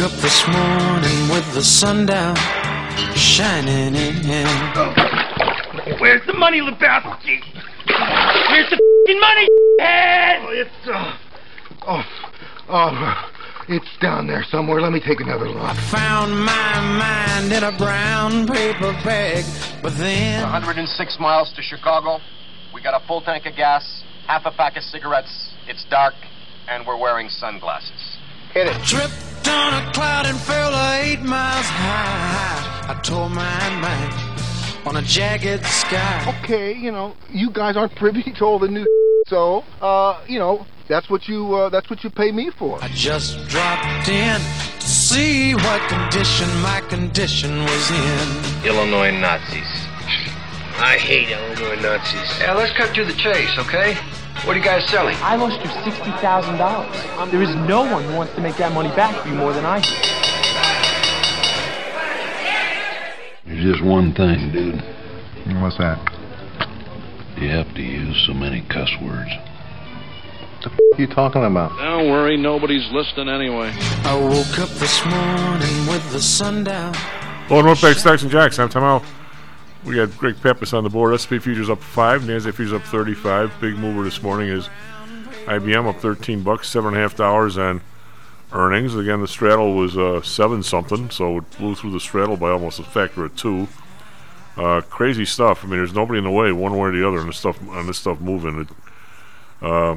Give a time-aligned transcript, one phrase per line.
[0.00, 2.36] woke up this morning with the sun down,
[3.14, 4.46] shining in.
[6.00, 7.40] Where's the money, Lebowski?
[8.50, 9.48] Where's the fing money,
[9.78, 10.38] head?
[10.40, 11.18] Oh, it's, uh,
[11.86, 12.04] oh,
[12.68, 13.32] oh,
[13.68, 14.80] it's down there somewhere.
[14.80, 15.62] Let me take another look.
[15.62, 19.44] I found my mind in a brown paper bag,
[19.82, 22.20] but then 106 miles to Chicago.
[22.72, 25.52] We got a full tank of gas, half a pack of cigarettes.
[25.66, 26.14] It's dark,
[26.68, 28.09] and we're wearing sunglasses.
[28.52, 28.82] Hit it.
[28.82, 32.90] tripped on a cloud and fell eight miles high.
[32.90, 36.40] I tore my mind on a jagged sky.
[36.42, 38.86] Okay, you know, you guys aren't privy to all the new
[39.28, 42.82] so, uh, you know, that's what you, uh, that's what you pay me for.
[42.82, 48.66] I just dropped in to see what condition my condition was in.
[48.66, 49.86] Illinois Nazis.
[50.82, 52.40] I hate Illinois Nazis.
[52.40, 53.96] Yeah, let's cut to the chase, okay?
[54.46, 55.14] What are you guys selling?
[55.20, 56.90] I lost you sixty thousand dollars.
[57.30, 59.64] There is no one who wants to make that money back for you more than
[59.66, 59.90] I do.
[63.46, 64.82] There's just one thing, dude.
[65.60, 65.98] What's that?
[67.36, 69.30] You have to use so many cuss words.
[70.62, 71.76] What are you talking about?
[71.78, 73.72] Don't worry, nobody's listening anyway.
[74.04, 76.92] I woke up this morning with the sun down.
[77.50, 78.58] Well, Northback Stocks and Jocks.
[78.58, 79.02] I'm Tom out.
[79.84, 81.14] We got Greg Pappas on the board.
[81.14, 82.22] S&P futures up five.
[82.22, 83.54] Nasdaq futures up 35.
[83.60, 84.68] Big mover this morning is
[85.46, 87.80] IBM up 13 bucks, seven and a half dollars on
[88.52, 88.94] earnings.
[88.94, 92.78] Again, the straddle was uh, seven something, so it blew through the straddle by almost
[92.78, 93.68] a factor of two.
[94.56, 95.64] Uh, crazy stuff.
[95.64, 97.58] I mean, there's nobody in the way, one way or the other, on this stuff
[97.68, 98.60] on this stuff moving.
[98.60, 98.68] It,
[99.62, 99.92] uh,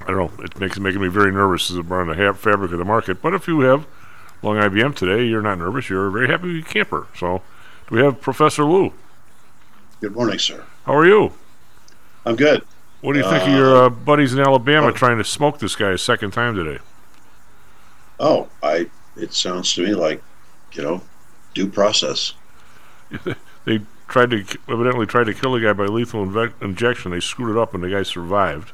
[0.00, 0.44] I don't know.
[0.44, 3.20] It makes making me very nervous as around the ha- fabric of the market.
[3.20, 3.86] But if you have
[4.42, 5.90] long IBM today, you're not nervous.
[5.90, 7.06] You're a very happy camper.
[7.16, 7.42] So,
[7.90, 8.92] we have Professor Lou?
[10.00, 10.64] Good morning, sir.
[10.84, 11.32] How are you?
[12.26, 12.62] I'm good.
[13.00, 15.90] What do you think of your uh, buddies in Alabama trying to smoke this guy
[15.90, 16.78] a second time today?
[18.18, 18.90] Oh, I.
[19.16, 20.22] It sounds to me like,
[20.72, 21.02] you know,
[21.52, 22.32] due process.
[23.64, 27.12] they tried to evidently tried to kill the guy by lethal inve- injection.
[27.12, 28.72] They screwed it up, and the guy survived.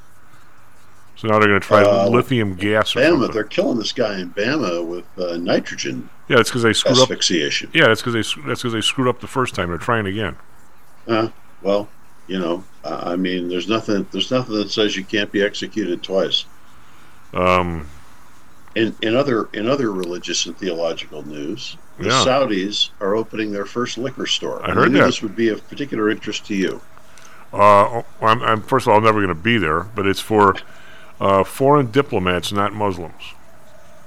[1.21, 3.31] So now they're going to try Uh, lithium gas or Bama, something.
[3.33, 7.03] they're killing this guy in Bama with uh, nitrogen Yeah, that's because they screwed up.
[7.11, 7.69] asphyxiation.
[7.75, 9.69] Yeah, that's because they that's because they screwed up the first time.
[9.69, 10.37] They're trying again.
[11.07, 11.29] Uh,
[11.61, 11.89] well,
[12.27, 14.07] you know, uh, I mean, there's nothing.
[14.13, 16.47] There's nothing that says you can't be executed twice.
[17.35, 17.87] Um,
[18.75, 22.25] In in other in other religious and theological news, the Yeah.
[22.25, 24.63] Saudis are opening their first liquor store.
[24.63, 25.05] I And heard that.
[25.05, 26.81] This would be of particular interest to you.
[27.53, 30.55] uh, I'm, I'm first of all I'm never going to be there, but it's for
[31.21, 33.35] uh, foreign diplomats, not Muslims.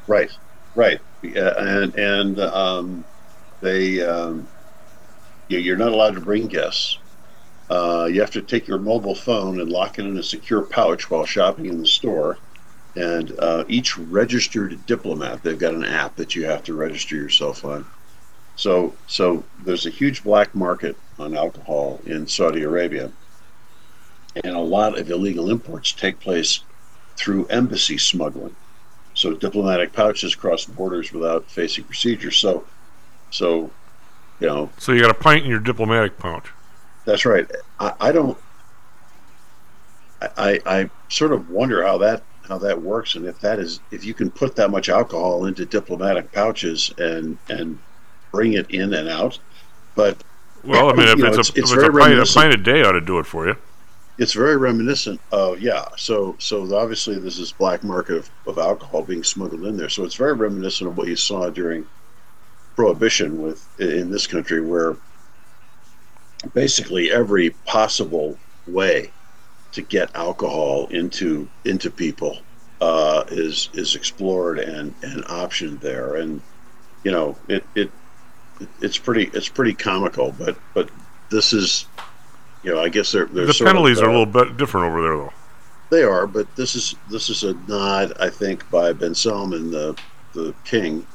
[0.07, 0.31] Right,
[0.75, 3.05] right, Yeah, and and um,
[3.61, 4.49] they um,
[5.47, 6.99] you- you're not allowed to bring guests.
[7.69, 11.09] Uh, you have to take your mobile phone and lock it in a secure pouch
[11.09, 12.41] while shopping in the store.
[12.95, 17.65] And uh, each registered diplomat, they've got an app that you have to register yourself
[17.65, 17.91] on.
[18.55, 23.13] So, so there's a huge black market on alcohol in Saudi Arabia,
[24.43, 26.65] and a lot of illegal imports take place
[27.15, 28.55] through embassy smuggling
[29.15, 32.35] so diplomatic pouches cross borders without facing procedures.
[32.37, 32.65] So,
[33.29, 33.69] so
[34.39, 36.49] you know So you got a pint in your diplomatic pouch.
[37.05, 37.49] that's right.
[37.79, 38.37] I, I don't.
[40.37, 44.03] I, I sort of wonder how that how that works, and if that is if
[44.05, 47.77] you can put that much alcohol into diplomatic pouches and and
[48.31, 49.37] bring it in and out.
[49.95, 50.23] But
[50.63, 52.25] Well, I mean, if you know, it's, it's- a, it's if it's a, pint, a
[52.25, 53.55] pint a day ought to do it for you.
[54.17, 58.57] It's very reminiscent of yeah so so obviously there's this is black market of, of
[58.57, 59.89] alcohol being smuggled in there.
[59.89, 61.85] So it's very reminiscent of what you saw during
[62.75, 64.97] prohibition with in this country where
[66.53, 69.13] basically every possible way
[69.71, 72.37] to get alcohol into into people
[72.81, 76.15] uh, is is explored and and optioned there.
[76.15, 76.41] And
[77.03, 77.91] you know it it
[78.81, 80.91] it's pretty it's pretty comical but but
[81.31, 81.89] this is
[82.63, 84.57] you know I guess they're, they're The sort of, penalties are a uh, little bit
[84.57, 85.33] different over there, though.
[85.89, 89.95] they are, but this is this is a nod, I think, by Ben Salman, the
[90.33, 91.05] the king,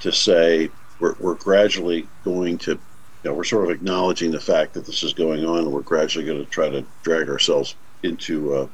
[0.00, 2.80] to say we're we're gradually going to, you
[3.24, 6.24] know, we're sort of acknowledging the fact that this is going on, and we're gradually
[6.24, 8.68] going to try to drag ourselves into uh,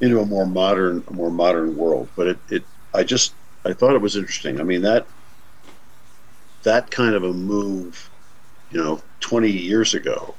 [0.00, 2.08] into a more modern a more modern world.
[2.16, 3.34] But it, it I just
[3.64, 4.60] I thought it was interesting.
[4.60, 5.06] I mean that
[6.64, 8.10] that kind of a move,
[8.72, 10.34] you know, 20 years ago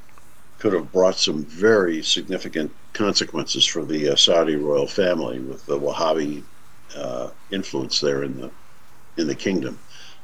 [0.60, 5.80] could have brought some very significant consequences for the uh, Saudi royal family with the
[5.80, 6.44] Wahhabi
[6.96, 8.52] uh, influence there in the
[9.18, 9.78] in the kingdom.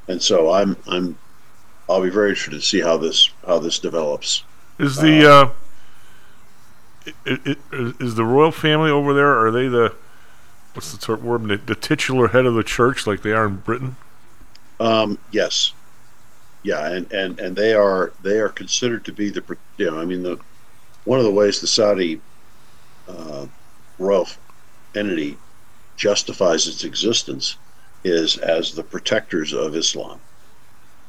[0.08, 1.18] And so I'm I'm
[1.90, 4.44] I'll be very interested to see how this how this develops.
[4.80, 5.50] Is the uh,
[7.26, 9.46] i i i- is the royal family over there?
[9.46, 9.94] Are they the
[10.74, 11.44] what's the ter- word?
[11.44, 13.96] The, the titular head of the church, like they are in Britain?
[14.80, 15.74] Um, yes,
[16.64, 19.44] yeah, and, and, and they are they are considered to be the
[19.78, 20.40] you know I mean the
[21.04, 22.22] one of the ways the Saudi
[23.08, 23.48] uh,
[23.98, 24.28] royal
[24.96, 25.42] entity
[25.98, 27.58] justifies its existence
[28.04, 30.22] is as the protectors of Islam,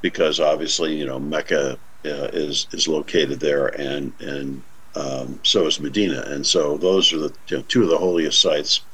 [0.02, 4.64] because obviously you know Mecca uh, is is located there, and and
[4.96, 8.40] um, so is Medina, and so those are the you know, two of the holiest
[8.40, 8.86] sites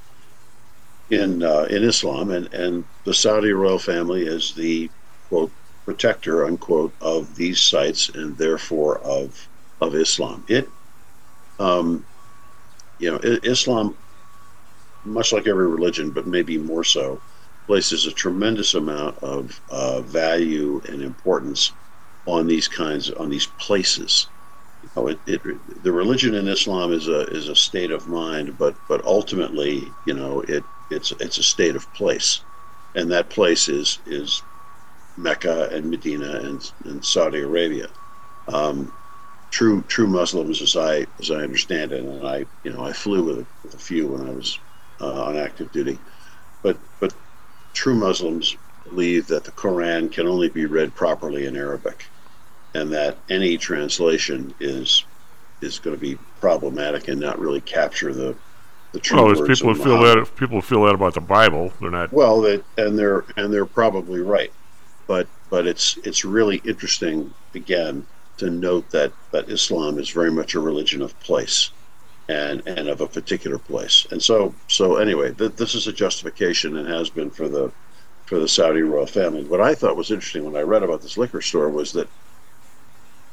[1.08, 4.92] in uh, in Islam, and and the Saudi royal family is the
[5.28, 5.54] quote
[5.90, 9.48] protector unquote of these sites, and therefore of
[9.80, 10.44] of Islam.
[10.46, 10.70] It,
[11.58, 12.06] um,
[12.98, 13.96] you know, Islam,
[15.04, 17.20] much like every religion, but maybe more so,
[17.66, 21.72] places a tremendous amount of uh, value and importance
[22.24, 24.28] on these kinds on these places.
[24.82, 25.42] You know, it, it,
[25.82, 30.14] the religion in Islam is a is a state of mind, but but ultimately, you
[30.14, 32.44] know, it it's it's a state of place,
[32.94, 34.44] and that place is is
[35.22, 37.88] Mecca and Medina and, and Saudi Arabia.
[38.48, 38.92] Um,
[39.50, 43.24] true true Muslims, as I as I understand it, and I you know I flew
[43.24, 44.58] with a, with a few when I was
[45.00, 45.98] uh, on active duty,
[46.62, 47.14] but but
[47.72, 48.56] true Muslims
[48.88, 52.06] believe that the Quran can only be read properly in Arabic,
[52.74, 55.04] and that any translation is
[55.60, 58.34] is going to be problematic and not really capture the
[58.92, 61.72] the true Well, words people who feel that people who feel that about the Bible.
[61.80, 62.12] They're not.
[62.12, 64.52] Well, that and they're and they're probably right,
[65.10, 70.54] but but it's it's really interesting again to note that that Islam is very much
[70.54, 71.72] a religion of place,
[72.28, 76.76] and and of a particular place, and so so anyway, th- this is a justification
[76.76, 77.72] and has been for the
[78.26, 79.44] for the Saudi royal family.
[79.44, 82.08] What I thought was interesting when I read about this liquor store was that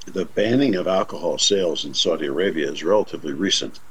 [0.08, 3.82] the banning of alcohol sales in Saudi Arabia is relatively recent.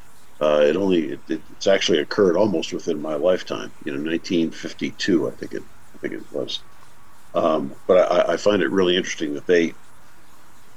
[0.40, 3.72] Uh, it only it, it's actually occurred almost within my lifetime.
[3.84, 6.64] You know, 1952, I think it I think it was.
[7.36, 9.74] Um, but I, I find it really interesting that they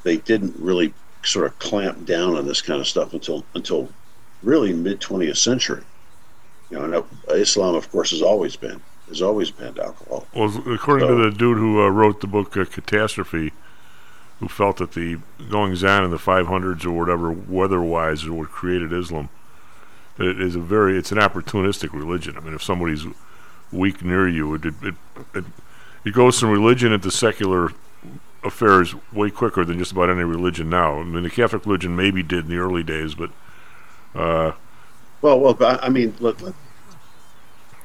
[0.04, 3.90] they didn't really sort of clamp down on this kind of stuff until until
[4.44, 5.84] really mid 20th century.
[6.70, 6.84] You know,
[7.30, 10.28] and Islam, of course, has always been has always banned alcohol.
[10.36, 13.54] Well, according So- to the dude who uh, wrote the book uh, Catastrophe,
[14.40, 15.18] who felt that the
[15.50, 19.30] goings on in the 500s or whatever, weather-wise, is what created Islam.
[20.18, 22.38] That it is a very, it's an opportunistic religion.
[22.38, 23.06] I mean, if somebody's
[23.72, 24.96] weak near you, it it
[25.34, 25.46] it,
[26.06, 27.72] it, goes from religion into secular
[28.44, 31.00] affairs way quicker than just about any religion now.
[31.00, 33.32] I mean, the Catholic religion maybe did in the early days, but
[34.16, 34.54] uh,
[35.22, 36.56] Well, well, I I mean, look, look,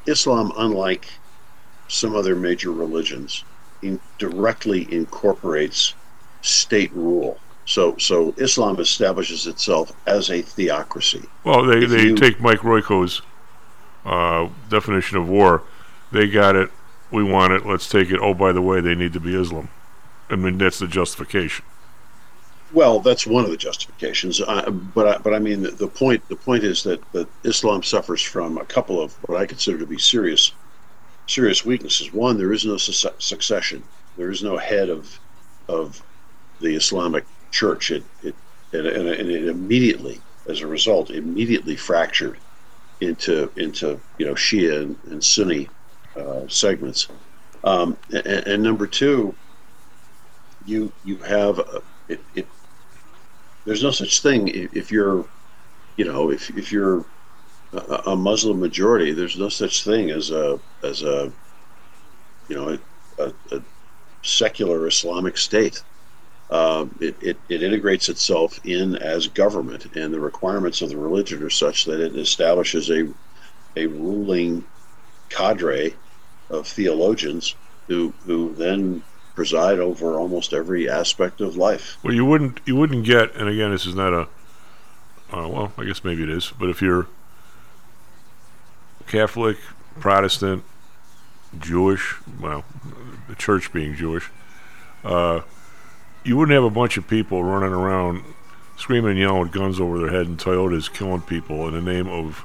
[0.06, 1.06] Islam, unlike
[1.88, 3.44] some other major religions,
[3.82, 5.94] in, directly incorporates
[6.42, 7.38] state rule.
[7.66, 11.24] So, so Islam establishes itself as a theocracy.
[11.44, 13.22] Well, they, If they you- take Mike Royko's
[14.04, 15.62] uh, definition of war.
[16.12, 16.70] They got it.
[17.14, 17.64] We want it.
[17.64, 18.18] Let's take it.
[18.20, 19.68] Oh, by the way, they need to be Islam.
[20.28, 21.64] I mean, that's the justification.
[22.72, 26.34] Well, that's one of the justifications, uh, but I, but I mean the, point the
[26.34, 29.98] point is that, that Islam suffers from a couple of what I consider to be
[29.98, 30.50] serious
[31.28, 32.12] serious weaknesses.
[32.12, 33.84] One, there is no su- succession.
[34.16, 35.20] There is no head of
[35.68, 36.02] of
[36.60, 37.92] the Islamic Church.
[37.92, 38.34] It it
[38.72, 42.38] and, and, and it immediately, as a result, immediately fractured
[43.00, 45.68] into into you know Shia and, and Sunni
[46.16, 47.08] uh, segments.
[47.64, 49.38] Um, and, and number two,
[50.64, 52.50] you you have a, it, it
[53.64, 55.28] there's no such thing if, if you're
[55.96, 57.06] you know if, if you're
[57.72, 61.32] a, a Muslim majority there's no such thing as a as a
[62.48, 62.78] you know
[63.18, 63.62] a, a
[64.24, 65.84] secular Islamic state
[66.50, 71.42] um, it, it, it integrates itself in as government and the requirements of the religion
[71.42, 73.12] are such that it establishes a
[73.76, 74.66] a ruling
[75.30, 75.98] cadre
[76.54, 77.54] of theologians
[77.88, 79.02] who who then
[79.34, 83.70] preside over almost every aspect of life Well, you wouldn't you wouldn't get, and again,
[83.70, 84.28] this is not a.
[85.32, 87.08] Uh, well, I guess maybe it is, but if you're
[89.06, 89.56] Catholic,
[89.98, 90.62] Protestant,
[91.58, 92.64] Jewish, well,
[93.28, 94.30] the church being Jewish,
[95.02, 95.40] uh,
[96.22, 98.22] you wouldn't have a bunch of people running around
[98.76, 102.08] screaming and yelling with guns over their head and Toyotas killing people in the name
[102.08, 102.44] of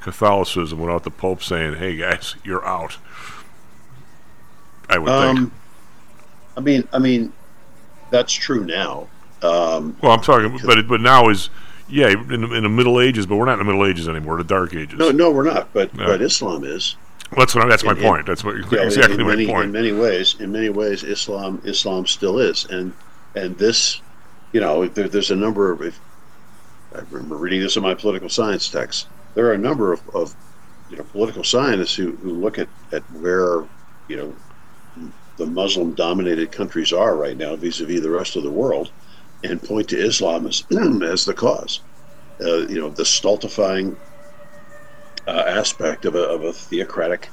[0.00, 2.98] Catholicism without the Pope saying, "Hey guys, you're out."
[4.88, 5.38] I would think.
[5.38, 5.52] Um,
[6.56, 7.32] I mean, I mean,
[8.10, 9.08] that's true now.
[9.42, 11.50] Um, Well, I'm talking, but it, but now is
[11.88, 14.36] yeah in, the- in the Middle Ages, but we're not in the Middle Ages anymore.
[14.38, 14.98] The Dark Ages.
[14.98, 15.72] no, no, we're not.
[15.72, 16.06] But No.
[16.06, 16.96] but Islam is.
[17.36, 18.26] that's what I, that's my In- in- point.
[18.26, 22.06] That's what know, exactly in my many, In many ways, in many ways, Islam Islam
[22.06, 22.92] still is, and
[23.34, 24.00] and this,
[24.52, 25.82] you know, there, there's a number of.
[25.82, 25.98] If,
[26.94, 29.08] I remember reading this in my political science text.
[29.34, 30.32] There are a number of, of
[30.90, 33.64] you know political scientists who, who look at, at where
[34.06, 34.34] you know
[35.36, 38.92] the Muslim dominated countries are right now vis-a-vis the rest of the world,
[39.42, 40.64] and point to Islam as
[41.02, 41.80] as the cause.
[42.40, 43.96] Uh, you know, the stultifying
[45.26, 47.30] uh, aspect of a, of a theocratic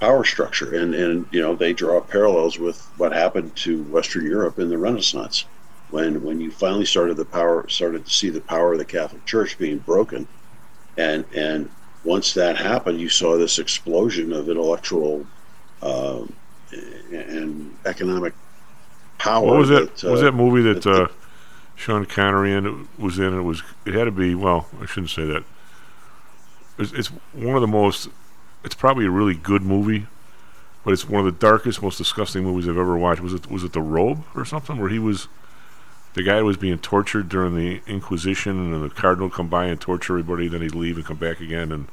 [0.00, 4.58] power structure, and and you know they draw parallels with what happened to Western Europe
[4.58, 5.46] in the Renaissance,
[5.90, 9.24] when when you finally started the power started to see the power of the Catholic
[9.26, 10.28] Church being broken,
[10.96, 11.70] and and
[12.02, 15.26] once that happened, you saw this explosion of intellectual
[15.82, 16.24] uh,
[16.72, 18.34] and economic
[19.18, 19.44] power.
[19.46, 19.96] What was that?
[19.96, 21.08] that, uh, was that movie that, that- uh,
[21.76, 23.32] Sean Connery in was in?
[23.36, 23.62] It was.
[23.86, 24.34] It had to be.
[24.34, 25.44] Well, I shouldn't say that.
[26.78, 28.08] It's, it's one of the most.
[28.64, 30.06] It's probably a really good movie,
[30.84, 33.22] but it's one of the darkest, most disgusting movies I've ever watched.
[33.22, 33.50] Was it?
[33.50, 34.76] Was it The Robe or something?
[34.78, 35.28] Where he was.
[36.12, 40.18] The guy was being tortured during the Inquisition, and the cardinal come by and torture
[40.18, 40.48] everybody.
[40.48, 41.86] Then he'd leave and come back again, and,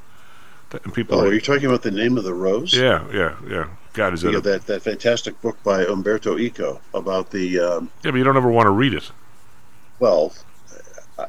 [0.83, 1.17] and people.
[1.17, 2.73] Oh, are- are you talking about the name of the rose?
[2.73, 3.67] yeah, yeah, yeah.
[3.97, 4.35] God, is that?
[4.35, 8.37] A, that that fantastic book by Umberto Eco about the um, yeah, but you don't
[8.37, 9.11] ever want to read it.
[9.99, 10.33] well,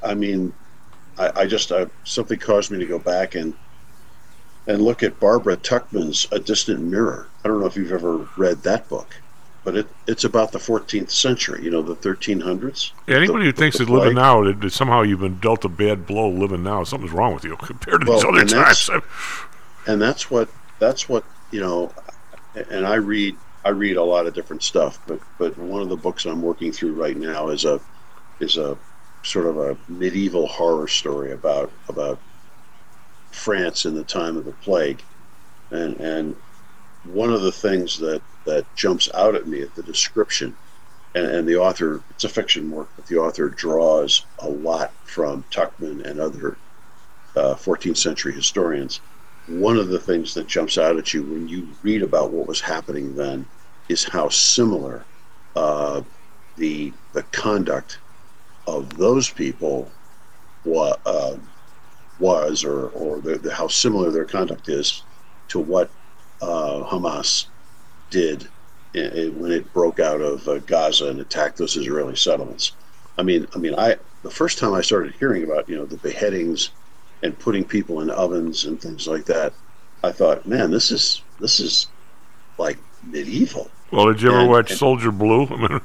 [0.05, 0.53] I- mean,
[1.19, 3.55] I, I just I, something caused me to go back and
[4.67, 7.27] and look at Barbara Tuchman's A Distant Mirror.
[7.43, 9.17] I don't know if you've ever read that book,
[9.65, 11.65] but it it's about the 14th century.
[11.65, 12.93] You know, the 1300s.
[13.07, 15.71] Yeah, anybody The- who thinks that living now that, that somehow you've been dealt a
[15.71, 19.03] bad blow living now, something's wrong with you compared to these other and that's- times.
[19.87, 21.91] and that's what that's what you know
[22.71, 25.97] and i read i read a lot of different stuff but but one of the
[25.97, 27.81] books i'm working through right now is a
[28.41, 28.79] is a
[29.25, 32.21] sort of a medieval horror story about about
[33.31, 35.05] france in the time of the plague.
[35.71, 36.37] And and
[37.05, 40.57] one of the things that that jumps out at me at the description
[41.15, 45.45] and, and the author it's a fiction work but the author draws a lot from
[45.51, 46.59] Tuchman and other
[47.37, 49.01] uh, 14th century historians
[49.49, 52.61] one of the things that jumps out at you when you read about what was
[52.61, 53.47] happening then
[53.89, 55.07] is how similar
[55.57, 56.03] uh,
[56.57, 58.01] the the conduct
[58.67, 59.91] of those people
[60.65, 61.37] wa- uh,
[62.19, 65.07] was, or or the, the, how similar their conduct is
[65.49, 65.95] to what
[66.43, 67.47] uh, Hamas
[68.11, 68.49] did
[68.97, 72.77] i i when it broke out of uh, Gaza and attacked those Israeli settlements.
[73.17, 75.99] I mean, I mean, I the first time I started hearing about you know the
[75.99, 76.73] beheadings
[77.23, 79.53] and putting people in ovens and things like that,
[80.05, 81.87] I thought, man, this is this is
[82.59, 83.71] like medieval.
[83.91, 85.47] well, did you ever and- watch and- Soldier Blue?
[85.51, 85.81] I mean,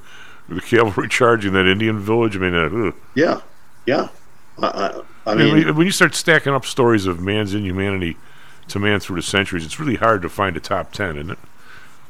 [0.49, 2.35] the cavalry charging that Indian village.
[2.35, 2.91] I mean, uh.
[3.15, 3.41] Yeah,
[3.85, 4.09] yeah.
[4.61, 8.17] I, I, I mean, mean, when- you start stacking up stories of man's inhumanity
[8.69, 11.39] to man through the centuries, it's really hard to find a top ten, isn't it?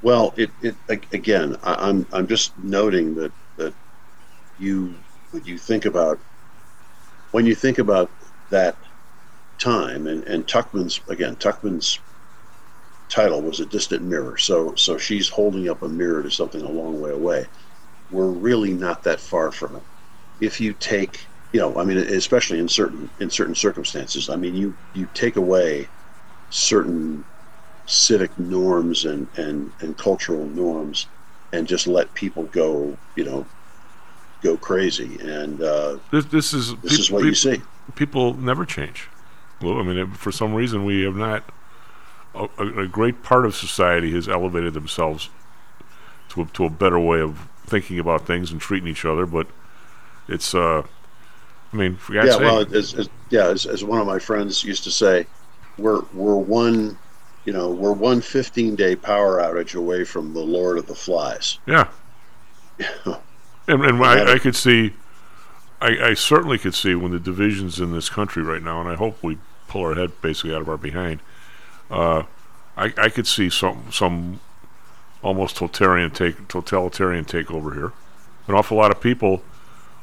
[0.02, 0.76] well, it, it
[1.14, 3.74] again, I, I'm I'm just noting that that
[4.60, 4.94] you
[5.32, 6.20] when you think about
[7.32, 8.12] when you think about
[8.50, 8.76] that
[9.64, 12.00] time and and Tuchman's again Tuchman's
[13.10, 14.38] title was a distant mirror.
[14.38, 17.46] So so she's holding up a mirror to something a long way away.
[18.12, 19.84] We're really not that far from it.
[20.40, 24.56] If you take you know i mean especially in certain in certain circumstances i mean
[24.56, 25.88] you you take away
[26.50, 27.24] certain
[27.86, 31.06] civic norms and and and cultural norms
[31.52, 33.46] and just let people go you know
[34.44, 35.18] go crazy.
[35.20, 37.62] And uh, This, this is this is what you see.
[37.96, 39.08] People never change.
[39.64, 41.44] Well, I mean, it- for some reason, we have not.
[42.36, 45.30] A, a a great part of society has elevated themselves
[46.30, 49.48] to a, to a better way of thinking about things and treating each other, but
[50.28, 50.54] it's.
[50.56, 50.84] uh
[51.72, 54.20] I mean, for God's yeah sake, well as, as yeah as, as one of my
[54.20, 55.26] friends used to say
[55.80, 56.98] we're we're one
[57.46, 61.58] you know we're one 15 day power outage away from the lord of the flies
[61.66, 61.88] Yeah.
[63.68, 64.94] And, and I, I could see,
[65.82, 68.96] I, I certainly could see when the divisions in this country right now, and I
[68.96, 71.20] hope we pull our head basically out of our behind.
[71.90, 72.24] Uh,
[72.78, 74.40] I, I could see some some
[75.22, 77.92] almost totalitarian take totalitarian takeover here.
[78.48, 79.44] An awful lot of people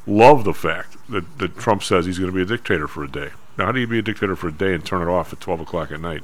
[0.07, 3.07] love the fact that, that Trump says he's going to be a dictator for a
[3.11, 3.29] day.
[3.57, 5.39] Now, how do you be a dictator for a day and turn it off at
[5.39, 6.23] twelve o'clock at night?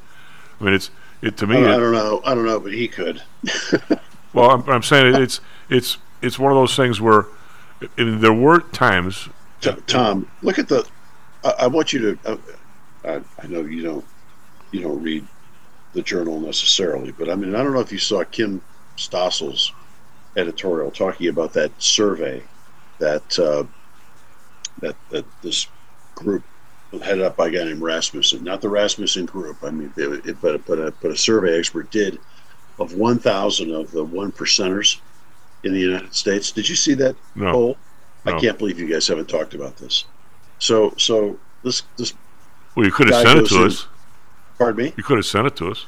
[0.59, 0.89] I mean, it's
[1.21, 1.55] it to I me.
[1.55, 3.21] don't, it- I don't know i don't know but he could
[4.33, 7.25] well, I'm, I'm saying it, it's it's it's one of those things where
[7.97, 9.29] and there were times.
[9.61, 10.87] T- tom look at the
[11.43, 12.37] i, I want you to uh,
[13.05, 14.05] I, I know you don't
[14.71, 15.27] you don't read
[15.93, 18.61] the journal necessarily but i mean i don't know if you saw Kim
[18.97, 19.71] Strassel's
[20.35, 22.47] editorial talking about that survey
[22.99, 23.65] that uh,
[24.79, 25.67] that that this
[26.15, 26.45] group
[27.03, 29.57] headed up by a guy named Rasmussen, not the Rasmussen group.
[29.63, 32.19] I mean, it, it, but but a, but a survey expert did
[32.79, 35.01] of 1,000 of the one percenters
[35.63, 36.51] in the United States.
[36.51, 37.51] Did you see that No.
[37.51, 37.79] poll?
[38.25, 38.35] No.
[38.35, 40.05] I can't believe you guys haven't talked about this.
[40.59, 42.13] So so this this
[42.77, 43.87] Well, you could have sent it to in- us.
[44.59, 44.93] pardon me.
[44.95, 45.87] You could have sent it to us.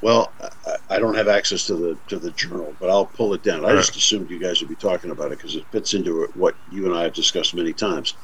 [0.00, 3.42] Well, I, I don't have access to the to the journal, but I'll pull it
[3.42, 3.64] down.
[3.64, 6.26] I All just assumed you guys would be talking about it because it fits into
[6.34, 8.14] what you and I have discussed many times.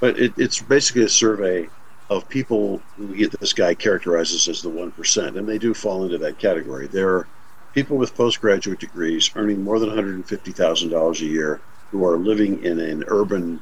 [0.00, 1.68] But it, it's basically a survey
[2.10, 6.02] of people who get this guy characterizes as the one percent, and they do fall
[6.02, 6.88] into that category.
[6.88, 7.28] They're
[7.74, 11.60] people with postgraduate degrees earning more than one hundred and fifty thousand dollars a year
[11.92, 13.60] who are living in an urban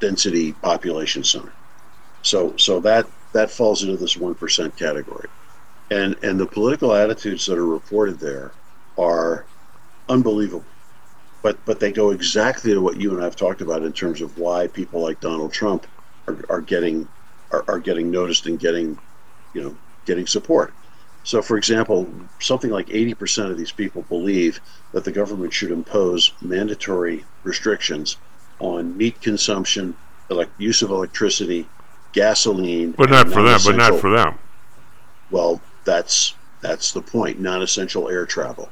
[0.00, 1.52] density population center.
[2.22, 5.30] So so that that falls into this one percent category.
[5.90, 8.56] And and the political attitudes that are reported there
[8.98, 9.48] are
[10.08, 10.66] unbelievable.
[11.42, 14.36] But but they go exactly to what you and I've talked about in terms of
[14.36, 15.86] why people like Donald Trump
[16.28, 17.08] are, are getting
[17.50, 19.00] are, are getting noticed and getting
[19.54, 20.76] you know getting support.
[21.24, 24.60] So for example something like 80% of these people believe
[24.92, 28.18] that the government should impose mandatory restrictions
[28.58, 29.96] on meat consumption
[30.30, 31.70] elect use of electricity
[32.12, 33.60] gasoline But not for them.
[33.64, 34.38] But not for them.
[35.30, 37.40] well, that's that's the point.
[37.40, 38.68] Non-essential air travel.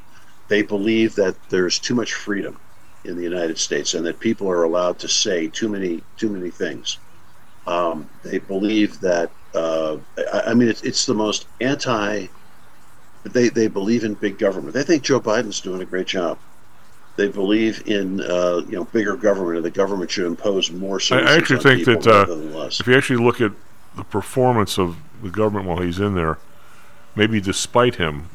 [0.48, 2.58] They believe that there's too much freedom
[3.04, 6.50] in the United States, and that people are allowed to say too many too many
[6.50, 6.98] things.
[7.66, 9.30] Um, they believe that.
[9.54, 9.98] Uh,
[10.32, 12.26] I, I mean, it's it's the most anti.
[13.24, 14.74] They they believe in big government.
[14.74, 16.38] They think Joe Biden's doing a great job.
[17.18, 21.36] They believe in uh, you know bigger government, and the government should impose more I,
[21.36, 22.78] actually on think that uh, rather than less.
[22.78, 23.50] if you actually look at
[23.96, 26.38] the performance of the government while he's in there,
[27.16, 28.28] maybe despite him,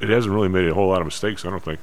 [0.00, 1.44] it hasn't really made a whole lot of mistakes.
[1.44, 1.80] I don't think.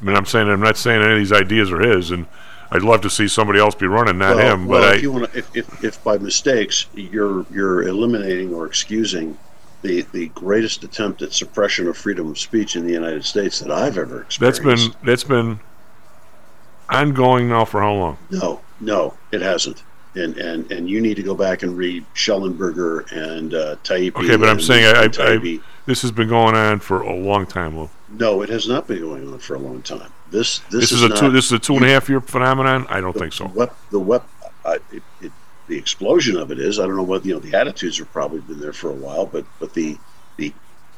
[0.00, 2.26] I mean, I'm saying I'm not saying any of these ideas are his, and
[2.70, 4.66] I'd love to see somebody else be running, not well, him.
[4.68, 8.54] well, but if I, you want to, if, if, if by mistakes you're you're eliminating
[8.54, 9.36] or excusing
[9.82, 13.70] the the greatest attempt at suppression of freedom of speech in the United States that
[13.70, 14.92] I've ever that's experienced.
[15.00, 15.60] been that's been
[16.88, 18.18] ongoing now for how long?
[18.30, 19.82] no, no, it hasn't.
[20.16, 24.16] And and and you need to go back and read Shellenberger and uh, Taibbi.
[24.16, 25.34] Okay, but I'm saying I, I.
[25.34, 27.88] I this has been going on for a long time, Lou.
[28.10, 30.12] no, it has not been going on for a long time.
[30.30, 32.20] This this, This, is, a not, two this is a two and a half year
[32.20, 32.86] phenomenon.
[32.88, 33.46] I don't think so.
[33.48, 34.26] What the what
[34.64, 35.32] uh, it, it,
[35.70, 38.40] the explosion of it is I don't know what you know the attitudes have probably
[38.40, 39.96] been there for a while, but but the
[40.36, 40.52] the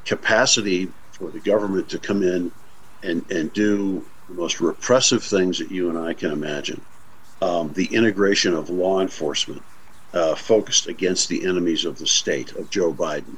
[0.05, 2.51] capacity for the government to come in
[3.03, 6.81] and and do the most repressive things that you and I can imagine.
[7.43, 9.63] Um, the integration of law enforcement
[10.15, 13.37] uh, focused against the enemies of the state of Joe Biden,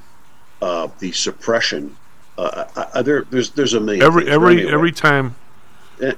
[0.63, 1.97] uh, the suppression.
[2.39, 4.05] Uh, I, I, there, there's there's a million.
[4.05, 4.73] Every every anyway.
[4.73, 5.35] every time.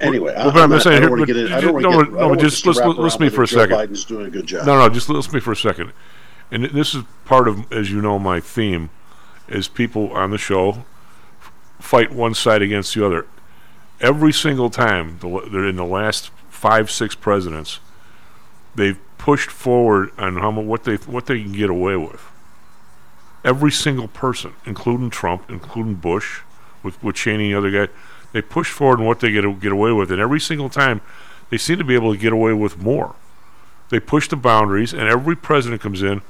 [0.01, 1.53] Anyway, Well, I, I'm not, saying I here- don't want to get in.
[1.53, 2.11] I just- don't want no, get.
[2.11, 3.77] no, I don't want just to listen- listen to me for a Joe second.
[3.77, 4.65] Biden's doing a good job.
[4.65, 5.91] No, no, just listen to me for a second.
[6.51, 8.89] And this is part of, as you know, my theme
[9.47, 10.85] is people on the show
[11.79, 13.25] fight one side against the other.
[13.99, 17.79] Every single time, they're in the last five, six presidents,
[18.75, 22.21] they've pushed forward on how what they what they can get away with.
[23.43, 26.41] Every single person, including Trump, including Bush,
[26.83, 27.93] with with Cheney and the other guy,
[28.33, 31.01] they push forward on what they get get away with, and every single time,
[31.49, 33.15] they seem to be able to get away with more.
[33.89, 36.21] They push the boundaries, and every president comes in.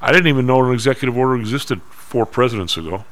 [0.00, 3.04] I didn't even know an executive order existed four presidents ago.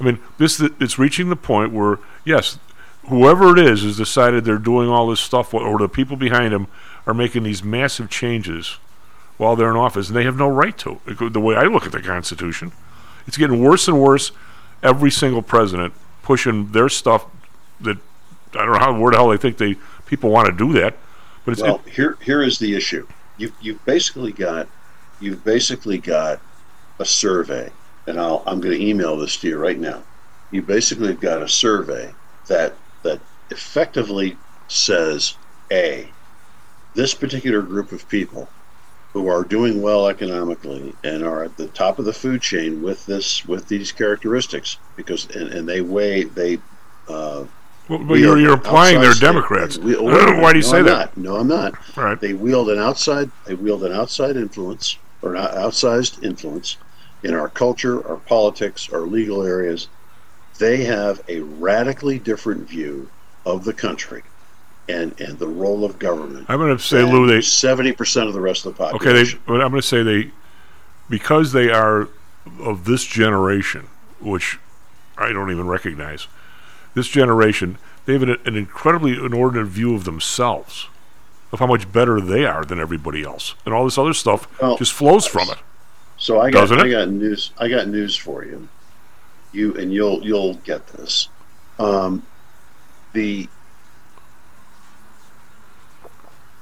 [0.00, 2.58] I mean, this it's reaching the point where yes,
[3.08, 6.66] whoever it is has decided they're doing all this stuff, or the people behind them
[7.06, 8.78] are making these massive changes
[9.36, 11.00] while they're in office, and they have no right to.
[11.06, 12.72] The way I look at the Constitution,
[13.26, 14.32] it's getting worse and worse.
[14.82, 17.26] Every single president pushing their stuff
[17.80, 17.98] that
[18.54, 20.96] I don't know how where the hell they think they people want to do that,
[21.44, 23.06] but it's well, here here is the issue.
[23.38, 24.68] You you've basically got
[25.20, 26.40] you've basically got
[26.98, 27.70] a survey,
[28.06, 30.02] and I'll I'm going to email this to you right now.
[30.50, 32.12] You basically have got a survey
[32.46, 34.36] that that effectively
[34.68, 35.34] says
[35.70, 36.08] a
[36.94, 38.48] this particular group of people
[39.12, 43.04] who are doing well economically and are at the top of the food chain with
[43.06, 46.56] this with these characteristics because and, and they weigh they
[47.08, 47.44] uh,
[47.88, 49.78] Well, but you're, you're implying they're outside state- Democrats.
[49.78, 51.16] we- Why do you no, say I'm that?
[51.16, 51.16] not.
[51.16, 51.96] No, I'm not.
[51.96, 52.18] Right.
[52.20, 53.30] They wield an outside.
[53.46, 56.78] They wield an outside influence or an outsized influence
[57.22, 59.88] in our culture, our politics, our legal areas.
[60.58, 63.10] They have a radically different view
[63.44, 64.22] of the country
[64.88, 66.46] and and the role of government.
[66.48, 69.16] I'm going to say, Lou, they seventy percent of the rest of the population.
[69.16, 69.32] okay.
[69.32, 70.30] They, but I'm going to say they
[71.08, 72.08] because they are
[72.60, 73.88] of this generation,
[74.20, 74.58] which
[75.16, 76.26] I don't even recognize.
[76.94, 80.88] This generation, they have an, an incredibly inordinate view of themselves,
[81.52, 84.76] of how much better they are than everybody else, and all this other stuff Well,
[84.76, 85.58] just flows from it.
[86.18, 88.68] So I got I got news I got news for you.
[89.52, 91.28] You and you'll you'll get this.
[91.78, 92.24] Um,
[93.12, 93.48] the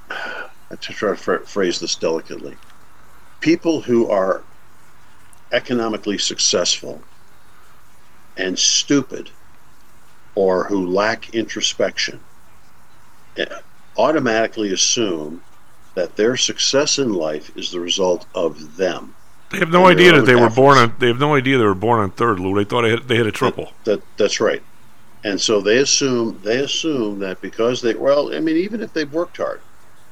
[0.79, 2.55] to try to phrase this delicately.
[3.39, 4.43] People who are
[5.51, 7.01] economically successful
[8.37, 9.29] and stupid
[10.35, 12.19] or who lack introspection
[13.37, 13.45] eh,
[13.97, 15.41] automatically assume
[15.95, 19.13] that their success in life is the result of them.
[19.49, 20.95] They have no idea that they were born on.
[20.99, 22.55] They have no idea they were born on third, Lou.
[22.55, 23.73] They thought they had, they had a triple.
[23.83, 24.63] That that's right.
[25.25, 29.11] And so they assume they assume that because they well, I mean, even if they've
[29.11, 29.59] worked hard,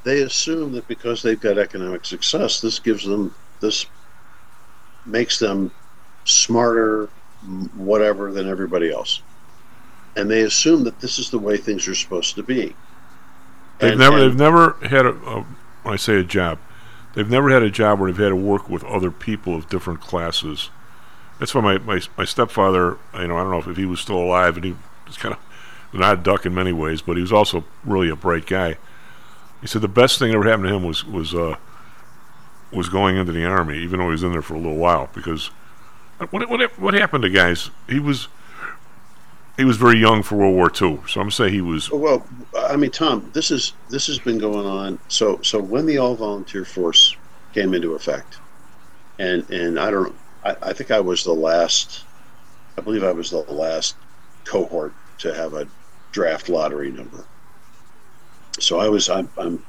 [0.10, 3.86] they assume that because they've got economic success, this gives them this
[5.06, 5.72] makes them
[6.26, 7.10] smarter,
[7.76, 9.22] whatever than everybody else,
[10.16, 12.76] and they assume that this is the way things are supposed to be.
[13.78, 14.18] They've And- never.
[14.18, 15.10] and- they've never had a.
[15.10, 15.46] a
[15.84, 16.58] when I say a job,
[17.14, 20.02] they've never had a job where they've had to work with other people of different
[20.02, 20.70] classes.
[21.40, 24.02] That's why my, my, my stepfather, you know, I don't know if, if he was
[24.02, 24.76] still alive, and he
[25.08, 25.40] was kind of
[25.98, 28.76] not a duck in many ways, but he was also really a bright guy.
[29.62, 31.56] He said the best thing that ever happened to him was was uh,
[32.72, 35.10] was going into the army, even though he was in there for a little while.
[35.14, 35.48] Because
[36.30, 37.70] what what what happened to guys?
[37.88, 38.28] He was
[39.60, 42.26] he was very young for World War II, so I'm say he was Well,
[42.58, 45.00] I mean, Tom, this is this has been going on.
[45.10, 47.18] So, so when the all volunteer force
[47.54, 48.38] came into effect,
[49.20, 52.06] and and I don't, I, I think I was the last.
[52.78, 53.98] I believe I was the last
[54.46, 55.68] cohort to have a
[56.14, 57.26] draft lottery number.
[58.62, 59.64] So I was, I'm, I'm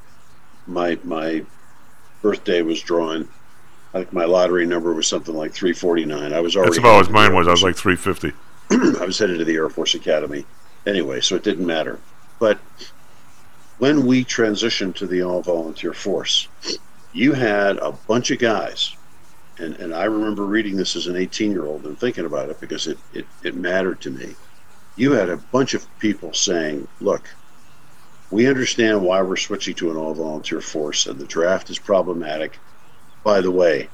[0.67, 1.45] my my
[2.23, 3.29] birthday was drawn.
[3.93, 6.33] I think my lottery number was something like 349.
[6.33, 6.71] I was already.
[6.71, 7.49] That's about as mine was.
[7.49, 8.33] I was like 350.
[9.01, 10.45] I was headed to the Air Force Academy
[10.87, 11.99] anyway, so it didn't matter.
[12.39, 12.59] But
[13.79, 16.49] when we transitioned to the all volunteer force,
[17.13, 18.95] you had a bunch of guys,
[19.59, 22.61] and, and I remember reading this as an 18 year old and thinking about it
[22.61, 24.37] because it, it, it mattered to me.
[24.97, 27.29] You had a bunch of people saying, look,
[28.31, 32.59] we understand why we're switching to an all volunteer force, and the draft is problematic.
[33.25, 33.89] By the way,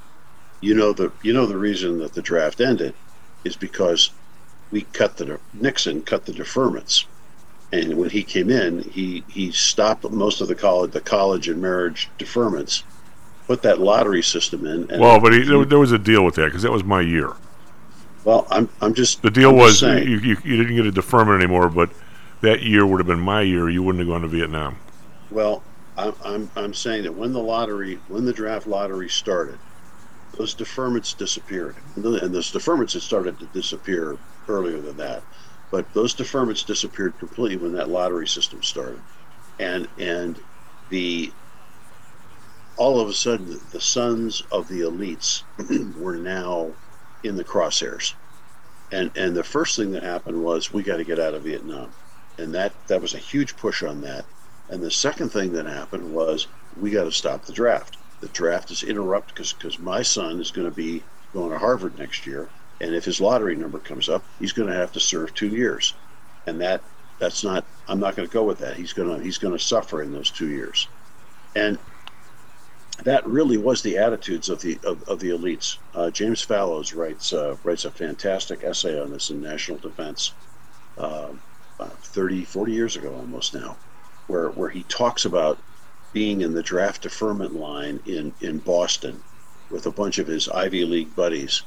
[0.61, 2.94] you know the you know the reason that the draft ended
[3.44, 4.11] is because
[4.70, 7.07] we cut the Nixon cut the deferments,
[7.72, 11.61] and when he came in, he he stopped most of the college the college and
[11.61, 12.83] marriage deferments,
[13.46, 14.90] put that lottery system in.
[14.90, 17.01] And Well, but he, there, there was a deal with that because that was my
[17.01, 17.33] year.
[18.25, 21.42] well, I'm I'm just The deal I'm was you, you, you didn't get a deferment
[21.42, 21.90] anymore, but
[22.40, 23.68] that year would have been my year.
[23.68, 24.79] You wouldn't have gone to Vietnam.
[25.31, 29.61] Well, I'm, I'm, I'm saying that when the lottery, when the draft lottery started,
[30.37, 31.79] those deferments disappeared.
[31.94, 34.18] And the- and those deferments had started to disappear
[34.49, 35.27] earlier than that.
[35.70, 39.03] But those deferments disappeared completely when that lottery system started.
[39.59, 40.40] And, and
[40.88, 41.35] the,
[42.77, 45.44] all of a sudden, the sons of the elites
[45.96, 46.77] were now
[47.22, 48.14] in the crosshairs.
[48.92, 51.94] And, and the first thing that happened was we got to get out of Vietnam.
[52.38, 54.25] And that, that was a huge push on that.
[54.68, 56.46] And the second thing that happened was
[56.81, 57.96] we got to stop the draft.
[58.20, 61.99] The draft is interrupted because because my son is going to be going to Harvard
[61.99, 62.49] next year,
[62.81, 65.94] and if his lottery number comes up, he's going to have to serve two years,
[66.46, 66.83] and that
[67.18, 67.64] that's not.
[67.88, 68.77] I'm not going to go with that.
[68.77, 70.88] He's going to he's going to suffer in those two years,
[71.55, 71.79] and
[73.05, 75.77] that really was the attitudes of the of, of the elites.
[75.94, 80.33] Uh, James Fallows writes uh, writes a fantastic essay on this in National Defense,
[81.79, 83.77] uh, 30, 40 years ago almost now,
[84.27, 85.62] where where he talks about
[86.12, 89.23] being in the draft deferment line in in Boston
[89.69, 91.62] with a bunch of his Ivy League buddies,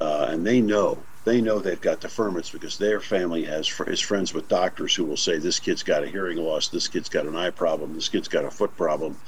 [0.00, 4.00] uh, and they know they know they've got deferments because their family has fr- is
[4.00, 7.26] friends with doctors who will say this kid's got a hearing loss, this kid's got
[7.26, 9.20] an eye problem, this kid's got a foot problem,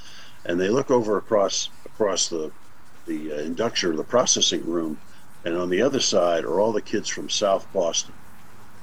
[0.47, 2.51] and they look over across across the
[3.07, 4.99] the uh, the processing room,
[5.45, 8.15] and on the other side are all the kids from South Boston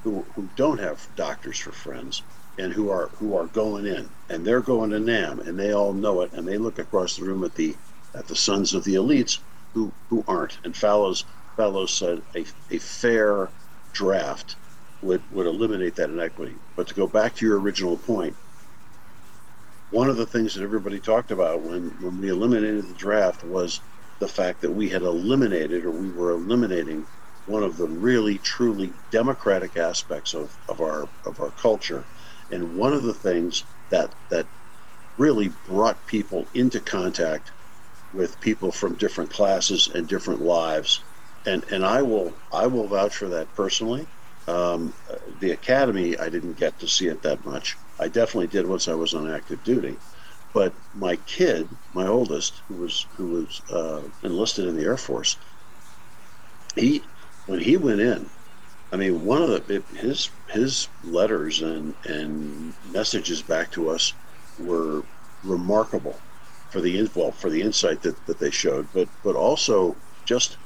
[0.04, 2.24] who who don't have doctors for friends
[2.58, 4.14] and who are who are going in.
[4.28, 7.24] And they're going to NAM and they all know it and they look across the
[7.24, 7.78] room at the
[8.14, 9.40] at the sons of the elites
[9.74, 10.60] who who aren't.
[10.64, 11.24] And Fallows
[11.56, 13.52] Fallows said a, a fair
[13.92, 14.56] draft
[15.02, 16.60] would would eliminate that inequity.
[16.76, 18.36] But to go back to your original point
[19.90, 23.82] one of the things that everybody talked about when when we eliminated the draft was
[24.20, 27.06] the fact that we had eliminated or we were eliminating
[27.50, 32.06] one of the really truly democratic aspects of, of our of our culture.
[32.50, 34.48] And one of the things that that
[35.18, 37.52] really brought people into contact
[38.12, 41.04] with people from different classes and different lives.
[41.46, 44.08] And and I will I will vouch for that personally.
[44.46, 44.94] Um,
[45.40, 47.78] the academy I didn't get to see it that much.
[47.98, 50.00] I definitely did once I was on active duty.
[50.54, 55.36] But my kid my oldest who was who was uh, enlisted in the Air Force
[56.76, 57.04] he
[57.50, 58.30] when he went in
[58.92, 64.14] I mean, one of the his his letters and and messages back to us
[64.58, 65.04] were
[65.44, 66.20] remarkable
[66.70, 70.58] for the well for the insight that, that they showed, but but also just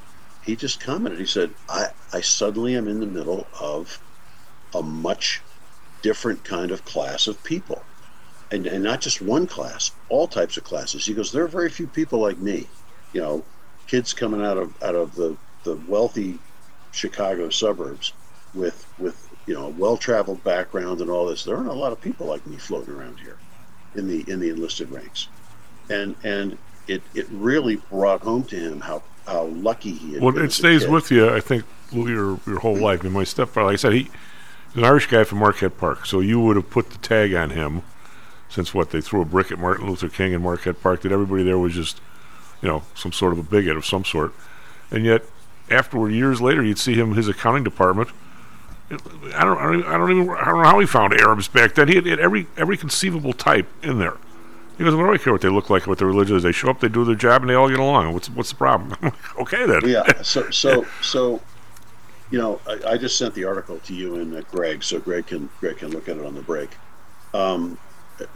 [0.42, 1.20] he just commented.
[1.20, 4.01] He said, "I I suddenly am in the middle of
[4.75, 5.42] a much
[6.03, 7.87] different kind of class of people,
[8.51, 11.70] and and not just one class, all types of classes." He goes, "There are very
[11.70, 12.70] few people like me,
[13.12, 13.47] you know,
[13.87, 16.40] kids coming out of out of the the wealthy
[16.94, 18.12] Chicago suburbs
[18.54, 21.44] with with you know a well-traveled background and all this.
[21.44, 23.37] There aren't a lot of people like me floating around here
[23.94, 25.28] in the in the enlisted ranks,
[25.90, 30.37] and and it it really brought home to him how how lucky he had Well,
[30.38, 33.00] it stays with you, I think, your your whole life.
[33.00, 34.02] I mean, my stepfather, like I said, he
[34.68, 37.50] he's an Irish guy from Marquette Park, so you would have put the tag on
[37.50, 37.83] him
[38.48, 41.02] since what they threw a brick at Martin Luther King in Marquette Park.
[41.02, 42.00] That everybody there was just,
[42.62, 44.33] you know, some sort of a bigot of some sort,
[44.90, 45.24] and yet
[45.70, 48.09] afterward, years later, you'd see him his accounting department.
[48.90, 48.96] I
[49.44, 51.74] don't, I don't, even- I don't even, I don't know how he found Arabs back
[51.74, 51.88] then.
[51.88, 54.16] He had, he had every every conceivable type in there.
[54.77, 56.42] He goes, "What do I care what they look like, what their religion is?
[56.42, 58.12] They show up, they do their job, and they all get along.
[58.12, 58.96] What's what's the problem?"
[59.38, 59.81] Okay then.
[59.88, 60.22] yeah.
[60.22, 61.40] So so so,
[62.31, 65.27] you know, I, I just sent the article to you and uh, Greg, so Greg
[65.27, 66.70] can Greg can look at it on the break,
[67.33, 67.79] um,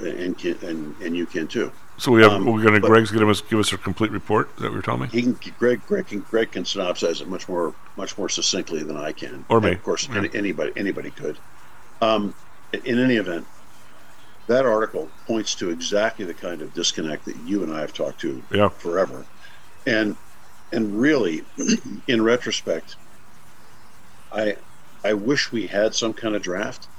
[0.00, 1.70] and can, and and you can too.
[1.98, 4.56] So we have Um, we're going to Greg's going to give us, a complete report.
[4.56, 5.08] That what you're telling me?
[5.08, 8.96] He can Greg Greg can Greg can synopsize it much more much more succinctly than
[8.96, 9.44] I can.
[9.48, 9.68] Or me.
[9.68, 10.18] And of course, Yeah.
[10.18, 11.40] any, anybody anybody could.
[12.00, 12.34] Um,
[12.72, 13.48] in any event,
[14.46, 18.20] that article points to exactly the kind of disconnect that you and I have talked
[18.20, 18.68] to Yeah.
[18.68, 19.26] forever,
[19.84, 20.16] and
[20.70, 21.42] and really,
[22.06, 22.96] in retrospect,
[24.30, 24.56] I
[25.02, 26.90] I wish we had some kind of draft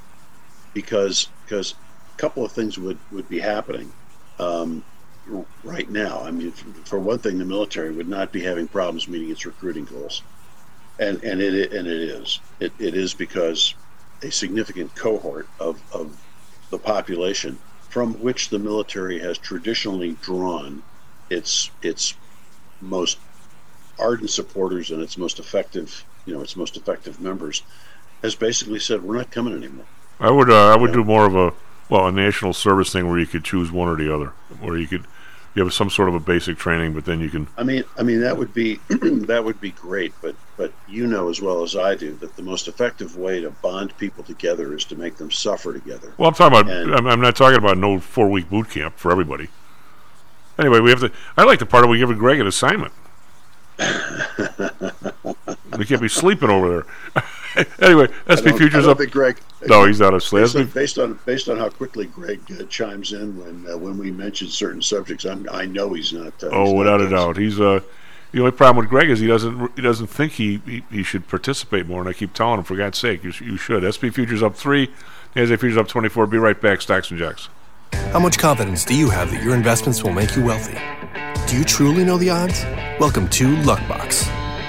[0.73, 1.75] because because
[2.17, 3.93] a couple of things would would be happening
[4.39, 4.83] um,
[5.63, 6.21] right now.
[6.23, 6.51] I mean,
[6.85, 10.23] for one thing, the military would not be having problems meeting its recruiting goals,
[10.99, 13.75] and and it and it is it, it is because
[14.23, 16.15] a significant cohort of of
[16.71, 17.57] the population
[17.89, 20.81] from which the military has traditionally drawn
[21.29, 22.15] its its
[22.81, 23.17] most
[23.97, 27.63] ardent supporters and its most effective you know its most effective members
[28.23, 29.85] has basically said we're not coming anymore.
[30.19, 31.53] I would uh, I would do more of a
[31.89, 34.27] well a national service thing where you could choose one or the other,
[34.59, 35.05] where you could
[35.55, 38.03] you have some sort of a basic training, but then you can I mean, I
[38.03, 41.75] mean that would be that would be great, but but you know as well as
[41.75, 45.31] I do that the most effective way to bond people together is to make them
[45.31, 46.13] suffer together.
[46.17, 46.71] Well, I'm talking about.
[46.71, 49.49] And- I'm, not talking about no four week boot camp for everybody.
[50.57, 51.11] Anyway, we have to.
[51.37, 52.93] I like the part where we give Greg an assignment.
[55.77, 57.23] we can't be sleeping over there.
[57.81, 58.97] anyway, I SP don't- I Futures don't up.
[58.97, 59.37] think Greg.
[59.67, 60.43] No, he's not asleep.
[60.43, 63.77] Based on, SP based on based on how quickly Greg uh, chimes in when uh,
[63.77, 66.33] when we mention certain subjects, I'm, I know he's not.
[66.43, 67.79] Uh, Oh, he's without not a doubt, he's uh.
[68.31, 71.27] The only problem with Greg is he doesn't he doesn't think he, he, he should
[71.27, 73.83] participate more, and I keep telling him for God's sake you, you should.
[73.83, 74.91] SP Futures up three,
[75.35, 76.27] NASDAQ Futures up twenty four.
[76.27, 77.49] Be right back, Stocks and Jocks.
[78.11, 80.77] How much confidence do you have that your investments will make you wealthy?
[81.47, 82.63] Do you truly know the odds?
[82.99, 84.27] Welcome to Luckbox,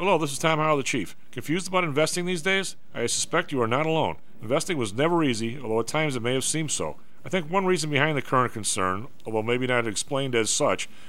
[0.00, 1.16] Hello, this is Tom Howell, the Chief.
[1.32, 2.76] Confused about investing these days?
[2.94, 4.14] I suspect you are not alone.
[4.40, 6.94] Investing was never easy, although at times it may have seemed so.
[7.24, 10.88] I think one reason behind the current concern, although maybe not explained as such,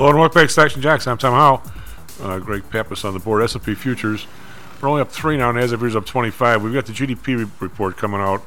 [0.00, 1.06] Hello and welcome back to and Jocks.
[1.06, 1.62] I'm Tom Howell.
[2.22, 3.42] Uh, Greg Pappas on the board.
[3.42, 4.26] S&P futures.
[4.80, 6.62] We're only up three now, and as of here's up 25.
[6.62, 8.42] We've got the GDP re- report coming out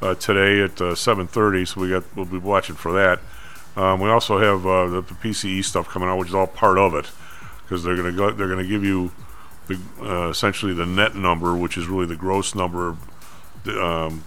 [0.00, 3.20] uh, today at uh, 7:30, so we got we'll be watching for that.
[3.76, 6.78] Um, we also have uh, the, the PCE stuff coming out, which is all part
[6.78, 7.10] of it,
[7.64, 8.30] because they're going to go.
[8.30, 9.12] They're going to give you
[9.66, 12.96] the, uh, essentially the net number, which is really the gross number,
[13.78, 14.24] um,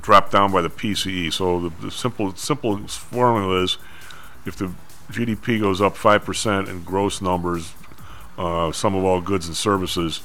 [0.00, 1.32] dropped down by the PCE.
[1.32, 3.78] So the, the simple simple formula is
[4.46, 4.70] if the
[5.10, 7.74] GDP goes up 5% in gross numbers,
[8.38, 10.22] uh, of all goods and services,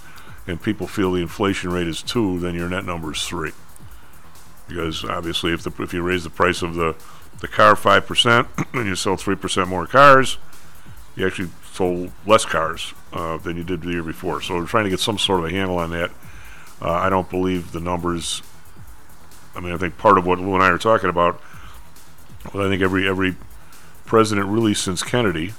[0.48, 3.52] and people feel the inflation rate is 2, then your net number is 3.
[4.67, 6.95] Because obviously, if, the, if you raise the price of the,
[7.41, 10.38] the car 5% and you sell 3% more cars,
[11.15, 14.41] you actually sold less cars uh, than you did the year before.
[14.41, 16.12] So we're trying to get some sort of a handle on that.
[16.82, 18.41] Uh, I don't believe the numbers.
[19.56, 21.41] I mean, I think part of what Lou and I are talking about.
[22.54, 23.36] Well, I think every every
[24.05, 25.53] president really since Kennedy,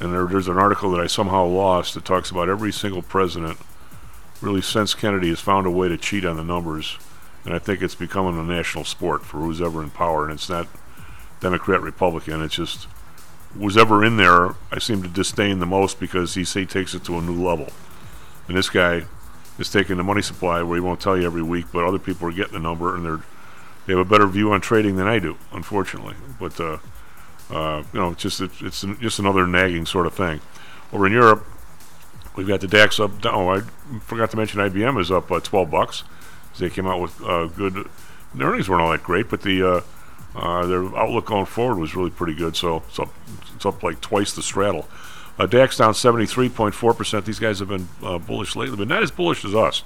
[0.00, 3.58] and there, there's an article that I somehow lost that talks about every single president
[4.40, 6.98] really since Kennedy has found a way to cheat on the numbers,
[7.44, 10.48] and I think it's becoming a national sport for who's ever in power, and it's
[10.48, 10.66] not
[11.40, 12.42] Democrat, Republican.
[12.42, 12.88] It's just
[13.54, 14.54] who's ever in there.
[14.70, 17.68] I seem to disdain the most because he say takes it to a new level,
[18.48, 19.04] and this guy
[19.58, 22.26] is taking the money supply where he won't tell you every week, but other people
[22.26, 23.20] are getting the number, and they're
[23.86, 26.14] they have a better view on trading than I do, unfortunately.
[26.38, 26.78] But uh,
[27.52, 30.40] uh, you know, it's just it's, just another nagging sort of thing.
[30.92, 31.46] Over in Europe,
[32.34, 33.10] we've got the DAX up.
[33.26, 33.60] Oh, I
[34.00, 36.04] forgot to mention IBM is up uh, 12 bucks.
[36.58, 37.88] They came out with uh, good.
[38.38, 39.80] Earnings weren't all that great, but the uh,
[40.34, 42.56] uh, their outlook going forward was really pretty good.
[42.56, 43.10] So it's up,
[43.54, 44.88] it's up like twice the straddle.
[45.48, 47.26] DAX down 73.4 percent.
[47.26, 49.82] These guys have been bullish lately, but not as bullish as us.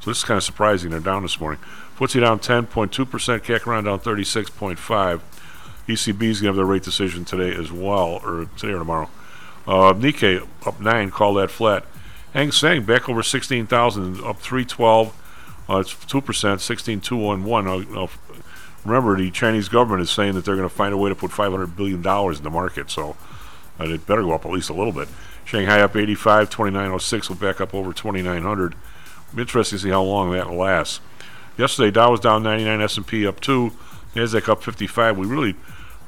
[0.00, 0.90] So this is kind of surprising.
[0.90, 1.60] They're down this morning.
[1.98, 3.42] FTSE down 10.2 percent.
[3.42, 5.20] CAC around down 36.5.
[5.88, 9.10] ECB is going to have their rate decision today as well, or today or tomorrow.
[9.66, 11.84] Uh, Nikkei up nine, call that flat.
[12.32, 15.14] Hang Seng back over 16,000, up 312.
[15.68, 17.70] Uh, it's 2%, 16,211.
[17.70, 18.10] Uh, now,
[18.84, 21.30] remember, the Chinese government is saying that they're going to find a way to put
[21.30, 23.16] $500 billion in the market, so
[23.78, 25.08] uh, it better go up at least a little bit.
[25.44, 28.74] Shanghai up 85, 2906 will back up over 2,900.
[29.36, 31.00] I'm to see how long that lasts.
[31.58, 33.72] Yesterday, Dow was down 99, S&P up 2,
[34.14, 35.16] Nasdaq up 55.
[35.18, 35.54] We really,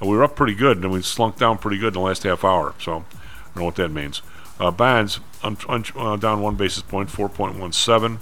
[0.03, 2.23] uh, we were up pretty good, and we slunk down pretty good in the last
[2.23, 4.23] half hour, so I don't know what that means.
[4.61, 8.19] Uh, bonds un- un- uh, down one basis point, 4.17.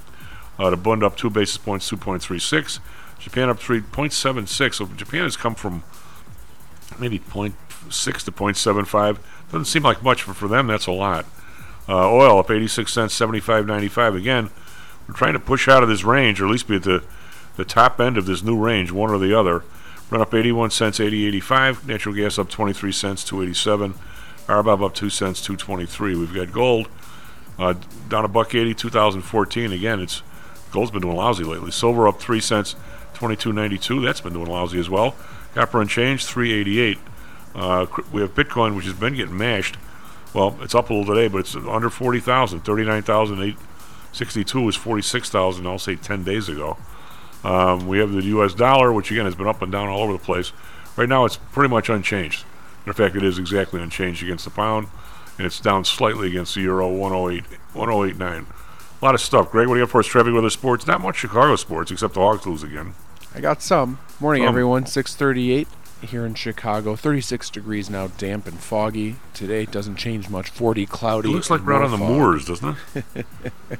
[0.58, 2.78] Uh, the Bund up two basis points, 2.36.
[3.18, 4.74] Japan up 3.76.
[4.74, 5.82] So Japan has come from
[6.98, 7.54] maybe 0.6
[8.24, 9.18] to 0.75.
[9.50, 11.26] Doesn't seem like much, but for them, that's a lot.
[11.88, 14.16] Uh, oil up 86 cents, 75.95.
[14.16, 14.50] Again,
[15.06, 17.02] we're trying to push out of this range, or at least be at the,
[17.56, 19.64] the top end of this new range, one or the other.
[20.10, 21.86] Run up 81 cents, 80.85.
[21.86, 23.94] Natural gas up 23 cents, 287.
[24.46, 26.16] RBOB up 2 cents, 223.
[26.16, 26.88] We've got gold
[27.58, 27.74] uh,
[28.08, 29.72] down a buck 80, 2014.
[29.72, 30.22] Again, it's
[30.70, 31.70] gold's been doing lousy lately.
[31.70, 32.74] Silver up 3 cents,
[33.14, 34.04] 22.92.
[34.04, 35.14] That's been doing lousy as well.
[35.54, 36.98] Copper Unchanged, 388.
[37.54, 39.76] Uh, we have Bitcoin, which has been getting mashed.
[40.34, 42.60] Well, it's up a little today, but it's under 40,000.
[42.60, 46.78] 39,862 was 46,000, I'll say 10 days ago.
[47.44, 48.54] Um, we have the U.S.
[48.54, 50.52] dollar, which again has been up and down all over the place.
[50.96, 52.44] Right now, it's pretty much unchanged.
[52.86, 54.88] In fact, it is exactly unchanged against the pound,
[55.38, 58.46] and it's down slightly against the euro, 108, 1089.
[59.00, 59.50] A lot of stuff.
[59.50, 60.06] Greg, what do you got for us?
[60.06, 60.86] Traffic weather sports.
[60.86, 62.94] Not much Chicago sports, except the Hawks lose again.
[63.34, 63.98] I got some.
[64.20, 64.48] Morning, Some.
[64.50, 64.86] everyone.
[64.86, 65.66] 638
[66.02, 66.94] here in Chicago.
[66.94, 69.16] 36 degrees now, damp and foggy.
[69.34, 70.50] Today it doesn't change much.
[70.50, 71.30] 40 cloudy.
[71.30, 72.08] It looks like we're out on the fog.
[72.08, 73.26] moors, doesn't it?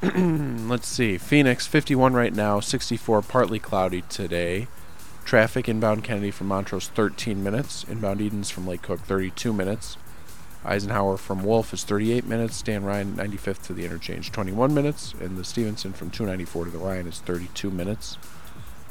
[0.14, 1.18] Let's see.
[1.18, 4.68] Phoenix 51 right now, 64 partly cloudy today.
[5.24, 7.84] Traffic inbound Kennedy from Montrose 13 minutes.
[7.84, 9.96] Inbound Edens from Lake Cook 32 minutes.
[10.64, 12.62] Eisenhower from Wolf is 38 minutes.
[12.62, 15.14] Dan Ryan 95th to the interchange 21 minutes.
[15.20, 18.18] And the Stevenson from 294 to the Ryan is 32 minutes.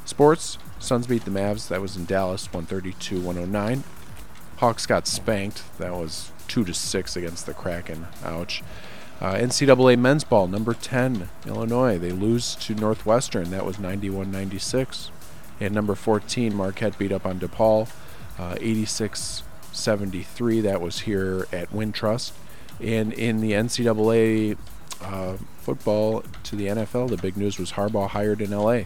[0.04, 1.68] Sports Suns beat the Mavs.
[1.68, 3.82] That was in Dallas 132 109.
[4.58, 5.62] Hawks got spanked.
[5.78, 8.06] That was 2 to 6 against the Kraken.
[8.24, 8.62] Ouch.
[9.20, 11.98] Uh, NCAA men's ball, number 10, Illinois.
[11.98, 13.50] They lose to Northwestern.
[13.50, 15.10] That was 91 96.
[15.60, 17.90] And number 14, Marquette beat up on DePaul,
[18.38, 19.42] uh, 86
[19.72, 20.60] 73.
[20.60, 22.32] That was here at Wintrust.
[22.80, 24.56] And in the NCAA
[25.02, 28.82] uh, football to the NFL, the big news was Harbaugh hired in LA.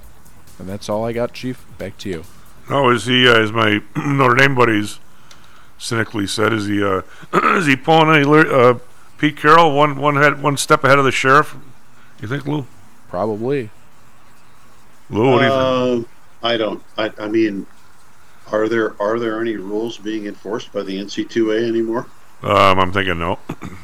[0.59, 1.65] And that's all I got, Chief.
[1.77, 2.25] Back to you.
[2.71, 4.99] No, is he, uh, as my Notre Dame buddies
[5.79, 7.03] cynically said, is he, uh,
[7.57, 8.79] is he pulling any, uh,
[9.23, 11.55] Pete Carroll one, one, head, one step ahead of the sheriff?
[12.21, 12.67] You think, Lou?
[13.09, 13.71] Probably.
[15.11, 15.51] Lou, what do you
[16.01, 16.09] think?
[16.43, 16.83] Uh, I don't.
[16.99, 17.65] I, I mean,
[18.51, 22.09] are there are there any rules being enforced by the NC2A anymore?
[22.43, 23.39] Um, I'm thinking no.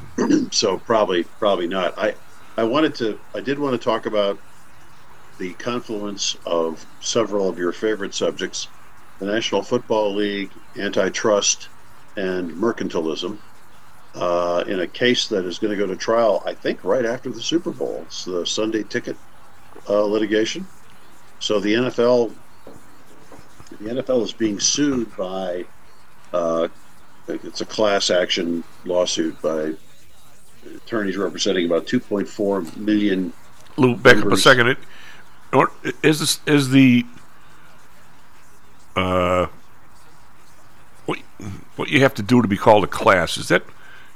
[0.51, 1.97] so probably probably not.
[1.97, 2.17] I
[2.57, 3.21] I wanted to.
[3.33, 4.41] I did want to talk about
[5.39, 8.67] the confluence of several of your favorite subjects:
[9.21, 11.69] the National Football League, antitrust,
[12.17, 13.39] and mercantilism.
[14.19, 17.31] Uh, in a case that is going to go to trial, I think, right after
[17.31, 18.03] the Super Bowl.
[18.07, 19.17] It's the Sunday ticket
[19.89, 20.67] uh, litigation.
[21.39, 22.35] So the NFL,
[23.71, 25.67] the NFL is being sued by,
[26.33, 26.67] uh,
[27.29, 29.75] it's a class action lawsuit by
[30.67, 33.33] attorneys representing about 2.4 million.
[33.77, 34.67] Lou, back up a second.
[34.67, 34.79] It,
[35.53, 35.71] or-
[36.03, 37.07] is this is the
[38.97, 39.47] uh,
[41.07, 41.19] what
[41.77, 43.37] what you have to do to be called a class?
[43.39, 43.63] Is that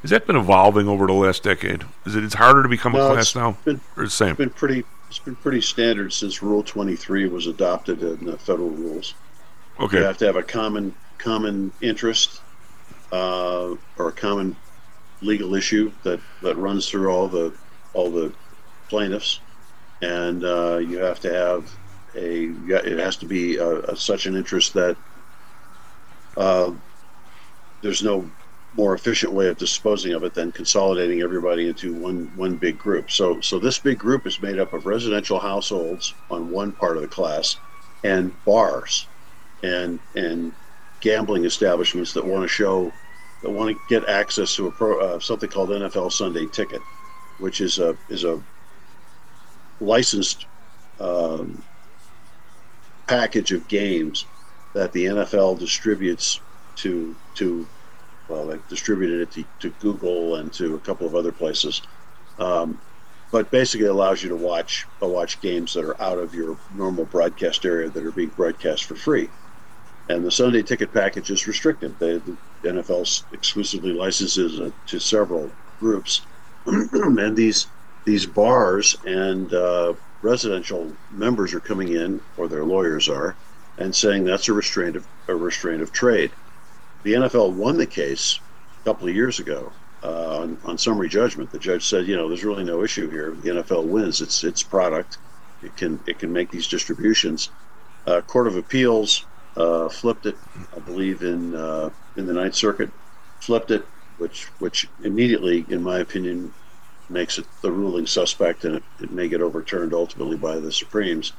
[0.02, 1.84] has that been evolving over the last decade?
[2.04, 4.30] Is it it's harder to become No, a class it's now, been- or the same?
[4.30, 4.84] It's been pretty.
[5.08, 9.14] It's been pretty standard since Rule 23 was adopted in the federal rules.
[9.78, 9.98] Okay.
[9.98, 12.40] You have to have a common common interest
[13.12, 14.56] uh, or a common
[15.20, 17.52] legal issue that, that runs through all the
[17.92, 18.32] all the
[18.88, 19.40] plaintiffs,
[20.00, 21.70] and uh, you have to have
[22.16, 22.46] a.
[22.68, 24.96] It has to be a, a, such an interest that
[26.38, 26.72] uh,
[27.82, 28.30] there's no
[28.74, 33.10] more efficient way of disposing of it than consolidating everybody into one one big group.
[33.10, 37.02] So so this big group is made up of residential households on one part of
[37.02, 37.56] the class
[38.02, 39.08] and bars
[39.62, 40.54] and and
[41.00, 42.96] gambling establishments that want to show
[43.42, 46.80] that want to get access to a pro, uh, something called NFL Sunday Ticket,
[47.38, 48.42] which is a is a
[49.80, 50.46] licensed
[51.00, 51.64] um,
[53.08, 54.28] package of games
[54.74, 56.40] that the NFL distributes
[56.76, 57.68] to to
[58.28, 61.82] well, they distributed it to, to Google and to a couple of other places.
[62.38, 62.80] Um,
[63.32, 66.58] but basically it allows you to watch uh, watch games that are out of your
[66.74, 69.28] normal broadcast area that are being broadcast for free.
[70.08, 71.98] And the Sunday ticket package is restricted.
[71.98, 75.50] They, the NFL exclusively licenses it to several
[75.80, 76.26] groups,
[76.66, 77.68] and these
[78.04, 83.36] these bars and uh, residential members are coming in, or their lawyers are,
[83.78, 86.32] and saying that's a restraint of a restraint of trade.
[87.02, 88.38] The NFL won the case
[88.80, 89.72] a couple of years ago
[90.02, 91.50] uh, on, on summary judgment.
[91.50, 93.32] The judge said, you know, there's really no issue here.
[93.32, 94.20] The NFL wins.
[94.20, 95.18] It's its product.
[95.62, 97.50] It can it can make these distributions.
[98.06, 99.24] Uh, Court of Appeals
[99.56, 100.36] uh, flipped it,
[100.74, 102.90] I believe, in uh, in the Ninth Circuit,
[103.40, 103.86] flipped it,
[104.18, 106.52] which which immediately, in my opinion,
[107.08, 111.32] makes it the ruling suspect, and it, it may get overturned ultimately by the Supremes.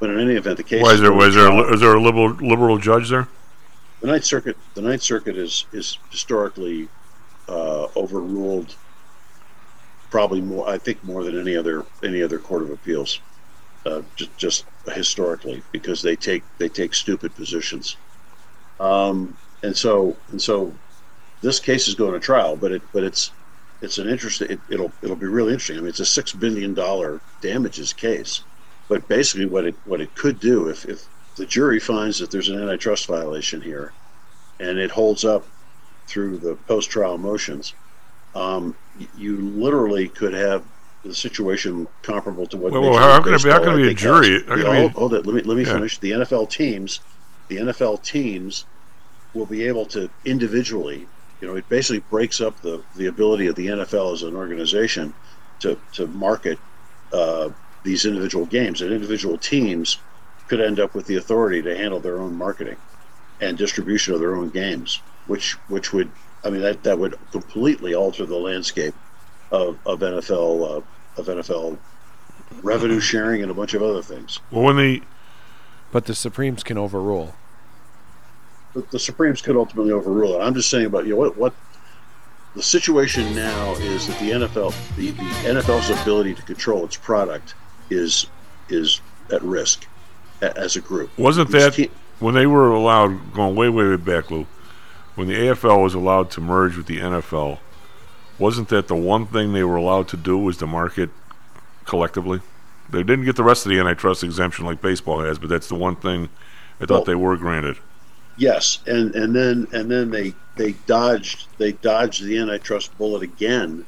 [0.00, 0.82] But in any event, the case.
[0.82, 3.28] Why is there was there is there a liberal liberal judge there?
[4.00, 6.90] The Ninth Circuit, the Ninth Circuit is is historically
[7.48, 8.78] uh, overruled,
[10.10, 10.68] probably more.
[10.68, 13.22] I think more than any other any other court of appeals,
[13.86, 17.98] uh, just just historically, because they take they take stupid positions,
[18.80, 20.80] um, and so and so,
[21.42, 23.34] this case is going to trial, but it but it's
[23.82, 24.50] it's an interesting.
[24.50, 25.78] It, it'll it'll be really interesting.
[25.78, 28.44] I mean, it's a six billion dollar damages case,
[28.88, 31.08] but basically, what it what it could do if if
[31.38, 33.94] the jury finds that there's an antitrust violation here,
[34.60, 35.48] and it holds up
[36.06, 37.74] through the post-trial motions,
[38.34, 40.64] um, you literally could have
[41.04, 42.72] the situation comparable to what.
[42.72, 44.32] Well, Major well, how League can it be- how can it be a jury?
[44.32, 44.42] has.
[44.42, 45.26] How can Yeah, it be- hold, hold it.
[45.26, 45.72] Let me let me Yeah.
[45.74, 45.98] finish.
[45.98, 47.00] The NFL teams,
[47.48, 48.66] the NFL teams,
[49.32, 51.08] will be able to individually.
[51.40, 55.14] You know, it basically breaks up the the ability of the NFL as an organization
[55.60, 56.60] to to market
[57.12, 57.50] uh,
[57.84, 60.02] these individual games, and individual teams
[60.48, 62.76] could end up with the authority to handle their own marketing
[63.40, 66.10] and distribution of their own games, which which would
[66.44, 68.94] I mean that that would completely alter the landscape
[69.50, 71.78] of, of NFL uh, of NFL
[72.62, 74.40] revenue sharing and a bunch of other things.
[74.50, 75.02] Well, when the
[75.92, 77.34] But the Supremes can overrule.
[78.74, 80.44] The, the Supremes could ultimately overrule it.
[80.44, 81.54] I'm just saying about you know what what
[82.54, 85.22] the situation now is that the NFL the, the
[85.60, 87.54] NFL's ability to control its product
[87.90, 88.26] is
[88.68, 89.97] is at risk a-
[90.40, 91.10] as a group.
[91.18, 94.46] Wasn't We that when they were allowed going way way way back, Lou?
[95.14, 97.58] When the AFL was allowed to merge with the NFL,
[98.38, 101.10] wasn't that the one thing they were allowed to do was to market
[101.84, 102.40] collectively?
[102.90, 105.74] They didn't get the rest of the antitrust exemption like baseball has, but that's the
[105.74, 106.28] one thing
[106.80, 107.78] I thought Well- they were granted.
[108.36, 113.84] Yes, and and then and then they they dodged they dodged the antitrust bullet again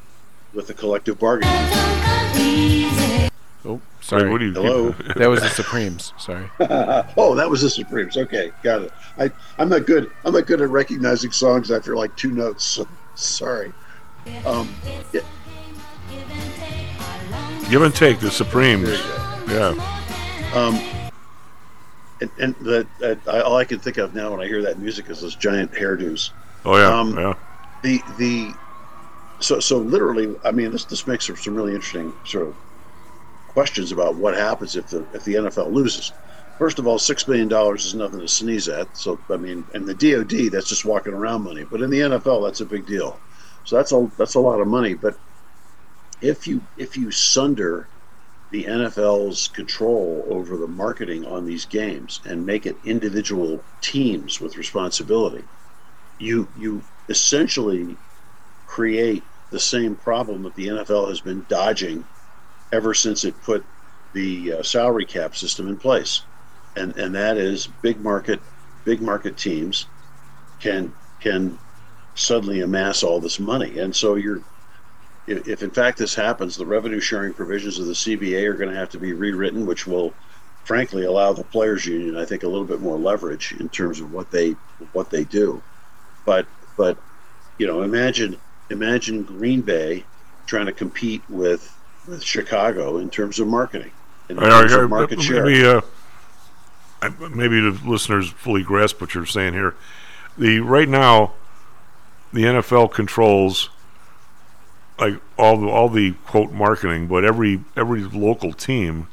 [0.52, 3.29] with the collective bargaining.
[4.12, 4.30] Oh, sorry.
[4.30, 4.90] what do you- Hello?
[5.16, 6.12] that was the Supremes.
[6.18, 6.50] Sorry.
[6.60, 8.16] oh, that was the Supremes.
[8.16, 8.92] Okay, got it.
[9.18, 10.10] I I'm not good.
[10.24, 12.64] I'm not good at recognizing songs after like two notes.
[12.64, 13.72] So, sorry.
[14.44, 14.68] Um,
[15.12, 15.20] yeah,
[17.70, 18.88] Give and take, the Supremes.
[19.48, 19.68] Yeah.
[20.54, 20.78] um,
[22.20, 24.78] and, and that, that I, all I can think of now when I hear that
[24.78, 26.30] music is those giant hairdos.
[26.64, 27.34] Oh yeah, Um, yeah.
[27.82, 28.52] The the
[29.38, 32.54] so so literally, I mean, this this makes for some really interesting sort of
[33.50, 36.12] questions about what happens if the if the NFL loses.
[36.58, 38.96] First of all, six billion dollars is nothing to sneeze at.
[38.96, 42.44] So I mean, and the DoD that's just walking around money, but in the NFL
[42.46, 43.22] that's a big deal.
[43.64, 44.94] So that's a that's a lot of money.
[44.94, 45.16] But
[46.20, 47.90] if you if you sunder
[48.50, 54.56] the NFL's control over the marketing on these games and make it individual teams with
[54.56, 55.48] responsibility,
[56.18, 57.98] you you essentially
[58.66, 62.06] create the same problem that the NFL has been dodging
[62.72, 63.64] ever since it put
[64.12, 66.26] the uh, salary cap system in place,
[66.76, 68.40] and and that is big market
[68.84, 69.86] big market teams
[70.60, 71.58] can can
[72.14, 74.44] suddenly amass all this money, and so you're
[75.26, 78.70] if, if in fact this happens, the revenue sharing provisions of the CBA are going
[78.70, 80.18] to have to be rewritten, which will
[80.64, 84.10] frankly allow the players union I think a little bit more leverage in terms of
[84.12, 84.56] what they
[84.92, 85.64] what they do.
[86.24, 86.98] But but
[87.58, 88.40] you know imagine
[88.70, 90.06] imagine Green Bay
[90.46, 93.90] trying to compete with with Chicago in terms of marketing
[94.28, 95.80] in terms of market share maybe, uh,
[97.02, 99.74] I- maybe the listeners fully grasp what you're saying here.
[100.38, 101.32] The right now,
[102.32, 103.70] the NFL controls
[104.98, 109.08] like all the all the quote marketing, but every every local team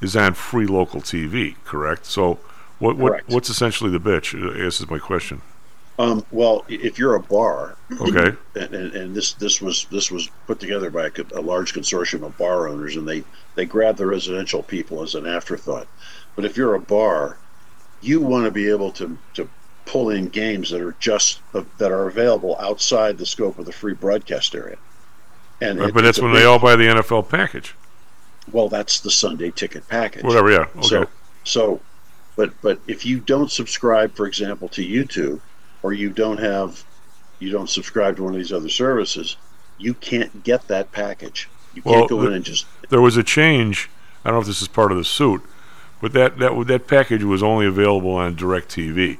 [0.00, 1.56] is on free local TV.
[1.64, 2.04] Correct.
[2.06, 2.38] So,
[2.78, 3.28] what what Correct.
[3.28, 4.34] what's essentially the bitch?
[4.34, 5.40] Uh, This is my question.
[5.98, 8.34] Um, well, if you're a bar, Okay.
[8.54, 12.22] and, and, and this this was this was put together by a, a large consortium
[12.24, 13.22] of bar owners, and they
[13.54, 15.86] they grabbed the residential people as an afterthought.
[16.36, 17.36] But if you're a bar,
[18.00, 19.48] you want to be able to to
[19.84, 23.94] pull in games that are just that are available outside the scope of the free
[23.94, 24.78] broadcast area.
[25.60, 27.74] And Right, it- but it's that's when big- they all buy the NFL package.
[28.50, 30.22] well, that's the Sunday ticket package.
[30.24, 30.88] Whatever, yeah, okay.
[30.88, 31.06] So,
[31.44, 31.80] so,
[32.36, 35.40] but but if you don't subscribe, for example, to YouTube,
[35.82, 36.84] or you don't have,
[37.38, 39.36] you don't subscribe to one of these other services,
[39.78, 41.48] you can't get that package.
[41.74, 42.66] You can't go in and just.
[42.88, 43.88] there was a change.
[44.24, 45.42] I don't know if this is part of the suit,
[46.00, 49.18] but that that that package was only available on DirecTV.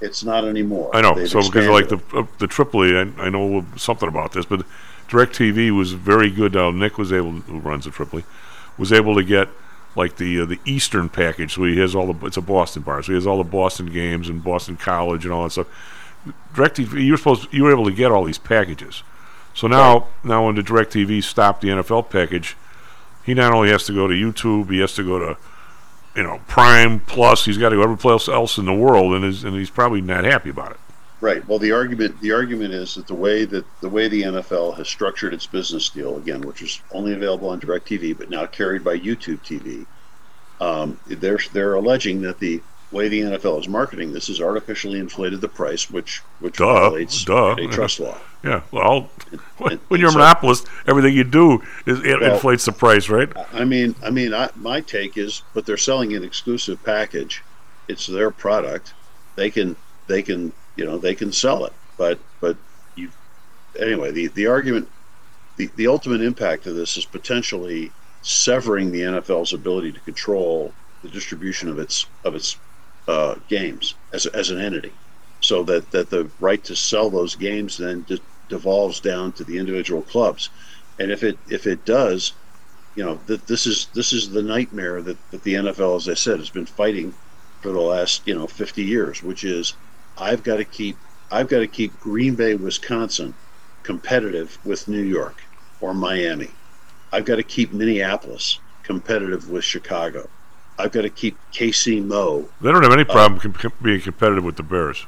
[0.00, 0.90] It's not anymore.
[0.94, 1.14] I know.
[1.14, 4.46] They've so because like expanded the uh, the Tripoli, I, I know something about this,
[4.46, 4.64] but
[5.08, 6.54] DirecTV was very good.
[6.54, 8.24] Now Nick was able, who runs the Tripoli,
[8.78, 9.48] was able to get
[9.96, 11.54] like the uh, the Eastern package.
[11.54, 13.86] So he has all the it's a Boston bar, so he has all the Boston
[13.86, 15.68] games and Boston College and all that stuff.
[16.54, 19.02] DirecTV, you were supposed you were able to get all these packages.
[19.54, 22.56] So now now when the DirecTV stopped the NFL package,
[23.24, 25.36] he not only has to go to YouTube, he has to go to
[26.14, 27.44] you know Prime Plus.
[27.44, 30.00] He's got to go every place else in the world, and is, and he's probably
[30.00, 30.80] not happy about it.
[31.22, 31.46] Right.
[31.46, 34.88] Well, the argument the argument is that the way that the way the NFL has
[34.88, 38.98] structured its business deal again, which is only available on DirecTV, but now carried by
[38.98, 39.84] YouTube TV,
[40.64, 45.40] um, they're they're alleging that the way the NFL is marketing this has artificially inflated
[45.42, 47.50] the price, which which Duh, violates duh.
[47.52, 48.16] antitrust law.
[48.42, 49.10] Yeah, well,
[49.58, 52.72] when, and- when you're a so- monopolist, everything you do is it Well- inflates the
[52.72, 53.28] price, right?
[53.52, 57.42] I mean, I mean, I, my take is, but they're selling an exclusive package.
[57.88, 58.94] It's their product.
[59.36, 61.74] They can, they can, you know, they can sell it.
[61.98, 62.56] But, but
[62.94, 63.10] you,
[63.78, 64.88] anyway, the the argument,
[65.56, 71.10] the the ultimate impact of this is potentially severing the NFL's ability to control the
[71.10, 72.56] distribution of its of its
[73.06, 74.98] uh, games as as an entity,
[75.42, 78.18] so that that the right to sell those games then de-
[78.48, 80.48] devolves down to the individual clubs.
[80.98, 82.32] And if it if it does,
[82.94, 86.14] you know that this is this is the nightmare that, that the NFL, as I
[86.14, 87.14] said, has been fighting
[87.60, 89.74] for the last you know 50 years, which is
[90.20, 90.96] I've got to keep
[91.32, 93.34] I've got to keep Green Bay, Wisconsin,
[93.82, 95.42] competitive with New York
[95.80, 96.50] or Miami.
[97.12, 100.28] I've got to keep Minneapolis competitive with Chicago.
[100.78, 102.48] I've got to keep KC Mo.
[102.60, 105.06] They don't have any uh, problem com- com- being competitive with the Bears.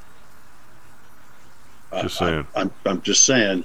[2.00, 2.46] Just I- saying.
[2.54, 3.64] I'm, I'm just saying,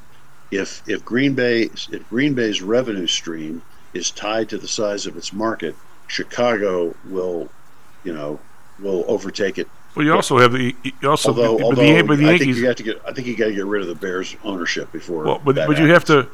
[0.51, 3.61] if if Green Bay if Green Bay's revenue stream
[3.93, 5.75] is tied to the size of its market,
[6.07, 7.49] Chicago will,
[8.03, 8.39] you know,
[8.79, 9.67] will overtake it.
[9.97, 12.45] Well, you also have the you also although, but although the, the I Yankees.
[12.45, 14.35] think you have to get I think you got to get rid of the Bears
[14.43, 15.23] ownership before.
[15.23, 16.27] Well, but but you have to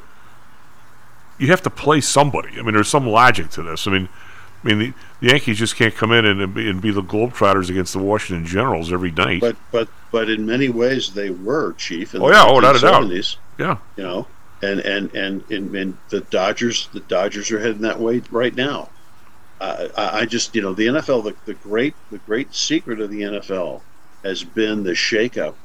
[1.38, 2.50] you have to play somebody.
[2.58, 3.86] I mean, there's some logic to this.
[3.86, 4.08] I mean,
[4.62, 7.02] I mean the, the Yankees just can't come in and, and, be, and be the
[7.02, 9.40] Globetrotters against the Washington Generals every night.
[9.40, 12.14] But but but in many ways they were chief.
[12.14, 13.10] In Oh, the yeah, oh, without a doubt.
[13.58, 14.26] yeah, You know,
[14.62, 18.90] and and and and, and the Dodgers the Dodgers are heading that way right now.
[19.96, 23.22] I, I just you know the NFL the, the great the great secret of the
[23.22, 23.84] NFL
[24.24, 25.56] has been the shakeup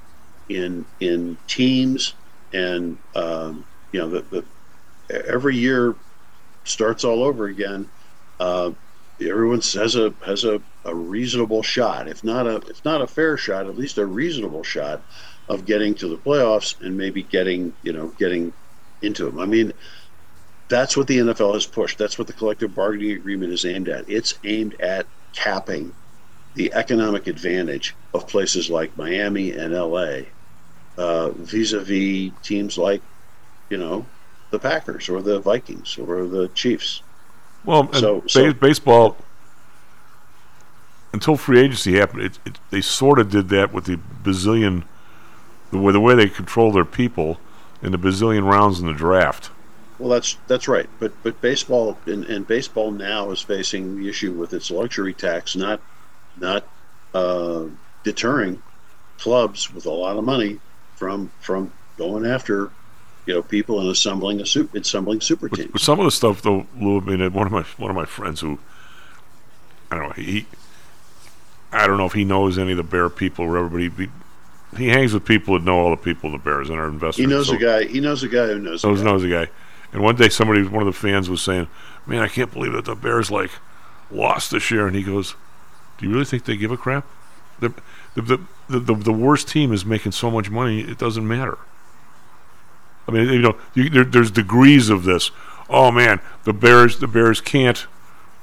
[0.50, 2.16] in in teams
[2.54, 4.22] and um, you know the,
[5.10, 5.98] the every year
[6.66, 7.92] starts all over again.
[8.40, 8.72] Uh,
[9.22, 13.38] everyone has a has a, a reasonable shot, if not a if not a fair
[13.38, 15.06] shot, at least a reasonable shot
[15.48, 18.54] of getting to the playoffs and maybe getting you know getting
[19.02, 19.40] into them.
[19.40, 19.74] I mean,
[20.70, 21.98] that's what the NFL has pushed.
[21.98, 24.10] That's what the collective bargaining agreement is aimed at.
[24.10, 25.94] It's aimed at capping
[26.56, 30.22] the economic advantage of places like Miami and LA
[30.98, 33.02] uh, vis-a-vis teams like
[33.70, 34.06] you know
[34.52, 37.02] the Packers or the Vikings or the Chiefs.
[37.66, 39.18] well, so- so- baseball
[41.12, 44.84] until free agency happened, it, it, they sort of did that with the bazillion
[45.72, 47.40] the way the way they control their people
[47.82, 49.50] in the bazillion rounds in the draft.
[50.00, 50.90] Well, that's that's right.
[51.00, 55.56] But but baseball and, and baseball now is facing the issue with its luxury tax,
[55.56, 55.82] not
[56.38, 56.66] not
[57.14, 57.66] uh,
[58.04, 58.62] deterring
[59.18, 60.60] clubs with a lot of money
[60.96, 62.72] from from going after
[63.26, 65.72] you know people and assembling a soup assembling super teams.
[65.72, 68.06] But some of the stuff, though, Lou, I mean, one of my one of my
[68.06, 68.58] friends who,
[69.92, 70.48] I don't know, he,
[71.72, 73.90] I don't know if he knows any of the Bear people or everybody.
[74.06, 74.10] He,
[74.78, 77.24] he hangs with people that know all the people in the Bears and are investors.
[77.24, 77.84] He knows so, a guy.
[77.86, 78.84] He knows a guy who knows.
[78.84, 79.04] a guy.
[79.04, 79.48] knows a guy.
[79.92, 81.68] And one day, somebody, one of the fans, was saying,
[82.06, 83.52] "Man, I can't believe that the Bears like
[84.12, 85.36] lost this year." And he goes,
[85.98, 87.06] "Do you really think they give a crap?
[87.60, 87.74] The
[88.16, 88.22] the
[88.70, 91.58] the the, the, worst team is making so much money, it doesn't matter."
[93.08, 95.32] I mean, you know, you, there, there's degrees of this.
[95.70, 97.88] Oh man, the Bears, the Bears can't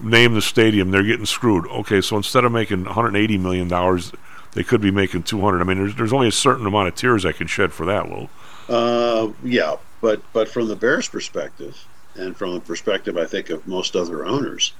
[0.00, 1.66] name the stadium; they're getting screwed.
[1.68, 4.12] Okay, so instead of making 180 million dollars,
[4.52, 5.60] they could be making 200.
[5.60, 8.10] I mean, there's there's only a certain amount of tears I can shed for that,
[8.10, 8.28] Lou.
[8.68, 13.66] Uh, yeah, but but from the Bears' perspective, and from the perspective, I think of
[13.66, 14.72] most other owners,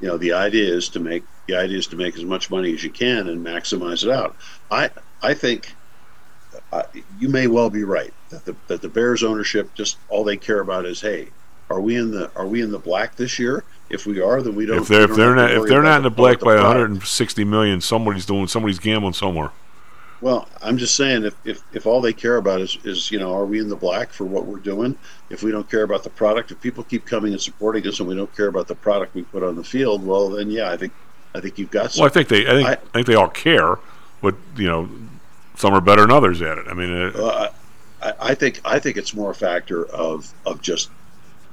[0.00, 2.72] you know, the idea is to make the idea is to make as much money
[2.72, 4.36] as you can and maximize it out.
[4.70, 4.90] I
[5.22, 5.74] I think
[6.72, 6.84] uh,
[7.18, 10.60] you may well be right that the that the Bears ownership just all they care
[10.60, 11.28] about is hey,
[11.70, 13.64] are we in the are we in the black this year?
[13.90, 14.78] If we are, then we don't.
[14.78, 17.44] If they're we if don't they're not if they're not in the black by 160
[17.44, 19.50] million, somebody's doing somebody's gambling somewhere.
[20.20, 23.32] Well, I'm just saying if, if, if all they care about is, is, you know,
[23.34, 24.96] are we in the black for what we're doing?
[25.30, 28.08] If we don't care about the product, if people keep coming and supporting us and
[28.08, 30.76] we don't care about the product we put on the field, well then yeah, I
[30.76, 30.92] think
[31.34, 32.02] I think you've got some.
[32.02, 33.76] Well, I think they I think I, think they all care,
[34.20, 34.88] but you know,
[35.54, 36.66] some are better than others at it.
[36.68, 37.48] I mean, uh, Uh,
[38.02, 40.90] I, I think I think it's more a factor of, of just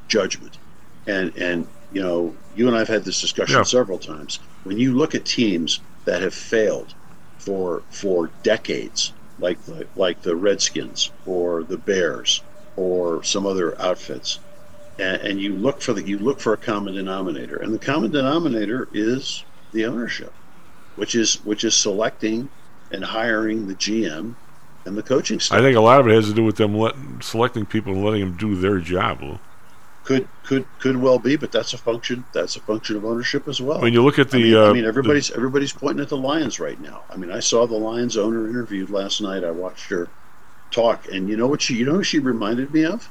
[0.07, 0.57] judgment,
[1.05, 3.63] and and you know you and I've had this discussion Yeah.
[3.63, 4.39] several times.
[4.63, 6.95] When you look at teams that have failed
[7.45, 12.41] for for decades, like the like the Redskins or the Bears
[12.75, 14.39] or some other outfits,
[14.99, 18.11] and, and you look for the you look for a common denominator, and the common
[18.11, 20.33] denominator is the ownership,
[20.95, 22.49] which is which is selecting
[22.91, 24.35] and hiring the GM
[24.85, 25.59] and the coaching staff.
[25.59, 28.03] I think a lot of it has to do with them let, selecting people and
[28.03, 29.39] letting them do their job.
[30.05, 32.23] Could could could well be, but that's a function.
[32.31, 33.81] That's a function of ownership as well.
[33.81, 36.17] When you look at the, I mean, I uh, mean, everybody's everybody's pointing at the
[36.17, 37.03] Lions right now.
[37.09, 39.43] I mean, I saw the Lions owner interviewed last night.
[39.43, 40.07] I watched her
[40.71, 43.09] talk, and you know what she, you know, who she reminded me of.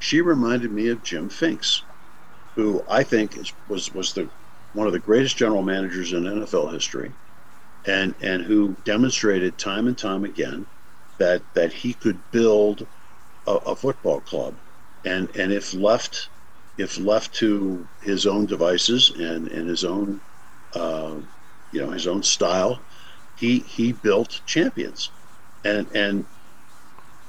[0.00, 1.82] She reminded me of Jim Finks,
[2.54, 4.28] who I think is, was was the
[4.74, 7.10] one of the greatest general managers in NFL history,
[7.86, 10.66] and and who demonstrated time and time again
[11.16, 12.86] that that he could build
[13.46, 14.54] a, a football club,
[15.04, 16.30] and and if left
[16.76, 20.20] if left to his own devices and, and his own
[20.74, 21.16] uh,
[21.70, 22.86] you know his own style,
[23.34, 25.12] he he built champions,
[25.64, 26.26] and and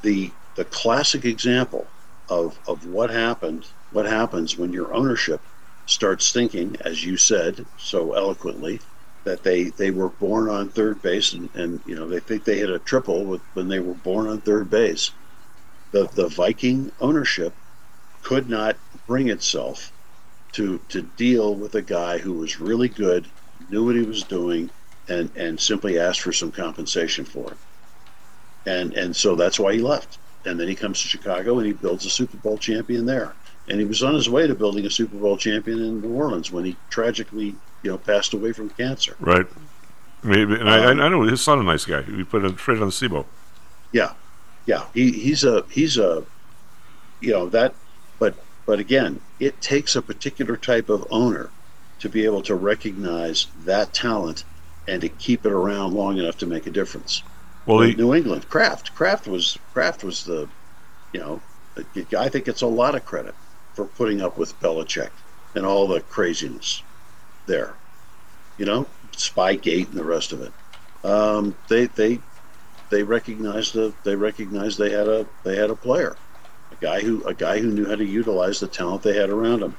[0.02, 1.94] the the classic example
[2.30, 5.48] of of what happened what happens when your ownership
[5.86, 8.82] starts thinking, as you said so eloquently,
[9.26, 12.58] that they they were born on third base and, and you know they think they
[12.58, 15.12] hit a triple with, when they were born on third base.
[15.92, 17.54] The the Viking ownership
[18.24, 18.76] could not
[19.08, 19.92] bring itself
[20.54, 23.26] to to deal with a guy who was really good,
[23.70, 24.70] knew what he was doing,
[25.08, 27.58] and and simply asked for some compensation for it.
[28.66, 30.20] And and so that's why he left.
[30.46, 33.34] And then he comes to Chicago and he builds a Super Bowl champion there.
[33.68, 36.52] And he was on his way to building a Super Bowl champion in New Orleans
[36.52, 39.16] when he tragically, you know, passed away from cancer.
[39.20, 39.46] Right.
[40.24, 42.04] Maybe, and I, Um, I know his son a nice guy.
[42.08, 43.26] We put a trade on the CBOE.
[43.92, 44.14] Yeah,
[44.70, 44.86] yeah.
[44.94, 46.28] He, he's a he's a
[47.20, 47.76] you know that,
[48.20, 51.54] but but again, it takes a particular type of owner
[52.02, 54.46] to be able to recognize that talent
[54.88, 57.24] and to keep it around long enough to make a difference.
[57.66, 60.48] Well, he- New England Kraft Kraft was Kraft was the
[61.14, 61.42] you know
[62.16, 63.36] I think it's a lot of credit
[63.74, 65.14] for putting up with Belichick
[65.56, 66.84] and all the craziness
[67.48, 67.80] there.
[68.58, 70.54] You know, Spygate and the rest of it.
[71.04, 72.22] Um, they they
[72.90, 76.16] they recognized the they recognized they had a they had a player,
[76.72, 79.64] a guy who a guy who knew how to utilize the talent they had around
[79.64, 79.76] him.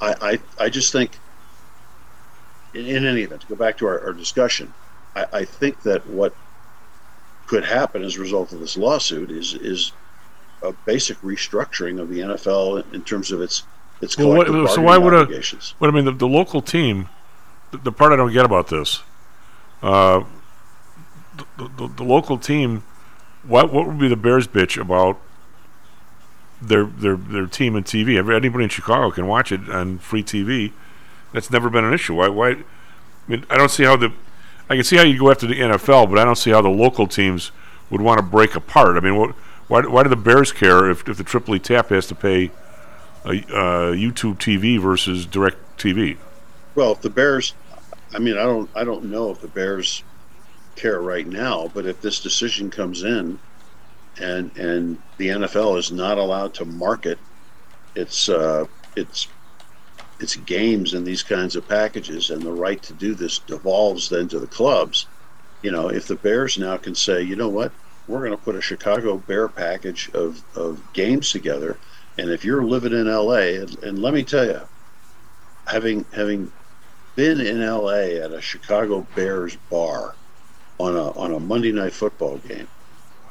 [0.00, 1.18] I I, I just think
[2.74, 4.72] in, in any event, to go back to our, our discussion,
[5.14, 6.34] I, I think that what
[7.46, 9.92] could happen as a result of this lawsuit is is
[10.62, 13.64] a basic restructuring of the NFL in, terms of its
[14.00, 15.22] its Well, what, collective so why would a?
[15.22, 15.74] obligations.
[15.78, 17.08] What I mean, the, the local team.
[17.72, 19.02] The, the part I don't get about this,
[19.82, 20.24] uh,
[21.36, 22.84] the, the, the local team.
[23.44, 25.20] What what would be the Bears bitch about
[26.60, 28.16] their their their team and TV?
[28.18, 30.72] Anybody in Chicago can watch it on free TV.
[31.32, 32.14] That's never been an issue.
[32.14, 32.28] Why?
[32.28, 32.50] Why?
[32.50, 32.64] I
[33.26, 34.12] mean, I don't see how the.
[34.70, 36.68] I can see how you go after the NFL, but I don't see how the
[36.68, 37.50] local teams
[37.90, 38.96] would want to break apart.
[38.96, 39.30] I mean, what?
[39.68, 39.82] Why?
[39.82, 42.50] Why do the Bears care if if the Tripoli Tap has to pay
[43.24, 46.16] a, uh, YouTube TV versus Direct TV?
[46.74, 47.54] Well, if the Bears,
[48.14, 50.02] I mean, I don't, I don't know if the Bears
[50.76, 53.38] care right now, but if this decision comes in,
[54.20, 57.18] and and the NFL is not allowed to market
[57.94, 58.66] its uh,
[58.96, 59.28] its
[60.20, 64.28] its games in these kinds of packages, and the right to do this devolves then
[64.28, 65.06] to the clubs.
[65.62, 67.72] You know, if the Bears now can say, you know what,
[68.06, 71.78] we're going to put a Chicago Bear package of of games together,
[72.18, 74.60] and if you're living in LA, and, and let me tell you,
[75.66, 76.52] having having
[77.14, 80.16] been in LA at a Chicago Bears bar
[80.82, 82.66] on a on a Monday night football game.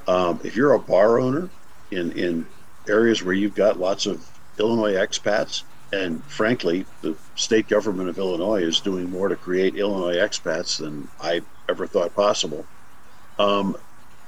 [0.07, 1.49] Um, if you're a bar owner
[1.91, 2.45] in in
[2.87, 4.25] areas where you've got lots of
[4.57, 10.15] Illinois expats, and frankly, the state government of Illinois is doing more to create Illinois
[10.15, 12.65] expats than I ever thought possible.
[13.37, 13.75] Um,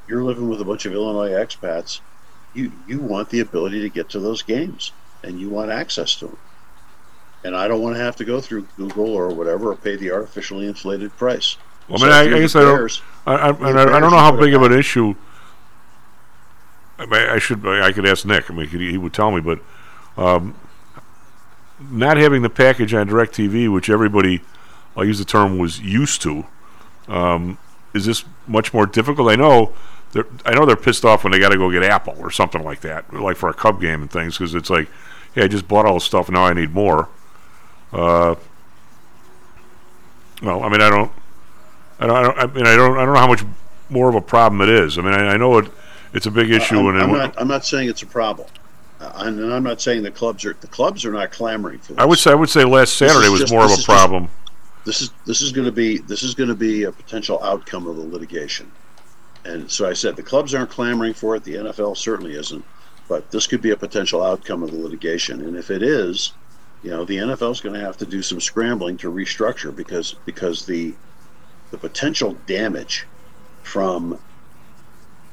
[0.08, 2.02] you're living with a bunch of Illinois expats.
[2.54, 4.92] You you want the ability to get to those games,
[5.24, 6.38] and you want access to them
[7.44, 10.12] and I don't want to have to go through Google or whatever or pay the
[10.12, 11.58] artificially inflated price.
[11.90, 13.02] Well, So I mean, I, I guess I don't.
[13.26, 15.16] I, I, if you're and the I, I don't know how big of an issue.
[16.98, 17.66] I, mean, I should.
[17.66, 18.50] I could ask Nick.
[18.50, 19.60] I mean, he, he would tell me, but
[20.18, 20.56] um,
[21.80, 24.42] not having the package on Directv, which everybody,
[24.96, 26.46] I'll use the term, was used to.
[27.08, 27.58] Um,
[27.94, 29.30] is this much more difficult?
[29.30, 29.74] I know.
[30.12, 32.64] They're, I know they're pissed off when they got to go get Apple or something
[32.64, 34.88] like that, like for a Cub game and things, because it's like,
[35.34, 37.10] hey, I just bought all this stuff, now I need more.
[37.92, 38.36] Uh,
[40.44, 41.12] well, I mean, I don't,
[42.04, 43.44] I don't, I don't, I mean, I don't, I don't know how much
[43.90, 44.98] more of a problem it is.
[44.98, 45.72] I mean, I, I know it,
[46.14, 47.42] it's a big issue, I'm, and I'm not.
[47.42, 48.48] I'm not saying it's a problem,
[49.00, 50.54] uh, and I'm not saying the clubs are.
[50.54, 52.00] The clubs are not clamoring for this.
[52.02, 53.88] I would say, I would say last Saturday was just- more of a is just-
[53.88, 54.30] problem.
[54.86, 57.88] This is this is going to be this is going to be a potential outcome
[57.88, 58.70] of the litigation,
[59.46, 61.46] and so I said the clubs aren't clamoring for it.
[61.46, 62.66] The NFL certainly isn't,
[63.08, 65.40] but this could be a potential outcome of the litigation.
[65.40, 66.34] And if it is,
[66.84, 70.16] you know, the NFL is going to have to do some scrambling to restructure because
[70.26, 70.94] because the
[71.74, 73.08] the potential damage
[73.64, 74.20] from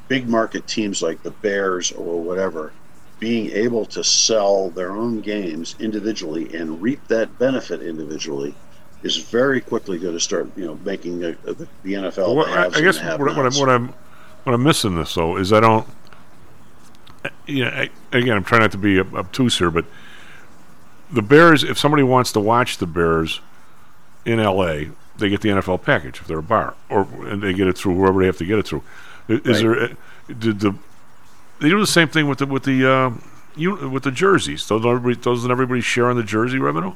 [0.08, 2.72] big market teams like the Bears or whatever
[3.18, 8.54] being able to sell their own games individually and reap that benefit individually
[9.02, 12.34] is very quickly going to start, you know, making the, the, the NFL.
[12.34, 13.88] Well, I, I guess what, what, I'm, what I'm
[14.44, 15.86] what I'm missing this though is I don't.
[17.46, 19.84] You know, I, again, I'm trying not to be obtuse here, but
[21.12, 21.64] the Bears.
[21.64, 23.42] If somebody wants to watch the Bears
[24.24, 27.66] in L.A., they get the NFL package if they're a bar, or and they get
[27.68, 28.82] it through whoever they have to get it through.
[29.28, 29.78] Is Right.
[29.78, 29.82] there?
[29.84, 29.88] uh,
[30.38, 30.74] Did the
[31.60, 33.10] they do the same thing with the with the uh,
[33.56, 34.66] you with the jerseys?
[34.66, 36.94] Doesn't everybody, doesn't everybody share on the jersey revenue?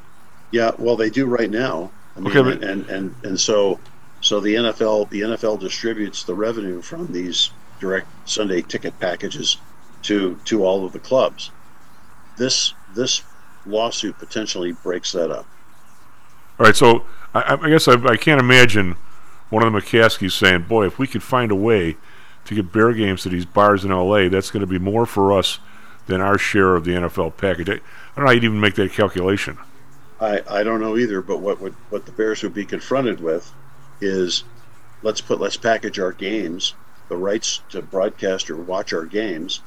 [0.51, 1.91] Yeah, well, they do right now.
[2.17, 3.79] I mean, Okay, but- and, and and so
[4.21, 7.51] so the NFL the NFL distributes the revenue from these
[7.81, 9.59] direct Sunday ticket packages
[10.03, 11.51] to to all of the clubs.
[12.39, 13.23] This this
[13.67, 15.47] lawsuit potentially breaks that up.
[16.59, 18.97] All right, so I, I- guess I, I can't imagine
[19.51, 21.97] one of the McCaskies saying, "Boy, if we could find a way
[22.45, 25.33] to get bear games to these bars in L.A., that's going to be more for
[25.33, 25.59] us
[26.07, 27.77] than our share of the NFL package." I, I
[28.17, 29.59] don't know how you'd even make that calculation.
[30.21, 33.51] I, I don't know either, but what would what the Bears would be confronted with
[34.01, 34.45] is
[35.03, 36.75] let's put let's package our games,
[37.09, 39.61] the rights to broadcast or watch our games,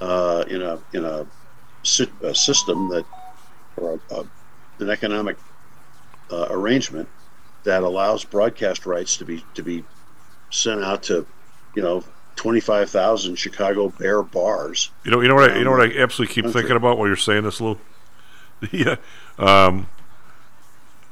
[0.00, 1.26] uh, in a in a,
[2.22, 3.04] a system that
[3.76, 4.26] or a, a,
[4.80, 5.36] an economic
[6.32, 7.08] uh, arrangement
[7.64, 9.84] that allows broadcast rights to be to be
[10.50, 11.26] sent out to,
[11.76, 12.02] you know,
[12.36, 14.90] twenty five thousand Chicago Bear bars.
[15.04, 16.62] You know, you know what I, you know what Um, I absolutely keep country.
[16.62, 17.78] thinking about while you're saying this, Lou.
[18.72, 18.96] yeah,
[19.38, 19.86] um,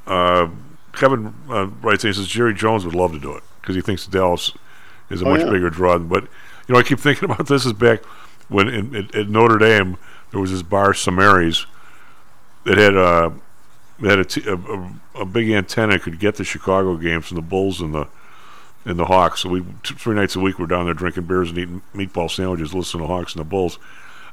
[0.07, 0.49] uh,
[0.93, 3.81] Kevin uh, writes in, he says Jerry Jones would love to do it because he
[3.83, 4.53] thinks Dallas
[5.11, 5.51] is a Oh, much yeah.
[5.51, 5.99] bigger draw.
[5.99, 6.25] But
[6.67, 8.05] you know, I keep thinking about this is back
[8.49, 9.97] when in, at, at Notre Dame
[10.31, 11.67] there was this bar Samary's
[12.65, 13.31] that had uh,
[14.01, 17.37] that had a, t- a, a, a big antenna could get the Chicago games from
[17.37, 18.07] the Bulls and the
[18.85, 19.41] and the Hawks.
[19.43, 22.31] So we t- three nights a week we're down there drinking beers and eating meatball
[22.31, 23.79] sandwiches, listening to Hawks and the Bulls.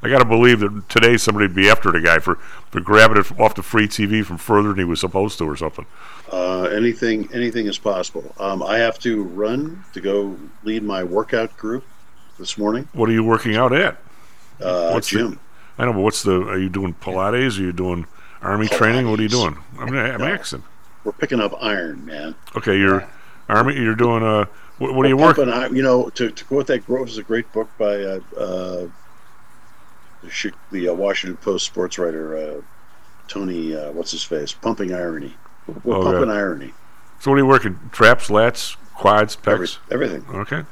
[0.00, 2.36] I got to believe that today somebody'd be after the guy for,
[2.70, 5.56] for grabbing it off the free TV from further than he was supposed to or
[5.56, 5.86] something.
[6.32, 8.32] Uh, anything anything is possible.
[8.38, 11.84] Um, I have to run to go lead my workout group
[12.38, 12.88] this morning.
[12.92, 13.98] What are you working out at?
[14.60, 15.40] Uh, What's the- gym.
[15.80, 16.42] I know, but what's the?
[16.48, 17.58] Are you doing Pilates?
[17.58, 18.06] Are you doing
[18.42, 19.10] army training?
[19.10, 19.56] What are you doing?
[19.78, 20.26] I mean, I'm No.
[20.26, 20.62] asking.
[21.04, 22.34] We're picking up iron, man.
[22.56, 23.08] Okay, you're
[23.48, 23.74] army.
[23.76, 24.46] You're doing uh,
[24.78, 25.48] what, what are you working?
[25.48, 28.88] iron- You know, to, to quote that quote, is a great book by uh, uh,
[30.22, 32.60] the, the uh, Washington Post sports writer uh,
[33.28, 33.74] Tony.
[33.76, 34.52] Uh, what's his face?
[34.52, 35.34] Pumping irony.
[35.84, 36.10] We're Okay.
[36.12, 36.72] pumping irony.
[37.20, 37.78] So what are you working?
[37.92, 40.24] Traps, lats, quads, pecs, Every- everything.
[40.36, 40.62] Okay.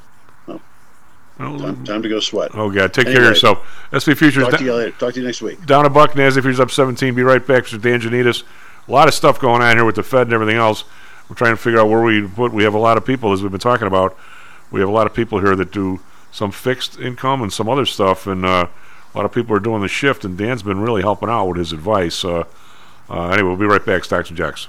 [1.38, 2.52] Well, Time, time to go sweat.
[2.54, 3.58] Oh God, take care of yourself.
[3.92, 4.90] SP Futures Talk da- to you later.
[4.92, 5.64] Talk to you next week.
[5.66, 6.12] down a buck.
[6.12, 7.14] Nasdaq Futures up 17.
[7.14, 7.64] Be right back.
[7.64, 7.80] Mr.
[7.80, 8.42] Dan Janitas.
[8.88, 10.84] A lot of stuff going on here with the Fed and everything else.
[11.28, 12.52] We're trying to figure out where we put.
[12.52, 14.16] We have a lot of people, as we've been talking about.
[14.70, 16.00] We have a lot of people here that do
[16.32, 18.68] some fixed income and some other stuff, and uh,
[19.14, 20.24] a lot of people are doing the shift.
[20.24, 22.24] And Dan's been really helping out with his advice.
[22.24, 22.44] Uh,
[23.10, 24.04] uh, anyway, we'll be right back.
[24.04, 24.68] Stocks and Jocks.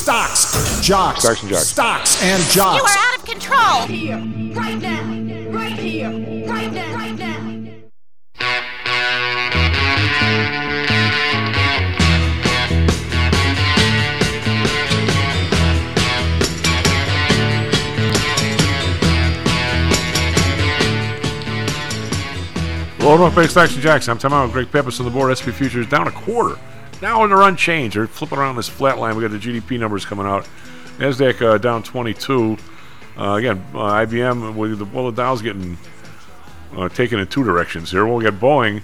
[0.00, 1.66] Stocks, jocks, Stocks and jocks.
[1.68, 2.78] stocks and jocks.
[2.78, 3.86] You are out of control.
[3.86, 4.16] Here,
[4.54, 5.02] right now,
[5.50, 6.10] right here,
[6.48, 7.60] right now, right now.
[23.00, 24.08] Well, North Bay Stocks and Jocks.
[24.08, 25.36] I'm talking about Greg Pepis on the board.
[25.36, 26.58] SP Futures down a quarter.
[27.02, 27.96] Now they're unchanged.
[27.96, 29.16] They're flipping around this flat line.
[29.16, 30.46] We got the GDP numbers coming out.
[30.98, 32.58] Nasdaq uh, down 22.
[33.16, 34.54] Uh, again, uh, IBM.
[34.54, 35.78] Well, the, well, the Dow's getting
[36.76, 38.04] uh, taken in two directions here.
[38.04, 38.82] Well, we got Boeing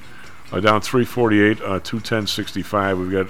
[0.51, 2.99] uh, down 348, uh, 210.65.
[2.99, 3.27] We've got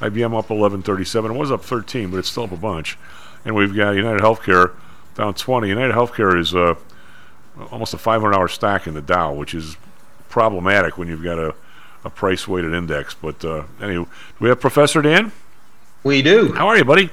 [0.00, 1.34] IBM up 11.37.
[1.34, 2.98] It was up 13, but it's still up a bunch.
[3.44, 4.72] And we've got United Healthcare
[5.16, 5.68] down 20.
[5.68, 6.54] United Healthcare is
[7.70, 9.76] almost a 500-hour stock in the Dow, which is
[10.30, 11.54] problematic when you've got a,
[12.04, 13.14] a price weighted index.
[13.14, 15.32] But uh, anyway, do we have Professor Dan?
[16.02, 16.52] We do.
[16.52, 17.10] How are you, buddy?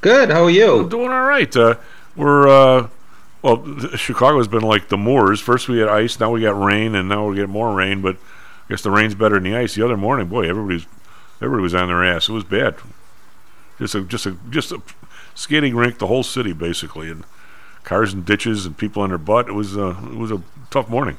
[0.00, 0.30] Good.
[0.30, 0.88] How are you?
[0.88, 1.54] doing all right.
[1.56, 1.76] Uh,
[2.16, 2.88] we're uh,
[3.42, 3.64] well.
[3.96, 5.40] Chicago's been like the Moors.
[5.40, 8.02] First we had ice, now we got rain, and now we get more rain.
[8.02, 9.74] But I guess the rain's better than the ice.
[9.74, 10.86] The other morning, boy, everybody's
[11.40, 12.28] everybody was on their ass.
[12.28, 12.76] It was bad.
[13.78, 14.80] Just a just a just a
[15.34, 17.24] skating rink, the whole city basically, and
[17.84, 19.48] cars and ditches and people on their butt.
[19.48, 21.18] It was uh, it was a tough morning.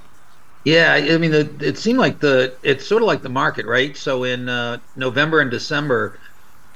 [0.68, 3.95] Yeah, I mean, the, it seemed like the it's sort of like the market, right?
[3.95, 6.20] So in uh, November and December,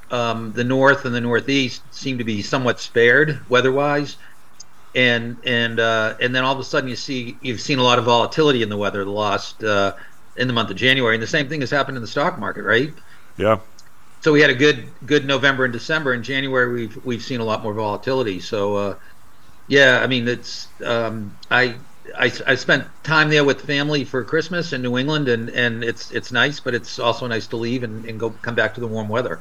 [0.09, 4.15] um, the North and the Northeast seem to be somewhat spared weather-wise,
[4.95, 7.99] and and uh, and then all of a sudden you see you've seen a lot
[7.99, 9.93] of volatility in the weather the last uh,
[10.37, 12.63] in the month of January, and the same thing has happened in the stock market,
[12.63, 12.93] right?
[13.35, 13.59] Yeah.
[14.21, 16.13] So we had a good good November and December.
[16.13, 18.39] In January, we've we've seen a lot more volatility.
[18.39, 18.95] So uh,
[19.67, 21.75] yeah, I mean it's um, I,
[22.18, 26.12] I I spent time there with family for Christmas in New England, and, and it's
[26.12, 28.88] it's nice, but it's also nice to leave and, and go come back to the
[28.88, 29.39] warm weather.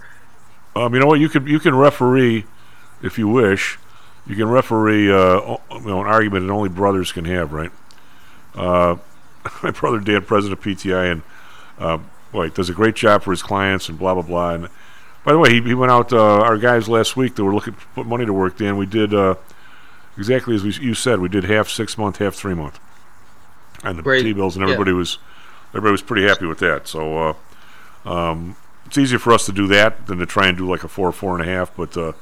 [0.77, 1.21] Um, you know what?
[1.21, 2.45] You can you can referee
[3.03, 3.79] if you wish.
[4.27, 7.73] You can referee uh, you know, an argument that only brothers can have, right?
[8.55, 8.97] Uh,
[9.63, 11.23] my brother Dan, president of PTI, and
[11.79, 11.99] uh,
[12.31, 14.51] boy, does a great job for his clients and blah blah blah.
[14.51, 14.69] And
[15.25, 16.13] by the way, he, he went out.
[16.13, 18.59] Uh, our guys last week that were looking to put money to work.
[18.59, 19.13] Dan, we did.
[20.21, 21.19] Exactly as we, you said.
[21.21, 22.79] We did half six month, half three month,
[23.83, 24.23] and the Great.
[24.23, 24.75] T bills, and Yeah.
[24.75, 25.17] everybody was
[25.71, 26.87] everybody was pretty happy with that.
[26.87, 27.35] So
[28.05, 30.85] uh, um, it's easier for us to do that than to try and do like
[30.85, 31.75] a four, four and a half.
[31.75, 32.13] But uh,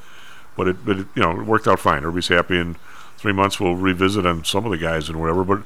[0.57, 1.99] but it but it, you know it worked out fine.
[1.99, 2.57] Everybody's happy.
[2.59, 2.77] In
[3.17, 5.43] three months, we'll revisit on some of the guys and whatever.
[5.43, 5.63] But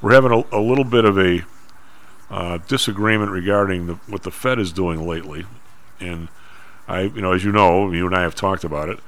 [0.00, 1.42] we're having a, a little bit of a
[2.30, 5.44] uh, disagreement regarding the, what the Fed is doing lately,
[6.00, 6.28] and
[6.88, 9.00] I, you know, as you know, you and I have talked about it.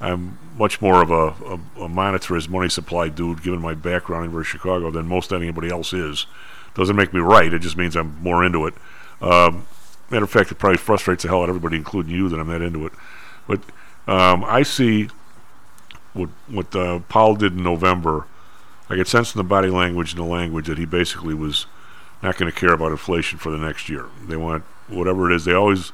[0.00, 4.42] I'm much more of a, a, a monetarist money supply dude, given my background in
[4.42, 6.26] Chicago, than most anybody else is.
[6.74, 7.52] Doesn't make me right.
[7.52, 8.74] It just means I'm more into it.
[9.20, 9.66] Um,
[10.10, 12.48] matter of fact, it probably frustrates the hell out of everybody, including you, that I'm
[12.48, 12.92] that into it.
[13.46, 13.60] But
[14.06, 15.08] um, I see
[16.12, 18.26] what what uh, Powell did in November.
[18.90, 21.66] I get sense in the body language and the language that he basically was
[22.22, 24.06] not going to care about inflation for the next year.
[24.26, 25.44] They want whatever it is.
[25.44, 25.92] They always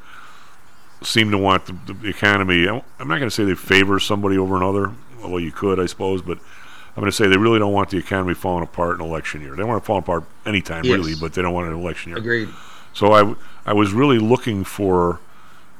[1.03, 2.66] seem to want the, the economy.
[2.68, 4.92] I'm not going to say they favor somebody over another,
[5.22, 6.22] although you could, I suppose.
[6.22, 9.40] But I'm going to say they really don't want the economy falling apart in election
[9.40, 9.55] year.
[9.57, 10.94] They want it falling apart anytime, Yes.
[10.96, 12.18] really, but they don't want an election year.
[12.18, 12.48] Agreed.
[12.92, 15.20] So I, w- I was really looking for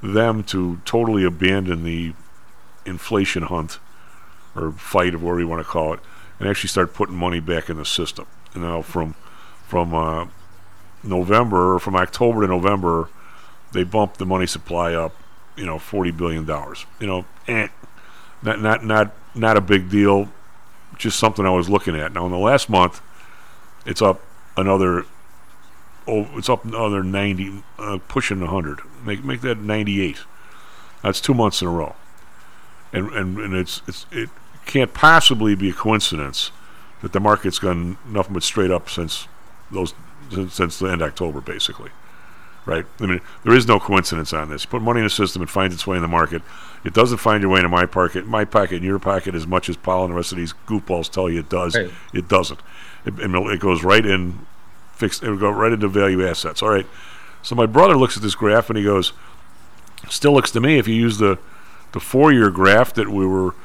[0.03, 2.15] them to totally abandon the
[2.87, 3.79] inflation hunt
[4.57, 6.01] or fight, or whatever you want to call it,
[6.39, 8.27] and actually start putting money back in the system.
[8.55, 9.15] You know, from
[9.67, 10.27] from uh,
[11.05, 13.09] November or from October to November,
[13.73, 15.15] they bumped the money supply up.
[15.57, 16.87] You know, forty billion dollars.
[16.99, 17.69] You know, eh,
[18.43, 20.29] not not not not a big deal.
[20.97, 22.13] Just something I was looking at.
[22.13, 23.01] Now in the last month,
[23.87, 24.21] it's up
[24.57, 25.05] another
[26.07, 28.81] oh, it's up another 90, uh, pushing 100.
[29.05, 30.19] Make make that 98.
[31.03, 31.95] That's two months in a row.
[32.93, 34.31] And and, and it's it's it
[34.67, 36.51] can't possibly be a coincidence
[37.03, 39.27] that the market's gone nothing but straight up since
[39.71, 39.95] those
[40.31, 41.91] since, since the end of October, basically.
[42.71, 42.87] Right?
[43.01, 44.63] I mean, there is no coincidence on this.
[44.63, 46.41] You put money in the system, it finds its way in the market.
[46.85, 49.69] It doesn't find your way into my pocket, my pocket, and your pocket as much
[49.69, 51.77] as Powell and the rest of these goofballs tell you it does.
[51.77, 51.91] Right.
[52.15, 52.61] It doesn't.
[53.05, 54.47] It, it goes right in
[54.95, 55.25] fixed.
[55.25, 56.63] It would go right into value assets.
[56.63, 56.87] All right.
[57.43, 59.13] So my brother looks at this graph and he goes,
[60.09, 61.39] "Still looks to me if you use the
[61.91, 63.57] the four year graph that we were,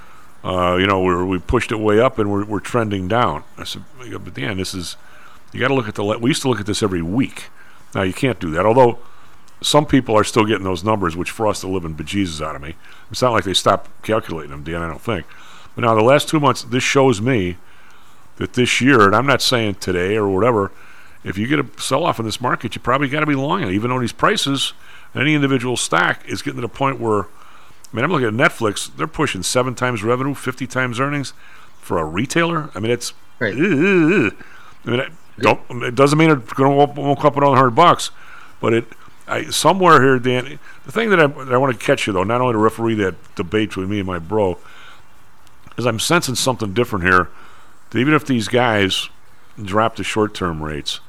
[0.43, 3.43] uh, you know, we were, we pushed it way up and we're, we're trending down."
[3.55, 4.97] I said, "But Dan, this is
[5.53, 6.03] you got to look at the.
[6.03, 7.49] Le- we used to look at this every week.
[7.95, 8.65] Now you can't do that.
[8.65, 8.99] Although
[9.61, 12.75] some people are still getting those numbers, which frost the living bejesus out of me.
[13.09, 14.81] It's not like they stopped calculating them, Dan.
[14.81, 15.25] I don't think.
[15.73, 17.57] But now the last two months, this shows me
[18.37, 20.71] that this year, and I'm not saying today or whatever,
[21.23, 23.63] if you get a sell off in this market, you probably got to be long
[23.63, 24.73] it, even though these prices,
[25.15, 27.27] any individual stock is getting to the point where, I
[27.93, 31.33] mean, I'm looking at Netflix, they're pushing seven times revenue, 50 times earnings
[31.79, 32.69] for a retailer.
[32.75, 33.53] I mean, it's, Right.
[33.53, 35.01] I mean,
[35.39, 38.11] don't, it doesn't mean it's going to won't come up another hundred bucks,
[38.61, 38.85] but it,
[39.27, 42.23] I, somewhere here, Dan, the thing that I, that I want to catch you though,
[42.23, 44.57] not only to referee that debate between me and my bro,
[45.77, 47.29] is I'm sensing something different here.
[47.89, 49.09] That even if these guys
[49.61, 50.99] drop the short-term rates,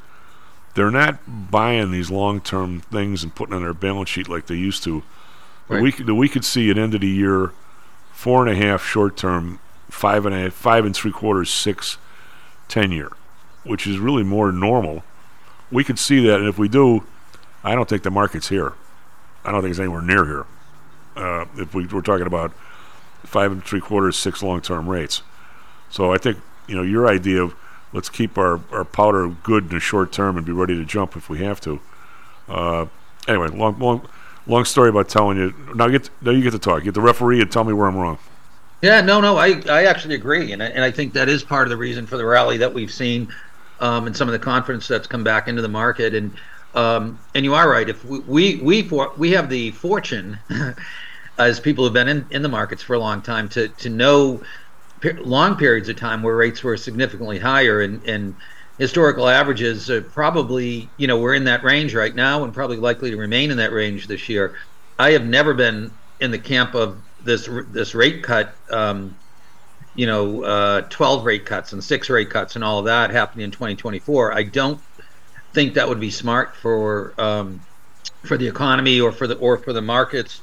[0.74, 1.18] they're not
[1.50, 5.02] buying these long-term things and putting on their balance sheet like they used to.
[5.68, 5.82] Right.
[5.82, 7.52] We could, we could see at end of the year,
[8.12, 9.58] four and a half short-term,
[9.90, 11.98] five and a half, five and three quarters, six,
[12.68, 13.10] ten year,
[13.66, 15.02] which is really more normal.
[15.70, 17.04] We could see that, and if we do,
[17.64, 18.74] I don't think the market's here.
[19.44, 20.46] I don't think it's anywhere near here.
[21.16, 22.52] Uh, if we, we're talking about
[23.24, 25.22] five and three quarters, six long-term rates.
[25.90, 27.54] So I think you know your idea of
[27.92, 31.16] let's keep our, our powder good in the short term and be ready to jump
[31.16, 31.80] if we have to.
[32.48, 32.86] Uh,
[33.26, 34.08] anyway, long long
[34.46, 35.54] long story about telling you.
[35.74, 36.84] Now get now you get to talk.
[36.84, 38.18] Get the referee and tell me where I'm wrong.
[38.82, 41.66] Yeah, no, no, I, I actually agree, and I, and I think that is part
[41.66, 43.32] of the reason for the rally that we've seen,
[43.80, 46.36] um, and some of the confidence that's come back into the market, and
[46.74, 47.88] um, and you are right.
[47.88, 50.38] If we we we, for, we have the fortune,
[51.38, 54.42] as people who've been in, in the markets for a long time, to to know
[55.18, 58.36] long periods of time where rates were significantly higher, and and
[58.78, 63.10] historical averages are probably you know we're in that range right now, and probably likely
[63.10, 64.56] to remain in that range this year.
[64.98, 69.16] I have never been in the camp of this this rate cut, um,
[69.96, 73.44] you know, uh, 12 rate cuts and six rate cuts and all of that happening
[73.44, 74.32] in 2024.
[74.32, 74.82] I don't
[75.54, 77.66] think that would be smart for um,
[78.26, 80.42] for the economy or for the or for the markets,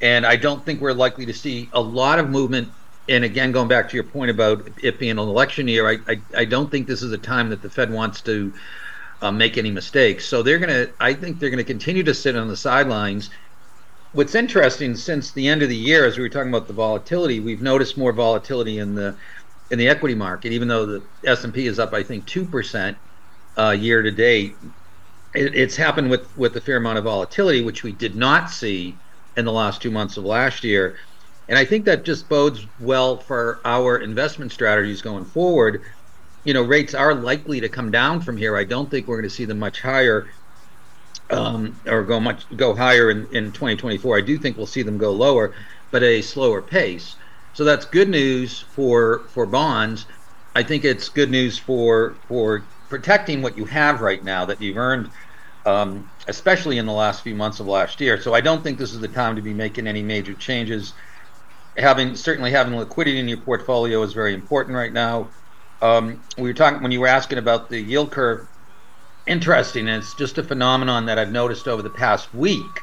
[0.00, 2.74] and I don't think we're likely to see a lot of movement.
[3.08, 6.22] And again, going back to your point about it being an election year, I I,
[6.36, 8.52] I don't think this is a time that the Fed wants to
[9.22, 10.26] uh, make any mistakes.
[10.26, 13.30] So they're gonna, I think they're gonna continue to sit on the sidelines
[14.12, 17.40] what's interesting since the end of the year, as we were talking about the volatility,
[17.40, 19.16] we've noticed more volatility in the
[19.70, 20.52] in the equity market.
[20.52, 22.96] Even though the S and P is up, I think two percent
[23.56, 24.56] uh, year to date,
[25.34, 28.96] it, it's happened with with a fair amount of volatility, which we did not see
[29.36, 30.96] in the last two months of last year.
[31.48, 35.82] And I think that just bodes well for our investment strategies going forward.
[36.44, 38.56] You know, rates are likely to come down from here.
[38.56, 40.28] I don't think we're going to see them much higher
[41.30, 44.18] um, or go much go higher in, in 2024.
[44.18, 45.54] I do think we'll see them go lower,
[45.90, 47.16] but at a slower pace.
[47.52, 50.06] So that's good news for for bonds.
[50.54, 54.76] I think it's good news for for protecting what you have right now that you've
[54.76, 55.12] earned,
[55.64, 58.20] um, especially in the last few months of last year.
[58.20, 60.94] So I don't think this is the time to be making any major changes.
[61.76, 65.30] Having certainly having liquidity in your portfolio is very important right now.
[65.80, 68.48] Um, we were talking when you were asking about the yield curve
[69.30, 69.88] interesting.
[69.88, 72.82] And it's just a phenomenon that I've noticed over the past week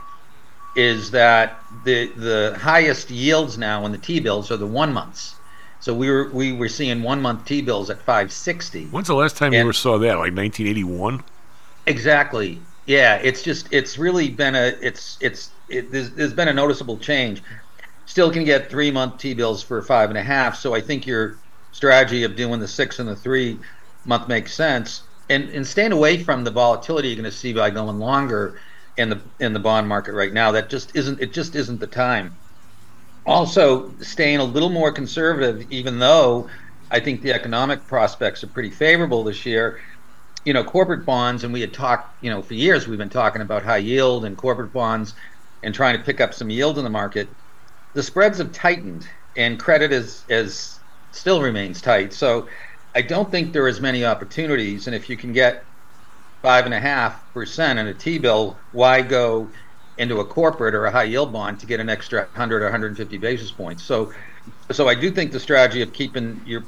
[0.75, 5.35] is that the the highest yields now in the T bills are the one months.
[5.79, 8.87] So we were we were seeing one month T bills at 560.
[8.87, 10.17] When's the last time you ever saw that?
[10.17, 11.23] Like 1981?
[11.85, 12.61] Exactly.
[12.85, 16.97] Yeah, it's just it's really been a it's it's it, there's, there's been a noticeable
[16.97, 17.43] change.
[18.05, 20.55] Still can get three month T bills for five and a half.
[20.55, 21.39] So I think your
[21.71, 23.59] strategy of doing the six and the three
[24.05, 27.69] month makes sense and and staying away from the volatility you're going to see by
[27.69, 28.59] going longer
[28.97, 30.51] in the in the bond market right now.
[30.51, 32.39] That just isn't it just isn't the time.
[33.25, 36.49] Also, staying a little more conservative, even though
[36.89, 39.79] I think the economic prospects are pretty favorable this year.
[40.45, 43.41] You know, corporate bonds, and we had talked, you know, for years we've been talking
[43.41, 45.13] about high yield and corporate bonds
[45.61, 47.37] and trying to pick up some yield in the market.
[47.93, 52.13] The spreads have tightened, and credit is is still remains tight.
[52.13, 52.47] So
[52.97, 54.87] I don't think there are as many opportunities.
[54.87, 55.63] And if you can get
[56.41, 59.47] five and a half percent in a T bill, why go
[59.99, 63.17] into a corporate or a high yield bond to get an extra 100 or 150
[63.19, 63.83] basis points?
[63.83, 64.11] So,
[64.71, 66.63] so I do think the strategy of keeping your,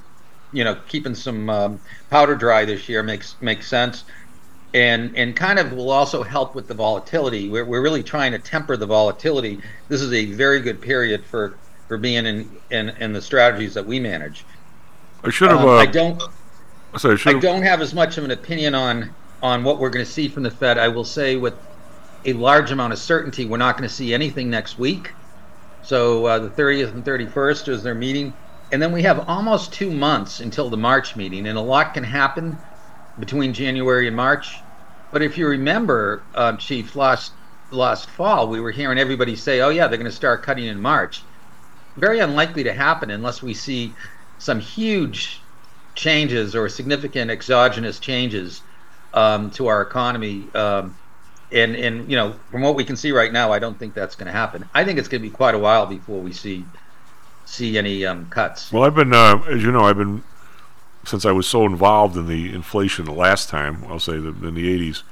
[0.52, 1.80] you know, keeping some um,
[2.12, 4.04] powder dry this year makes makes sense,
[4.76, 7.50] and and kind of will also help with the volatility.
[7.50, 9.64] We're we're really trying to temper the volatility.
[9.88, 11.58] This is a very good period for
[11.88, 14.46] for being in in, in the strategies that we manage.
[15.24, 15.62] I should have.
[15.62, 16.22] Um, uh, I don't.
[16.98, 20.06] Sorry, I, I don't have as much of an opinion on on what we're going
[20.06, 20.78] to see from the Fed.
[20.78, 21.54] I will say with
[22.26, 25.14] a large amount of certainty, we're not going to see anything next week.
[25.82, 28.34] So uh, the 30th and 31st is their meeting,
[28.72, 32.04] and then we have almost two months until the March meeting, and a lot can
[32.04, 32.58] happen
[33.18, 34.56] between January and March.
[35.12, 37.34] But if you remember, uh, Chief, last
[37.72, 40.82] last fall, we were hearing everybody say, "Oh yeah, they're going to start cutting in
[40.82, 41.24] March."
[41.98, 43.94] Very unlikely to happen unless we see
[44.40, 45.42] some huge
[45.96, 48.62] changes or significant exogenous changes
[49.14, 50.48] um, to our economy.
[50.56, 50.98] Um,
[51.52, 54.16] and and you know, from what we can see right now, I don't think that's
[54.16, 54.68] going to happen.
[54.74, 56.66] I think it's going to be quite a while before we see
[57.46, 58.72] see any um, cuts.
[58.72, 60.24] Well, I've been, uh, as you know, I've been
[61.06, 63.84] since I was so involved in the inflation last time.
[63.88, 65.04] I'll say the, in the '80s.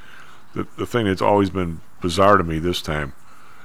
[0.54, 3.14] The the thing that's always been bizarre to me this time,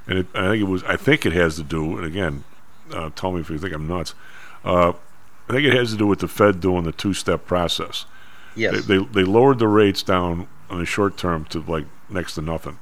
[0.07, 2.43] and it, I think it was, I think it has to do, and again,
[2.91, 4.15] uh, tell me if you think I'm nuts.
[4.65, 4.93] Uh,
[5.49, 8.05] I think it has to do with the Fed doing the two-step process.
[8.55, 8.85] Yes.
[8.85, 12.41] They, they, they lowered the rates down on the short term to like next to
[12.41, 12.79] nothing.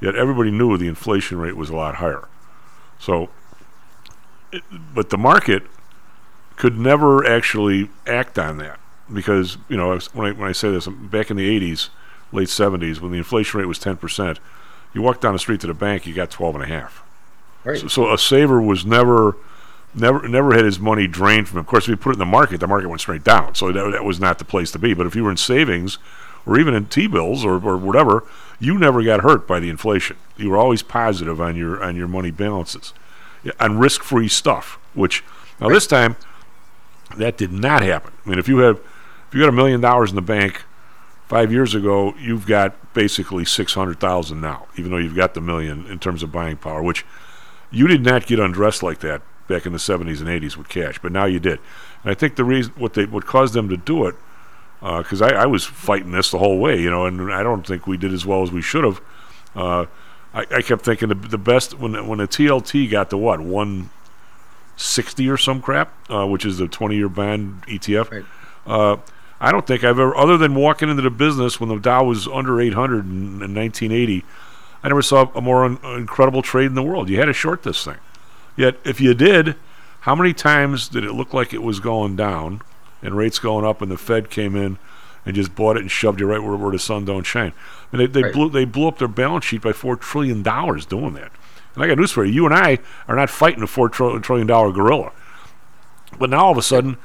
[0.00, 2.28] Yet everybody knew the inflation rate was a lot higher.
[2.98, 3.28] So,
[4.52, 4.62] it,
[4.94, 5.64] but the market
[6.56, 8.78] could never actually act on that
[9.12, 11.88] because you know when I when I say this back in the 80s,
[12.32, 14.40] late 70s when the inflation rate was 10 percent,
[14.94, 17.02] you walked down the street to the bank, you got 12 and a half.
[17.64, 17.78] Right.
[17.78, 19.36] So, so a saver was never
[19.94, 21.60] never never had his money drained from him.
[21.60, 23.54] Of course, if you put it in the market, the market went straight down.
[23.54, 24.94] So that, that was not the place to be.
[24.94, 25.98] But if you were in savings
[26.46, 28.24] or even in T bills or, or whatever,
[28.58, 30.16] you never got hurt by the inflation.
[30.36, 32.92] You were always positive on your on your money balances,
[33.58, 34.78] on risk free stuff.
[34.94, 35.24] Which
[35.60, 35.74] now right.
[35.74, 36.16] this time
[37.16, 38.12] that did not happen.
[38.24, 38.76] I mean, if you have
[39.28, 40.64] if you got a million dollars in the bank
[41.28, 45.40] five years ago, you've got basically six hundred thousand now, even though you've got the
[45.40, 47.04] million in terms of buying power, which
[47.70, 50.98] you did not get undressed like that back in the 70s and 80s with cash,
[51.02, 51.58] but now you did.
[52.02, 54.14] And I think the reason what they what caused them to do it,
[54.80, 57.66] because uh, I, I, was fighting this the whole way, you know, and I don't
[57.66, 59.00] think we did as well as we should have.
[59.54, 59.86] Uh,
[60.32, 65.28] I, I, kept thinking the, the best when when the TLT got to what 160
[65.28, 68.10] or some crap, uh, which is the 20 year bond ETF.
[68.10, 68.24] Right.
[68.66, 68.96] Uh,
[69.40, 72.28] I don't think I've ever, other than walking into the business when the Dow was
[72.28, 74.22] under 800 in, in 1980,
[74.82, 77.08] I never saw a more un- incredible trade in the world.
[77.08, 77.96] You had to short this thing.
[78.56, 79.56] Yet, if you did,
[80.00, 82.62] how many times did it look like it was going down
[83.02, 84.78] and rates going up, and the Fed came in
[85.26, 87.52] and just bought it and shoved you right where, where the sun don't shine?
[87.92, 88.32] I mean, they, they right.
[88.32, 91.32] blew they blew up their balance sheet by four trillion dollars doing that.
[91.74, 92.78] And I got news for you: you and I
[93.08, 95.12] are not fighting a four trillion dollar gorilla.
[96.18, 96.96] But now all of a sudden,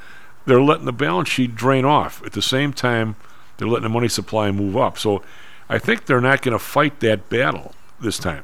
[0.45, 2.23] they're letting the balance sheet drain off.
[2.26, 3.15] At the same time,
[3.57, 4.97] they're letting the money supply move up.
[4.97, 5.22] So
[5.69, 8.43] I think they're not going to fight that battle this time.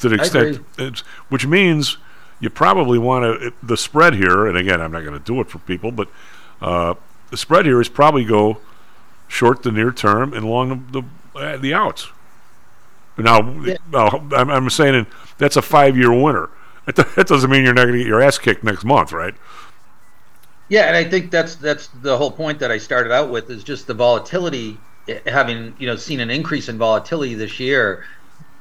[0.00, 1.00] To the extent,
[1.30, 1.96] which means
[2.40, 4.46] you probably want to the spread here.
[4.46, 6.08] And again, I'm not going to do it for people, but
[6.60, 6.94] uh,
[7.30, 8.58] the spread here is probably go
[9.26, 11.02] short the near term and long the
[11.34, 12.08] the, uh, the outs.
[13.16, 13.40] Now,
[13.92, 15.06] now I'm, I'm saying
[15.38, 16.50] that's a five year winner.
[16.94, 19.34] That, that doesn't mean you're not going to get your ass kicked next month, right?
[20.70, 23.62] Yeah, and I think that's that's the whole point that I started out with is
[23.62, 28.04] just the volatility, eh, having you know seen an increase in volatility this year,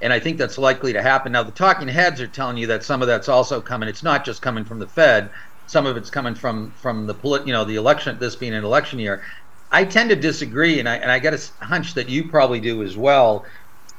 [0.02, 1.32] and I think that's likely to happen.
[1.32, 3.90] Now the talking heads are telling you that some of that's also coming.
[3.90, 5.32] It's not just coming from the Fed.
[5.65, 8.18] Some of it's coming from from the polit, you know, the election.
[8.19, 9.24] This being an election year,
[9.72, 12.84] I tend to disagree, and I and I get a hunch that you probably do
[12.84, 13.45] as well,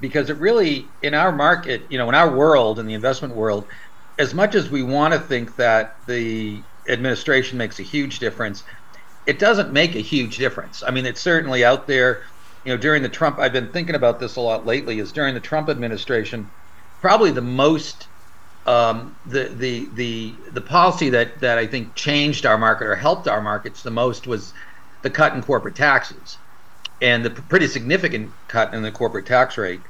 [0.01, 3.67] because it really in our market, you know, in our world, in the investment world,
[4.19, 8.65] as much as we want to think that the administration makes a huge difference,
[9.27, 10.83] it doesn't make a huge difference.
[10.83, 12.23] I mean, it's certainly out there.
[12.65, 14.99] You know, during the Trump, I've been thinking about this a lot lately.
[14.99, 16.51] Is during the Trump administration,
[17.01, 18.09] probably the most
[18.69, 23.27] um, the the the the policy that that I think changed our market or helped
[23.27, 24.53] our markets the most was
[25.03, 26.37] the cut in corporate taxes,
[27.01, 29.81] and the pretty significant cut in the corporate tax rate.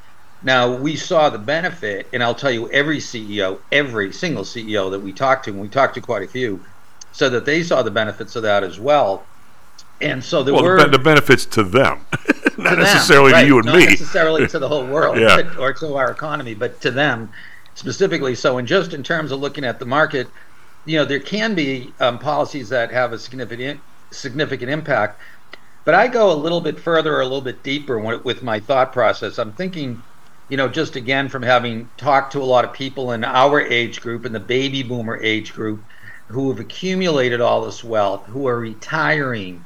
[0.42, 5.00] Now we saw the benefit, and I'll tell you, every CEO, every single CEO that
[5.00, 6.64] we talked to, and we talked to quite a few,
[7.10, 9.26] so that they saw the benefits of that as well.
[10.00, 12.06] And so there well, were the benefits to them,
[12.70, 13.86] not them, necessarily right, to you and not me.
[13.86, 15.36] necessarily to the whole world Yeah.
[15.42, 17.30] but- or to our economy, but to them
[17.74, 18.34] specifically.
[18.34, 20.28] So, in just in terms of looking at the market,
[20.84, 23.80] you know, there can be um, policies that have a significant
[24.10, 25.20] significant impact.
[25.84, 28.60] But I go a little bit further, or a little bit deeper wi- with my
[28.60, 29.38] thought process.
[29.38, 30.02] I'm thinking,
[30.48, 34.00] you know, just again from having talked to a lot of people in our age
[34.00, 35.82] group, in the baby boomer age group,
[36.28, 39.64] who have accumulated all this wealth, who are retiring,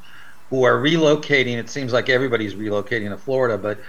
[0.53, 1.57] who are relocating.
[1.57, 3.79] It seems like everybody's relocating to Florida, but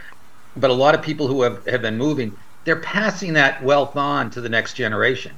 [0.56, 2.34] but a lot of people who have, have been moving,
[2.64, 5.32] they're passing that wealth on to the next generation.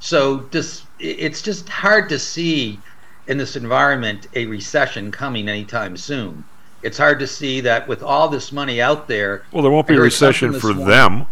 [0.00, 2.80] So just it's just hard to see
[3.28, 6.42] in this environment a recession coming anytime soon.
[6.82, 9.44] It's hard to see that with all this money out there.
[9.52, 11.26] Well, there won't be a recession for morning- them.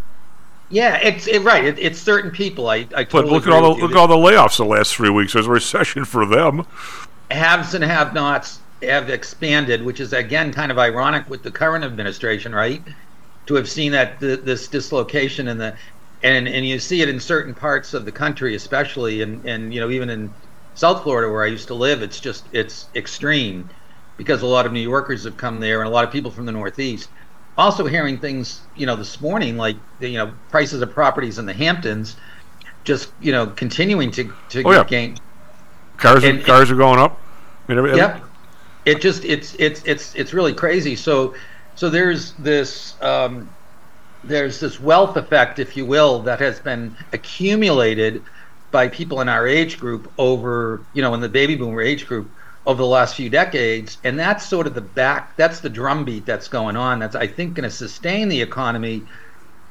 [0.70, 1.65] Yeah, it's it, right.
[1.65, 2.69] It, it's certain people.
[2.69, 4.94] I, I But totally look at all the look at all the layoffs the last
[4.94, 5.32] three weeks.
[5.32, 6.66] There's a recession for them.
[7.31, 12.55] haves and have-nots have expanded, which is again kind of ironic with the current administration,
[12.55, 12.82] right?
[13.47, 15.74] To have seen that th- this dislocation in the
[16.23, 19.81] and and you see it in certain parts of the country, especially and and you
[19.81, 20.32] know even in
[20.74, 23.69] South Florida where I used to live, it's just it's extreme
[24.16, 26.47] because a lot of New Yorkers have come there and a lot of people from
[26.47, 27.09] the Northeast.
[27.56, 31.47] Also hearing things, you know, this morning like the, you know prices of properties in
[31.47, 32.16] the Hamptons,
[32.85, 34.85] just you know continuing to to Oh, yeah.
[34.85, 35.16] gain
[35.97, 37.20] Cars are, And- cars are going up.
[37.69, 38.20] I mean, every, Yep.
[38.85, 40.97] It just it's it's it's it's really crazy.
[40.97, 41.35] So
[41.74, 43.48] so there's this um,
[44.23, 48.23] there's this wealth effect, if you will, that has been accumulated
[48.70, 52.31] by people in our age group over you know in the baby boomer age group
[52.66, 56.48] over the last few decades, and that's sort of the back that's the drumbeat that's
[56.48, 56.98] going on.
[56.98, 59.02] That's I think going to sustain the economy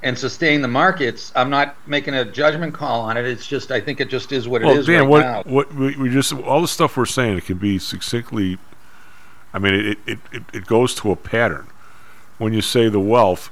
[0.04, 1.32] and sustain the markets.
[1.36, 3.26] I'm not making a judgment call on it.
[3.26, 5.44] It's just I think it just is what it well, is Dan, right what now.
[5.44, 8.58] what we, we just all the stuff we're saying it can be succinctly.
[9.54, 11.68] I mean, it, it, it, it goes to a pattern.
[12.38, 13.50] When you say the wealth,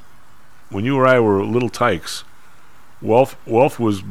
[0.69, 2.23] when you or I were little tykes,
[3.01, 4.03] wealth wealth was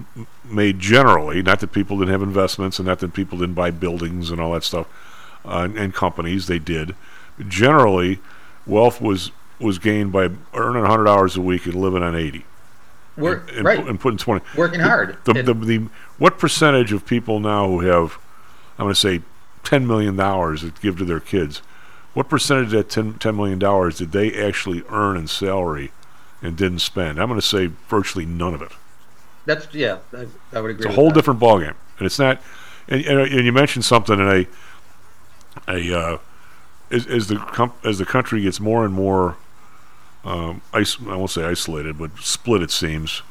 [0.44, 1.42] made generally.
[1.42, 4.52] Not that people didn't have investments, and not that people didn't buy buildings and all
[4.52, 4.86] that stuff,
[5.44, 6.94] uh, and, and companies they did.
[7.46, 8.20] Generally,
[8.66, 12.44] wealth was was gained by earning hundred hours a week and living on eighty.
[13.16, 13.86] Work- and, and, right.
[13.86, 14.44] and putting twenty.
[14.56, 15.18] Working hard.
[15.24, 15.88] The, the, the,
[16.18, 18.18] what percentage of people now who have,
[18.78, 19.20] I'm going to say,
[19.64, 21.60] ten million dollars to give to their kids?
[22.14, 23.58] What percentage of that 10, $10 million
[23.90, 25.92] did they actually earn in salary
[26.42, 27.20] and didn't spend?
[27.20, 28.72] I'm going to say virtually none of it.
[29.46, 30.86] That's yeah, I, I would agree.
[30.86, 31.14] It's a whole that.
[31.14, 32.42] different ballgame, and it's not.
[32.88, 34.46] And, and, and you mentioned something, and I,
[35.66, 36.18] I, uh,
[36.90, 39.36] as, as the com- as the country gets more and more,
[40.24, 43.22] um, is- I won't say isolated, but split, it seems,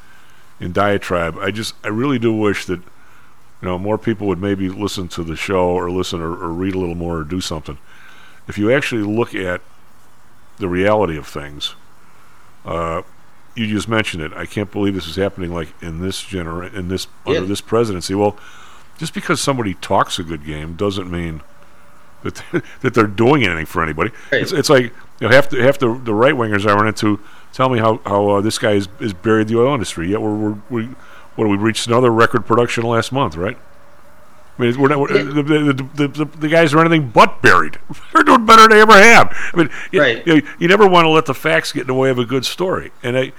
[0.58, 1.36] in diatribe.
[1.38, 5.22] I just, I really do wish that, you know, more people would maybe listen to
[5.22, 7.78] the show or listen or, or read a little more or do something.
[8.50, 9.60] If you actually look at
[10.58, 11.76] the reality of things,
[12.64, 13.02] uh,
[13.54, 14.32] you just mentioned it.
[14.32, 18.14] I can't believe this is happening like in this genera- in this under this presidency.
[18.14, 18.36] Well,
[18.98, 21.42] just because somebody talks a good game doesn't mean
[22.24, 22.42] that
[22.80, 24.10] that they're doing anything for anybody.
[24.32, 27.20] It's, it's like you know, half the half the, the right wingers I run into
[27.52, 30.10] tell me how how uh, this guy is, is buried the oil industry.
[30.10, 30.88] Yet we're, we're we
[31.36, 33.56] what we reached another record production last month, right?
[34.60, 37.78] I mean, we're not, we're, the, the, the, the, guys are anything but buried.
[38.12, 39.34] They're doing better than they ever have.
[39.54, 40.26] I mean, you, Right.
[40.26, 42.44] you, you never want to let the facts get in the way of a good
[42.44, 42.92] story.
[43.02, 43.32] And I,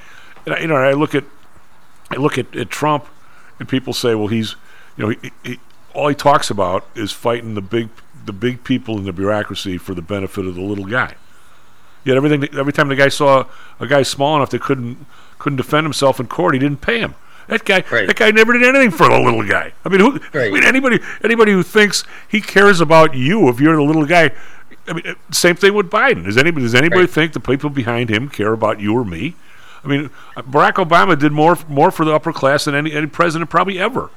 [0.46, 1.24] and I you know, I look at
[2.10, 3.06] I look at, at Trump,
[3.60, 4.56] and people say, well, he's,
[4.98, 5.60] you you know, he, he,
[5.94, 7.90] all he talks about is fighting the big
[8.26, 11.16] the big people in the bureaucracy for the benefit of the little guy.
[12.04, 13.46] Yet everything every time the guy saw
[13.80, 15.06] a guy small enough that couldn't
[15.40, 17.16] couldn't defend himself in court, he didn't pay him.
[17.52, 19.74] That guy, that guy never did anything for the little guy.
[19.84, 20.20] I mean, who?
[20.34, 24.32] I mean, anybody, anybody who thinks he cares about you if you're the little guy.
[24.88, 26.24] I mean, same thing with Biden.
[26.24, 29.36] Does anybody, does anybody think the people behind him care about you or me?
[29.84, 33.50] I mean, Barack Obama did more, more for the upper class than any, any president
[33.50, 34.10] probably ever.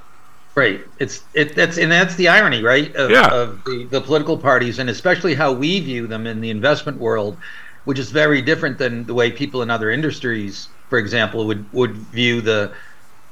[0.55, 0.83] Right.
[1.01, 1.57] It's it.
[1.57, 2.95] That's and that's the irony, right?
[2.95, 3.27] Of, Yeah.
[3.35, 7.37] of the, the political parties, and especially how we view them in the investment world,
[7.85, 11.97] which is very different than the way people in other industries, for example, would would
[11.97, 12.71] view the,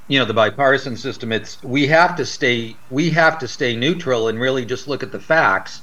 [0.09, 1.33] you know, the bipartisan system.
[1.33, 5.13] It's we have to stay we have to stay neutral and really just look at
[5.13, 5.83] the facts,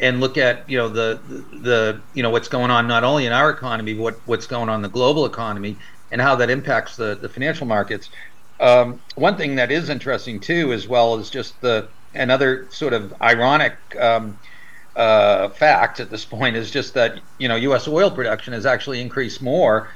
[0.00, 1.20] and look at you know the
[1.62, 4.68] the, you know what's going on not only in our economy, but what what's going
[4.68, 5.78] on in the global economy,
[6.10, 8.10] and how that impacts the the financial markets.
[8.60, 13.14] Um, one thing that is interesting too, as well, is just the another sort of
[13.20, 14.38] ironic um,
[14.96, 17.86] uh, fact at this point is just that you know U.S.
[17.88, 19.90] oil production has actually increased more.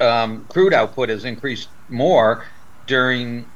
[0.00, 2.44] Um, crude output has increased more
[2.86, 3.46] during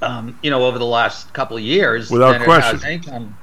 [0.00, 2.84] um, you know over the last couple of years Without question.
[2.84, 3.36] anytime.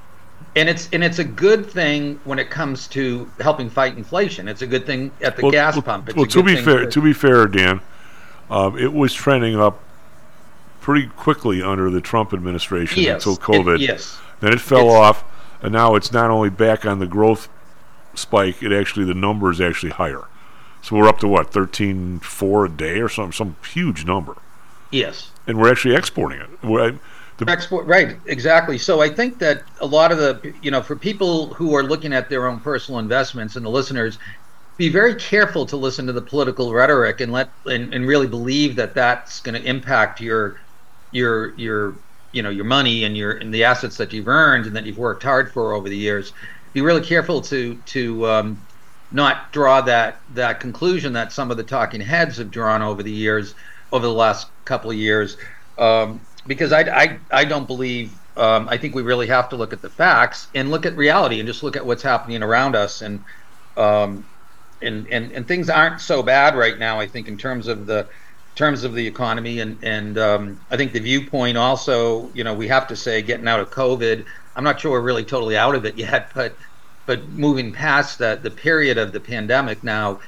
[0.55, 4.47] And it's and it's a good thing when it comes to helping fight inflation.
[4.47, 6.09] It's a good thing at the Well- gas well- pump.
[6.09, 7.81] It's well, to be fair, to be fair, Dan,
[8.49, 9.79] um, it was trending up
[10.81, 13.79] pretty quickly under the Trump administration Yes, until it- COVID.
[13.79, 14.17] yes.
[14.39, 15.23] Then it fell It's- off,
[15.61, 17.47] and now it's not only back on the growth
[18.15, 18.63] spike.
[18.63, 20.23] It actually the number is actually higher.
[20.81, 24.35] So we're up to what thirteen four a day or some some huge number,
[24.91, 25.31] yes.
[25.47, 26.49] and we're actually exporting it.
[26.63, 26.99] We're,
[27.37, 28.77] the, Export, right, exactly.
[28.77, 32.11] So I think that a lot of the, you know, for people who are looking
[32.11, 34.19] at their own personal investments and the listeners,
[34.75, 38.75] be very careful to listen to the political rhetoric and let and, and really believe
[38.75, 40.59] that that's going to impact your
[41.11, 41.95] your your
[42.31, 44.97] you know your money and your and the assets that you've earned and that you've
[44.97, 46.31] worked hard for over the years.
[46.73, 48.61] Be really careful to to um,
[49.11, 53.11] not draw that that conclusion that some of the talking heads have drawn over the
[53.11, 53.55] years,
[53.91, 55.37] over the last couple of years,
[55.77, 58.15] um, because I, I I don't believe.
[58.37, 61.39] Um, I think we really have to look at the facts and look at reality
[61.39, 63.25] and just look at what's happening around us and
[63.75, 64.29] um,
[64.81, 66.99] and, and and things aren't so bad right now.
[66.99, 68.07] I think in terms of the
[68.55, 72.31] terms of the economy and and um, I think the viewpoint also.
[72.33, 74.25] You know, we have to say getting out of COVID.
[74.55, 76.57] I'm not sure we're really totally out of it yet, but
[77.05, 80.19] but moving past that the period of the pandemic now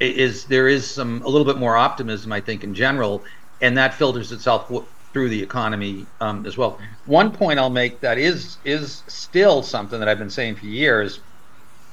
[0.00, 3.24] is there is some a little bit more optimism I think in general,
[3.60, 6.78] and that filters itself w- through the economy um, as well.
[7.04, 11.20] One point I'll make that is is still something that I've been saying for years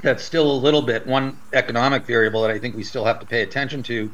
[0.01, 3.25] that's still a little bit one economic variable that I think we still have to
[3.25, 4.13] pay attention to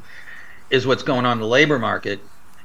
[0.70, 2.20] is what's going on in the labor market.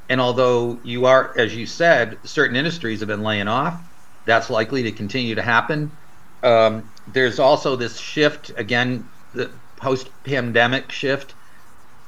[0.10, 3.82] And although you are, as you said, certain industries have been laying off,
[4.26, 5.98] that's likely to continue to happen.
[6.44, 11.34] Um, there's also this shift again, the post-pandemic shift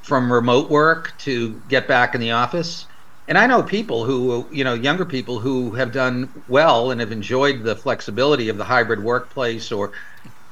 [0.01, 2.85] from remote work to get back in the office.
[3.27, 7.11] And I know people who, you know, younger people who have done well and have
[7.11, 9.91] enjoyed the flexibility of the hybrid workplace or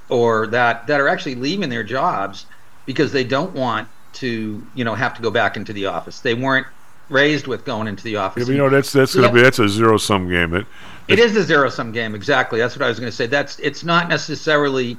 [0.09, 2.45] or that that are actually leaving their jobs
[2.85, 6.19] because they don't want to, you know, have to go back into the office.
[6.19, 6.67] They weren't
[7.09, 8.45] raised with going into the office.
[8.45, 10.53] but you know that's that's gonna be that's a zero sum game.
[10.53, 10.65] It,
[11.07, 12.59] It is a zero sum game, exactly.
[12.59, 13.27] That's what I was going to say.
[13.27, 14.97] That's it's not necessarily,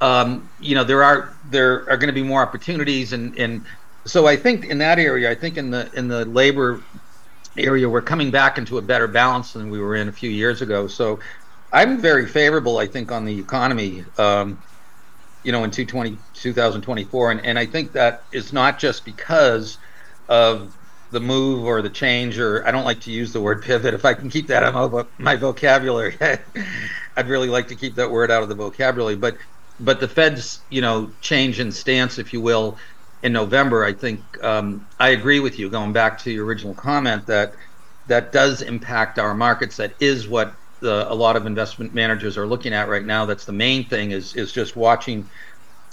[0.00, 3.64] um, you know, there are there are going to be more opportunities, and and
[4.04, 6.82] so I think in that area, I think in the in the labor
[7.56, 10.62] area, we're coming back into a better balance than we were in a few years
[10.62, 10.86] ago.
[10.86, 11.18] So
[11.72, 14.04] I'm very favorable, I think, on the economy.
[14.16, 14.62] Um,
[15.44, 19.78] you know, in 220, 2024, and and I think that is not just because
[20.28, 20.76] of
[21.10, 23.94] the move or the change, or I don't like to use the word pivot.
[23.94, 26.16] If I can keep that out of my, my vocabulary,
[27.16, 29.16] I'd really like to keep that word out of the vocabulary.
[29.16, 29.38] But
[29.80, 32.78] but the Fed's you know change in stance, if you will,
[33.22, 35.68] in November, I think um, I agree with you.
[35.68, 37.54] Going back to your original comment, that
[38.06, 39.76] that does impact our markets.
[39.76, 43.24] That is what the, a lot of investment managers are looking at right now.
[43.24, 45.28] That's the main thing is is just watching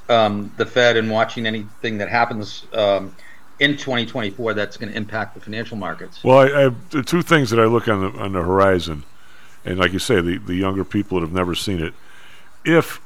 [0.10, 3.16] um, the Fed and watching anything that happens um,
[3.60, 6.24] in 2024 that's going to impact the financial markets.
[6.24, 9.04] Well, I, I the two things that I look on the on the horizon,
[9.64, 11.94] and like you say, the the younger people that have never seen it.
[12.64, 13.00] If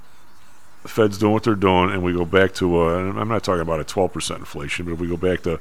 [0.84, 3.44] the Fed's doing what they're doing, and we go back to, uh, and I'm not
[3.44, 5.60] talking about a 12% inflation, but if we go back to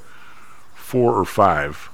[0.74, 1.90] four or five,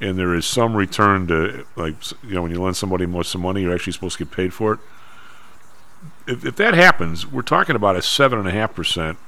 [0.00, 1.94] and there is some return to, like,
[2.24, 4.52] you know, when you lend somebody most some money, you're actually supposed to get paid
[4.52, 4.80] for it.
[6.26, 9.18] If, if that happens, we're talking about a seven and a half percent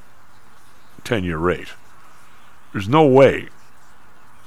[1.05, 1.69] ten-year rate.
[2.73, 3.49] There's no way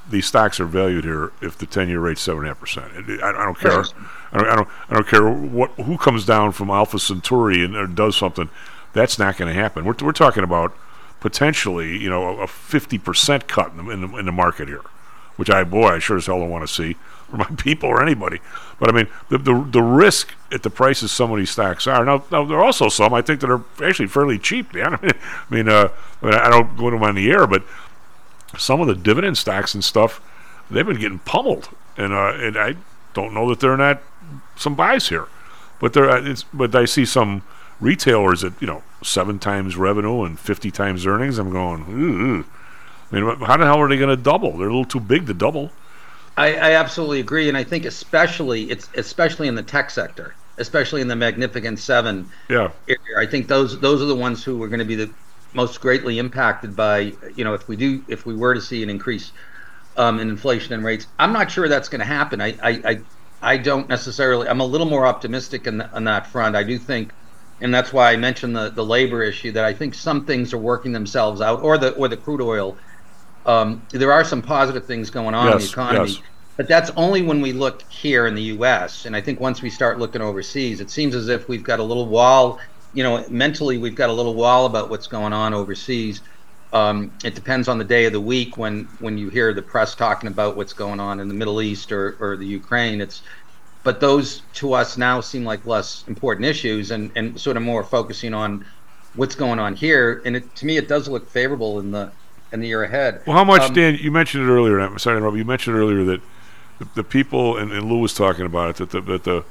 [0.10, 2.92] these stocks are valued here if the ten-year rate's seven and a half percent.
[3.22, 3.84] I, don't care.
[4.32, 4.68] I don't, I don't.
[4.90, 8.50] I don't care what who comes down from Alpha Centauri and does something.
[8.94, 9.86] That's not going to happen.
[9.86, 10.76] We're we're talking about
[11.20, 14.84] potentially, you know, a fifty percent cut in the, in the in the market here,
[15.36, 16.94] which I boy I sure as hell don't want to see
[17.30, 18.40] for my people or anybody.
[18.80, 22.06] But I mean, the the, the risk at the prices some of these stocks are
[22.06, 22.24] now.
[22.32, 24.94] Now there are also some I think that are actually fairly cheap, man.
[24.96, 25.12] I mean,
[25.50, 25.90] I mean, uh,
[26.22, 27.64] I, mean I don't go into them on the air, but
[28.58, 30.22] some of the dividend stocks and stuff,
[30.70, 32.76] they've been getting pummeled, and uh, and I
[33.14, 34.02] don't know that they're not
[34.56, 35.28] some buys here,
[35.80, 37.44] but there, it's, but I see some
[37.80, 41.38] retailers at you know seven times revenue and fifty times earnings.
[41.38, 42.46] I'm going, Ooh.
[43.12, 44.58] I mean, how the hell are they going to double?
[44.58, 45.72] They're a little too big to double.
[46.36, 51.02] I, I absolutely agree, and I think especially it's especially in the tech sector, especially
[51.02, 52.30] in the Magnificent Seven.
[52.50, 52.72] Yeah.
[52.88, 55.10] Area, I think those those are the ones who are going to be the
[55.54, 58.90] most greatly impacted by you know if we do if we were to see an
[58.90, 59.32] increase
[59.98, 61.08] um, in inflation and rates.
[61.18, 62.42] I'm not sure that's going to happen.
[62.42, 63.02] I, I I
[63.42, 64.48] I don't necessarily.
[64.48, 66.56] I'm a little more optimistic in the, on that front.
[66.56, 67.12] I do think,
[67.62, 69.52] and that's why I mentioned the the labor issue.
[69.52, 72.78] That I think some things are working themselves out, or the or the crude oil.
[73.46, 76.10] Um, there are some positive things going on in the economy.
[76.10, 76.22] yes.
[76.58, 79.06] But that's only when we look here in the U.S.
[79.06, 81.84] And I think once we start looking overseas, it seems as if we've got a
[81.84, 82.60] little wall.
[82.98, 86.24] You know, mentally, we've got a little wall about what's going on overseas.
[86.74, 89.94] Um, it depends on the day of the week when when you hear the press
[89.94, 93.00] talking about what's going on in the Middle East or, or the Ukraine.
[93.00, 93.22] It's
[93.84, 97.84] but those to us now seem like less important issues and, and sort of more
[97.84, 98.66] focusing on
[99.14, 100.24] what's going on here.
[100.26, 102.12] And it, to me, it does look favorable in the
[102.52, 103.22] in the year ahead.
[103.28, 104.00] Well, how much, Um, Dan?
[104.02, 104.80] You mentioned it earlier.
[104.80, 105.38] I'm sorry, interrupt.
[105.38, 106.22] You mentioned earlier that
[106.80, 109.44] the, the people, and, and Lou was talking about it, that the, that the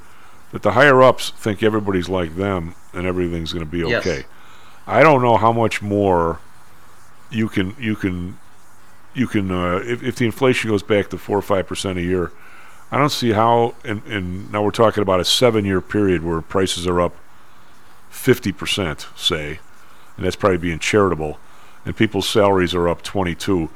[0.52, 4.06] that the higher ups think everybody's like them and everything's going to be Yes.
[4.06, 4.24] okay.
[4.86, 6.38] I don't know how much more
[7.30, 8.38] you can you can
[9.14, 12.02] you can uh, if, if the inflation goes back to four or five percent a
[12.02, 12.30] year.
[12.88, 16.86] I don't see how, and, and now we're talking about a seven-year period where prices
[16.86, 17.16] are up
[18.10, 19.58] fifty percent, say,
[20.16, 21.40] and that's probably being charitable,
[21.84, 23.70] and people's salaries are up twenty-two.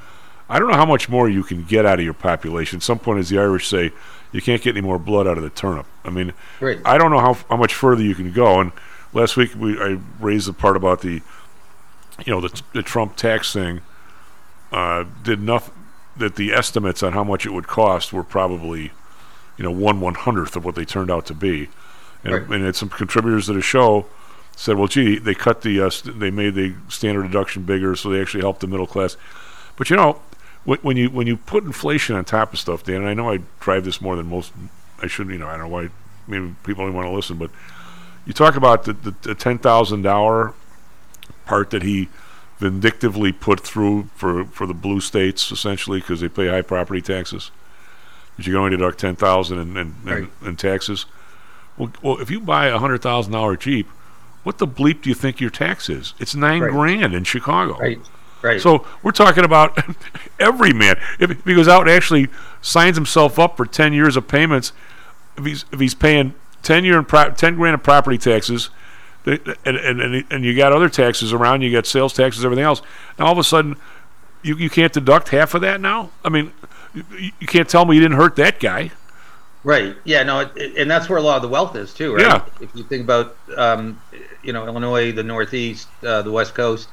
[0.48, 2.76] I don't know how much more you can get out of your population.
[2.76, 3.90] At some point, as the Irish say,
[4.32, 5.86] you can't get any more blood out of the turnip.
[6.04, 6.78] I mean, Right.
[6.84, 8.60] I don't know how how much further you can go.
[8.60, 8.72] And
[9.12, 11.20] last week we I raised the part about the,
[12.24, 13.80] you know, the, the Trump tax thing.
[14.72, 15.74] Uh, did nothing.
[16.16, 18.92] That the estimates on how much it would cost were probably,
[19.56, 21.68] you know, one one hundredth of what they turned out to be.
[22.24, 22.60] And, Right.
[22.60, 24.06] and some contributors to the show
[24.54, 28.10] said, well, gee, they cut the, uh, st- they made the standard deduction bigger, so
[28.10, 29.16] they actually helped the middle class.
[29.76, 30.20] But you know,
[30.64, 33.30] when, when you when you put inflation on top of stuff, Dan, and I know
[33.30, 34.52] I drive this more than most.
[35.02, 35.88] I shouldn't, you know, I don't know why.
[36.26, 37.50] Maybe people don't want to listen, but
[38.26, 40.54] you talk about the, the, the ten thousand dollar
[41.46, 42.08] part that he
[42.58, 47.50] vindictively put through for for the blue states, essentially, because they pay high property taxes.
[48.36, 51.06] But you can only deduct ten thousand in, in, in, in taxes.
[51.78, 53.88] Well, well, if you buy a hundred thousand dollar Jeep,
[54.42, 56.12] what the bleep do you think your tax is?
[56.18, 56.70] It's nine Right.
[56.70, 57.78] grand in Chicago.
[57.78, 57.98] Right.
[58.42, 58.60] Right.
[58.60, 59.78] So we're talking about
[60.40, 60.96] every man.
[61.18, 62.28] If, if he goes out and actually
[62.62, 64.72] signs himself up for ten years of payments,
[65.36, 68.70] if he's if he's paying ten year and pro- ten grand of property taxes,
[69.26, 72.80] and and and, and you got other taxes around, you got sales taxes, everything else.
[73.18, 73.76] Now all of a sudden,
[74.42, 76.10] you you can't deduct half of that now.
[76.24, 76.52] I mean,
[76.94, 77.04] you,
[77.40, 78.92] you can't tell me you didn't hurt that guy.
[79.62, 79.94] Right.
[80.04, 80.22] Yeah.
[80.22, 80.40] No.
[80.40, 82.22] It, it- and that's where a lot of the wealth is too, right?
[82.24, 82.44] Yeah.
[82.62, 84.00] If you think about, um,
[84.42, 86.88] you know, Illinois, the Northeast, uh, the West Coast.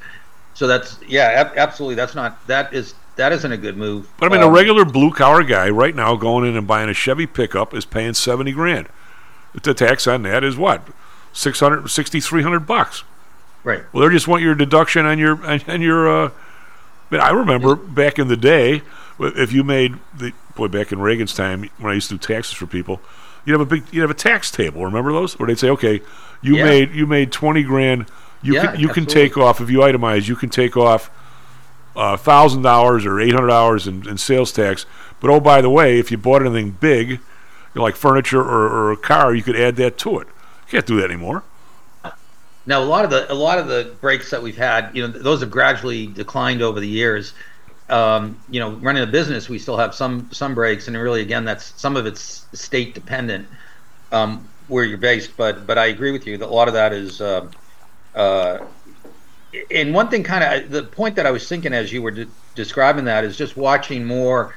[0.57, 1.93] So that's yeah, ab- absolutely.
[1.93, 4.09] That's not that is that isn't a good move.
[4.17, 6.89] But I mean, a Um, regular blue collar guy right now going in and buying
[6.89, 8.87] a Chevy pickup is paying seventy grand.
[9.61, 10.81] The tax on that is what,
[11.33, 13.03] 600, 6,300 bucks.
[13.63, 13.83] Right.
[13.93, 16.07] Well, they just want your deduction on your on your.
[16.25, 18.81] Uh, I, mean, I remember back in the day,
[19.19, 22.53] if you made the boy back in Reagan's time when I used to do taxes
[22.55, 22.99] for people,
[23.45, 24.83] you'd have a big you'd have a tax table.
[24.83, 25.37] Remember those?
[25.37, 26.01] Where they'd say, okay,
[26.41, 26.63] you Yeah.
[26.65, 28.07] made you made twenty grand.
[28.41, 30.27] You Yeah, can you can take off if you itemize.
[30.27, 31.09] You can take off
[31.95, 34.85] thousand dollars or eight hundred dollars in, in sales tax.
[35.19, 37.19] But oh, by the way, if you bought anything big, you
[37.75, 40.27] know, like furniture or, or a car, you could add that to it.
[40.27, 41.43] You can't do that anymore.
[42.65, 45.07] Now, a lot of the a lot of the breaks that we've had, you know,
[45.07, 47.33] those have gradually declined over the years.
[47.89, 51.45] Um, you know, running a business, we still have some some breaks, and really, again,
[51.45, 53.47] that's some of it's state dependent
[54.11, 55.37] um, where you're based.
[55.37, 57.21] But but I agree with you that a lot of that is.
[57.21, 57.47] Uh,
[58.17, 58.65] uh,
[59.71, 62.31] and one thing, kind of, the point that I was thinking as you were de-
[62.55, 64.55] describing that is just watching more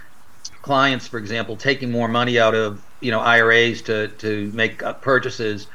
[0.62, 5.68] clients, for example, taking more money out of you know IRAs to to make purchases.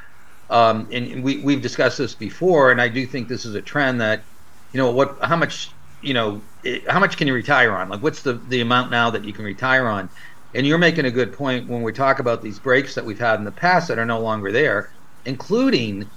[0.50, 4.00] Um, and we we've discussed this before, and I do think this is a trend
[4.00, 4.26] that
[4.72, 7.88] you know what how much you know, it, how much can you retire on?
[7.88, 10.10] Like, what's the the amount now that you can retire on?
[10.54, 13.38] And you're making a good point when we talk about these breaks that we've had
[13.38, 14.90] in the past that are no longer there,
[15.24, 16.10] including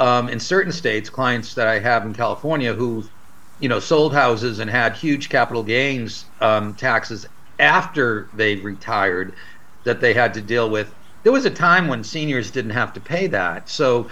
[0.00, 3.04] um, in certain states, clients that I have in California who,
[3.60, 7.26] you know, sold houses and had huge capital gains um, taxes
[7.58, 9.36] after they retired
[9.84, 10.94] that they had to deal with.
[11.22, 13.68] There was a time when seniors didn't have to pay that.
[13.68, 14.08] So,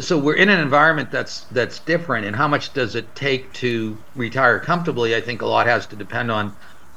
[0.00, 2.26] so we're in an environment that's that's different.
[2.26, 5.14] And how much does it take to retire comfortably?
[5.14, 6.56] I think a lot has to depend on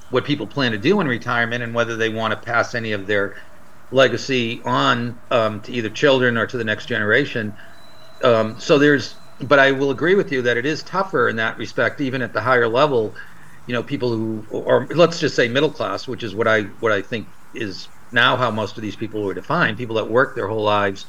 [0.10, 3.06] what people plan to do in retirement and whether they want to pass any of
[3.06, 3.36] their
[3.92, 7.58] legacy on um, to either children or to the next generation.
[8.24, 11.58] Um, so there's, but I will agree with you that it is tougher in that
[11.58, 13.16] respect, even at the higher level.
[13.66, 16.92] You know, people who, or let's just say middle class, which is what I what
[16.92, 19.78] I think is now how most of these people are defined.
[19.78, 21.06] People that work their whole lives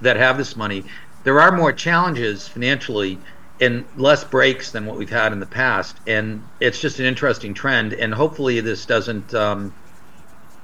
[0.00, 0.84] that have this money.
[1.24, 3.18] There are more challenges financially
[3.60, 6.00] and less breaks than what we've had in the past.
[6.06, 7.94] And it's just an interesting trend.
[7.94, 9.74] And hopefully, this doesn't um,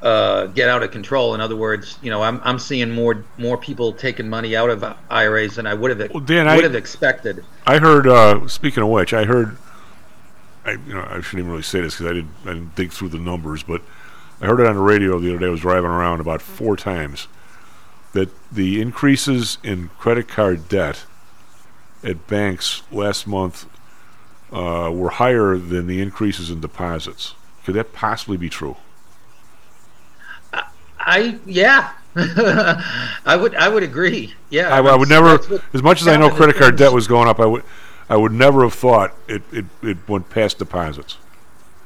[0.03, 1.35] uh, get out of control.
[1.35, 4.85] In other words, you know, I'm I'm seeing more more people taking money out of
[5.11, 7.45] IRAs than I would have Well, Dan, would I- have expected.
[7.67, 8.07] I heard.
[8.07, 9.57] Uh, speaking of which, I heard.
[10.65, 12.93] I you know I shouldn't even really say this because I didn't I didn't dig
[12.93, 13.83] through the numbers, but
[14.41, 15.47] I heard it on the radio the other day.
[15.47, 17.29] I was driving around about four times
[18.13, 21.05] that the increases in credit card debt
[22.05, 23.67] at banks last month
[24.53, 27.35] uh, were higher than the increases in deposits.
[27.65, 28.77] Could that possibly be true?
[31.05, 34.35] I yeah, I would I would agree.
[34.51, 35.39] Yeah, I, I would never,
[35.73, 37.65] as much as I know credit card debt was going up, I would,
[38.09, 41.17] I would never have thought it, it, it went past deposits.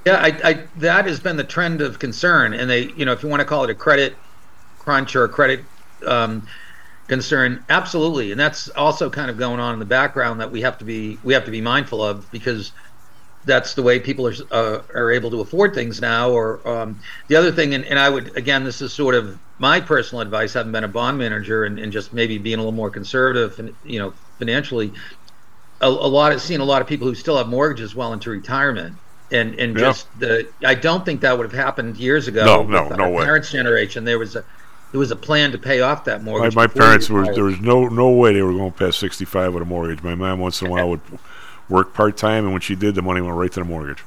[0.05, 3.23] Yeah, I, I that has been the trend of concern, and they, you know, if
[3.23, 4.17] you want to call it a credit
[4.79, 5.65] crunch or a credit
[6.07, 6.47] um,
[7.09, 10.79] concern, absolutely, and that's also kind of going on in the background that we have
[10.79, 12.73] to be we have to be mindful of because
[13.47, 16.31] that's the way people are uh, are able to afford things now.
[16.31, 19.81] Or um, the other thing, and, and I would again, this is sort of my
[19.81, 22.91] personal advice, having been a bond manager and, and just maybe being a little more
[22.91, 24.93] conservative, and you know, financially.
[25.81, 28.31] A, a lot of seeing a lot of people who still have mortgages well into
[28.31, 28.97] retirement,
[29.31, 29.87] and and Yeah.
[29.87, 32.45] just the I don't think that would have happened years ago.
[32.45, 33.25] No, no, no our way.
[33.25, 34.45] Parents' generation, there was a
[34.93, 36.55] there was a plan to pay off that mortgage.
[36.55, 39.53] my you parents were there was no no way they were going past sixty five
[39.53, 40.03] with a mortgage.
[40.03, 41.01] My mom once in a while would
[41.69, 44.03] work part time, and when she did, the money went right to the mortgage.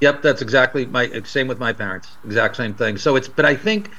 [0.00, 2.16] Yep, that's exactly my same with my parents.
[2.24, 2.98] Exact same thing.
[2.98, 3.90] So it's but I think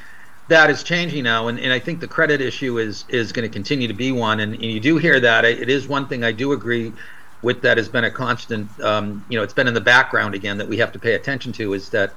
[0.47, 3.53] that is changing now, and, and I think the credit issue is is going to
[3.53, 5.45] continue to be one, and, and you do hear that.
[5.45, 6.93] It is one thing I do agree
[7.41, 8.67] with that has been a constant.
[8.81, 11.51] Um, you know, it's been in the background again that we have to pay attention
[11.53, 12.13] to is that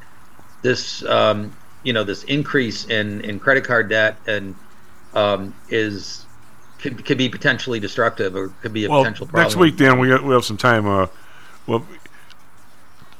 [0.63, 1.53] this um,
[1.83, 4.55] you know this increase in in credit card debt and
[5.15, 6.25] um, is
[6.83, 9.45] could, could be potentially destructive or could be a well, potential problem.
[9.45, 10.87] next week, Dan, we got, we have some time.
[10.87, 11.07] Uh,
[11.67, 11.87] well,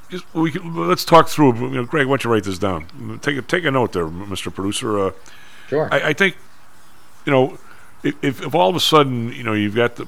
[0.09, 1.55] just we can, let's talk through.
[1.55, 3.19] You know, Greg, why don't you write this down?
[3.21, 4.53] Take a take a note there, Mr.
[4.53, 4.99] Producer.
[4.99, 5.11] Uh,
[5.69, 5.87] sure.
[5.91, 6.37] I, I think
[7.25, 7.57] you know
[8.03, 10.07] if, if if all of a sudden you know you've got the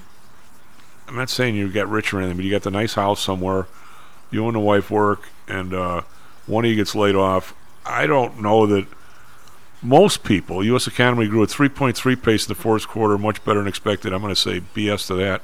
[1.08, 3.68] I'm not saying you get rich or anything, but you got the nice house somewhere.
[4.32, 6.02] You and the wife work, and uh,
[6.46, 7.56] one of you gets laid off.
[7.86, 8.88] I don't know that
[9.86, 10.64] most people.
[10.64, 10.88] U.S.
[10.88, 14.14] economy grew at 3.3 pace in the fourth quarter, much better than expected.
[14.14, 15.42] I'm going to say BS to that.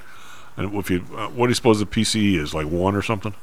[0.57, 3.33] And if you, uh, what do you suppose the PCE is like one or something?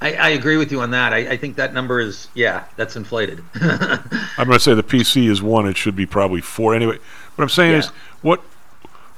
[0.00, 1.12] I, I agree with you on that.
[1.12, 3.42] I, I think that number is yeah, that's inflated.
[3.54, 5.66] I'm going to say the PC is one.
[5.68, 6.98] It should be probably four anyway.
[7.36, 7.86] What I'm saying is,
[8.20, 8.40] what,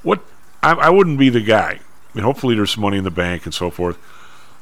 [0.03, 0.21] what?
[0.63, 1.81] I, I wouldn't be the guy.
[1.81, 3.99] I mean, hopefully there's some money in the bank and so forth.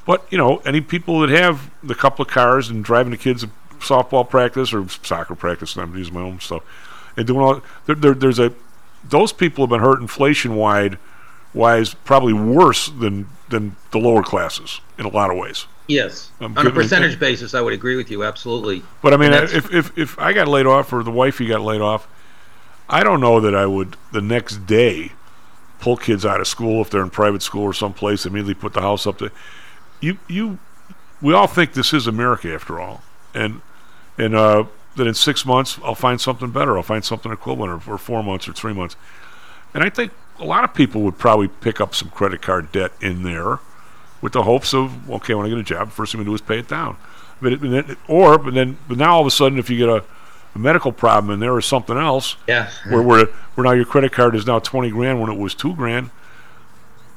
[0.06, 3.44] But you know, any people that have the couple of cars and driving the kids
[3.85, 6.62] softball practice or soccer practice, and I'm using my own stuff,
[7.16, 8.52] and doing all there, there, there's a
[9.09, 10.98] those people have been hurt inflation wide
[11.52, 15.66] wise probably worse than than the lower classes in a lot of ways.
[15.86, 18.82] yes, I'm on a percentage basis, I would agree with you absolutely.
[19.02, 21.61] But I mean, if, if if I got laid off or the wife wifey got
[21.61, 22.09] laid off,
[22.89, 25.12] I don't know that I would the next day
[25.81, 28.27] pull kids out of school if they're in private school or someplace.
[28.27, 29.31] Immediately put the house up to
[30.01, 30.19] you.
[30.28, 30.59] You,
[31.20, 33.02] we all think this is America after all,
[33.32, 33.61] and
[34.19, 34.65] and uh,
[34.97, 36.77] that in six months I'll find something better.
[36.77, 38.97] I'll find something equivalent, or, or four months or three months.
[39.73, 42.93] And I think a lot of people would probably pick up some credit card debt
[43.01, 43.59] in there
[44.20, 46.43] with the hopes of, okay, when I get a job, first thing I'm going to
[46.43, 46.97] do is pay it down.
[47.43, 49.77] But it, and then, or, but then, but now all of a sudden, if you
[49.77, 50.05] get a,
[50.55, 52.70] a medical problem in there or something else, Yeah.
[52.89, 55.74] where, where, where now your credit card is now 20 grand when it was two
[55.74, 56.11] grand,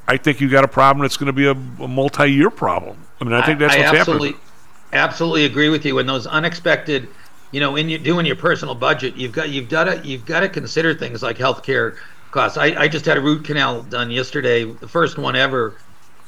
[0.07, 2.97] I think you got a problem that's going to be a, a multi year problem.
[3.21, 4.46] I mean, I think that's I what's absolutely, happening.
[4.93, 5.95] Absolutely agree with you.
[5.95, 7.15] When those unexpected,
[7.51, 10.41] you know, in you doing your personal budget, you've got you've got to you've got
[10.41, 11.97] to consider things like healthcare
[12.31, 12.57] costs.
[12.57, 15.79] I, I just had a root canal done yesterday, the first one ever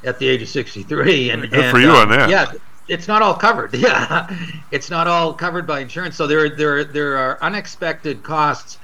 [0.04, 1.30] at the age of 63.
[1.30, 2.30] And Good and, for you uh, on that.
[2.30, 2.52] Yeah,
[2.88, 3.76] it's not all covered.
[3.80, 4.28] Yeah,
[4.72, 6.16] it's not all covered by insurance.
[6.16, 8.78] So there there there are unexpected costs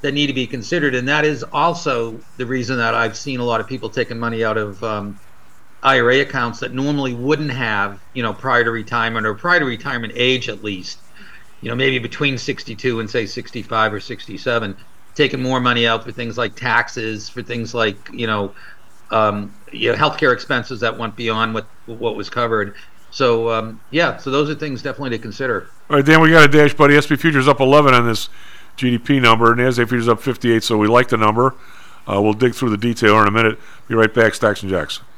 [0.00, 3.44] that need to be considered, and that is also the reason that I've seen a
[3.44, 5.20] lot of people taking money out of um,
[5.82, 10.12] IRA accounts that normally wouldn't have, you know, prior to retirement or prior to retirement
[10.16, 10.98] age at least,
[11.60, 14.76] you know, maybe between 62 and say 65 or 67,
[15.14, 18.54] taking more money out for things like taxes, for things like, you know,
[19.10, 22.74] um, you know, healthcare expenses that went beyond what what was covered.
[23.10, 25.70] So um, yeah, so those are things definitely to consider.
[25.88, 27.00] All right, Dan, we got a dash, buddy.
[27.00, 28.28] SP futures up 11 on this
[28.76, 29.52] GDP number.
[29.52, 31.54] And Nasdaq futures up 58, so we like the number.
[32.06, 33.58] Uh, we'll dig through the detail in a minute.
[33.86, 35.00] Be right back, Stocks and Jocks.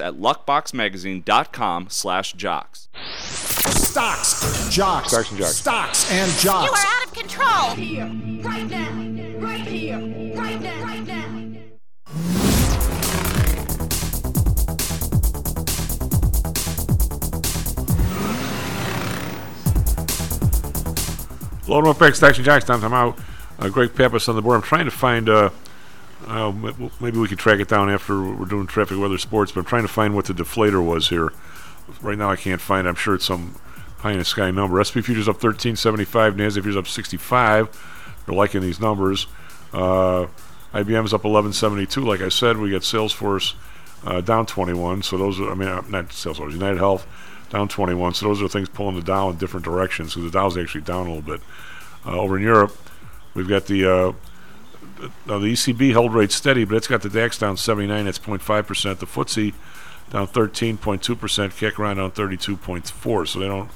[0.00, 2.88] at luckboxmagazine.com slash jocks.
[3.18, 5.56] Stocks, jocks, Stocks and jocks.
[5.56, 7.70] stocks and You are out of control.
[7.74, 8.04] Here,
[8.42, 8.90] right now,
[9.38, 9.98] right here,
[10.36, 11.22] right now, right now.
[21.68, 22.64] Loading up back, Stacks and Jacks.
[22.64, 23.18] Time, time out.
[23.58, 24.56] Uh, Greg Pappas on the board.
[24.56, 25.28] I'm trying to find.
[25.28, 25.50] Uh,
[26.26, 26.52] uh,
[27.00, 29.52] maybe we could track it down after we're doing traffic, weather, sports.
[29.52, 31.32] But I'm trying to find what the deflator was here.
[32.00, 32.86] Right now, I can't find.
[32.86, 32.90] it.
[32.90, 33.54] I'm sure it's some
[33.98, 34.82] pie in the sky number.
[34.82, 36.32] SP futures up 13.75.
[36.34, 38.22] Nasdaq futures up 65.
[38.26, 39.26] They're liking these numbers.
[39.72, 40.26] Uh,
[40.72, 42.04] IBM's up 11.72.
[42.04, 43.54] Like I said, we got Salesforce
[44.04, 45.02] uh, down 21.
[45.02, 45.50] So those are.
[45.50, 46.52] I mean, uh, not Salesforce.
[46.52, 47.06] United Health
[47.50, 48.14] down 21.
[48.14, 50.14] So those are things pulling the Dow in different directions.
[50.14, 51.40] So the Dow's actually down a little bit.
[52.04, 52.76] Uh, over in Europe,
[53.34, 54.12] we've got the uh,
[55.26, 58.04] now the ECB held rates steady, but it's got the DAX down 79.
[58.04, 59.00] That's 0.5 percent.
[59.00, 59.54] The FTSE
[60.10, 61.62] down 13.2 percent.
[61.78, 63.28] Around down 32.4.
[63.28, 63.70] So they don't.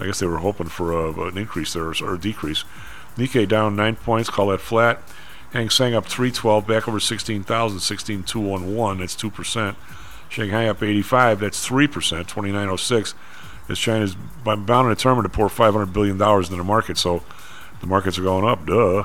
[0.00, 2.64] I guess they were hoping for a, an increase there or, a decrease.
[3.16, 4.30] Nikkei down nine points.
[4.30, 5.02] Call that flat.
[5.52, 8.98] Hang Seng up 312, back over 16,000, 16,211.
[8.98, 9.76] That's two percent.
[10.28, 11.40] Shanghai up 85.
[11.40, 12.28] That's three percent.
[12.28, 13.14] 2906.
[13.68, 17.22] As China's bound and determined to pour 500 billion dollars into the market, so
[17.80, 18.64] the markets are going up.
[18.66, 19.04] Duh.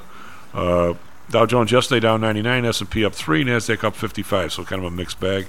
[0.54, 0.94] Uh,
[1.30, 4.54] Dow Jones yesterday down 99, S&P up three, Nasdaq up 55.
[4.54, 5.48] So kind of a mixed bag.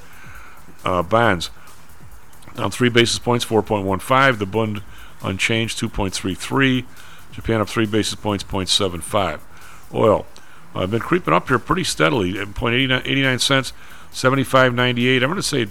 [0.85, 1.51] Uh, bonds
[2.55, 4.39] down three basis points, 4.15.
[4.39, 4.83] The Bund
[5.23, 6.85] unchanged, 2.33.
[7.33, 9.41] Japan up three basis points, 0.75.
[9.93, 10.27] Oil
[10.75, 13.73] uh, been creeping up here pretty steadily, at 0.89 89 cents,
[14.13, 15.15] 75.98.
[15.15, 15.63] I'm going to say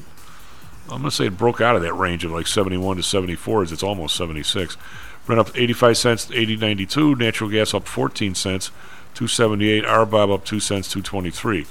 [0.84, 3.64] I'm going to say it broke out of that range of like 71 to 74
[3.64, 4.78] as it's almost 76.
[5.26, 7.18] Brent up 85 cents, 80.92.
[7.18, 8.72] Natural gas up 14 cents,
[9.14, 9.84] 278.
[9.84, 11.65] RBOB up 2 cents, 223.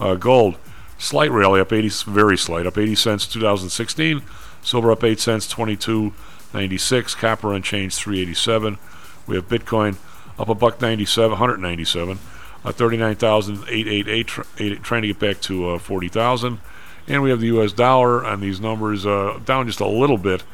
[0.00, 0.56] Uh, gold,
[0.98, 4.22] slight rally up 80, very slight, up 80 cents, 2016.
[4.62, 7.16] Silver up 8 cents, 22.96.
[7.16, 8.78] Copper unchanged, 387.
[9.26, 9.96] We have Bitcoin
[10.38, 12.18] up a buck 97, 197.
[12.64, 14.42] Uh, 39,888, tr-
[14.82, 16.60] trying to get back to uh, 40,000.
[17.08, 17.72] And we have the U.S.
[17.72, 20.44] dollar on these numbers uh, down just a little bit,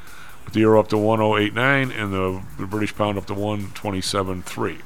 [0.45, 4.81] with the euro up to 1089 and the, the British pound up to 127.3.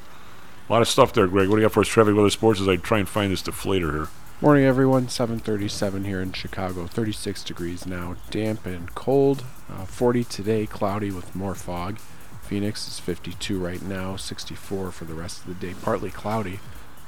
[0.69, 1.49] A lot of stuff there, Greg.
[1.49, 1.89] What do you got for us?
[1.89, 4.07] Traffic, weather, sports as I try and find this deflator here.
[4.39, 5.07] Morning, everyone.
[5.07, 6.87] 7:37 here in Chicago.
[6.87, 9.43] 36 degrees now, damp and cold.
[9.69, 11.99] Uh, 40 today, cloudy with more fog.
[12.41, 15.73] Phoenix is 52 right now, 64 for the rest of the day.
[15.81, 16.59] Partly cloudy.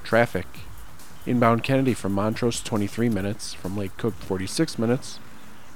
[0.03, 0.48] Traffic.
[1.26, 3.53] Inbound Kennedy from Montrose, 23 minutes.
[3.53, 5.19] From Lake Cook, 46 minutes.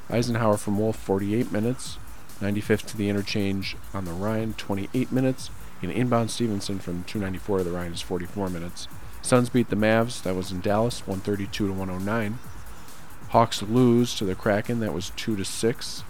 [0.10, 1.98] Eisenhower from Wolf, 48 minutes.
[2.42, 5.50] 95th to the interchange on the Ryan, 28 minutes.
[5.82, 8.88] And inbound Stevenson from 294 to the Ryan is 44 minutes.
[9.22, 10.22] Suns beat the Mavs.
[10.24, 12.40] That was in Dallas, 132 to 109.
[13.30, 14.80] Hawks lose to the Kraken.
[14.80, 16.04] That was 2 to 6.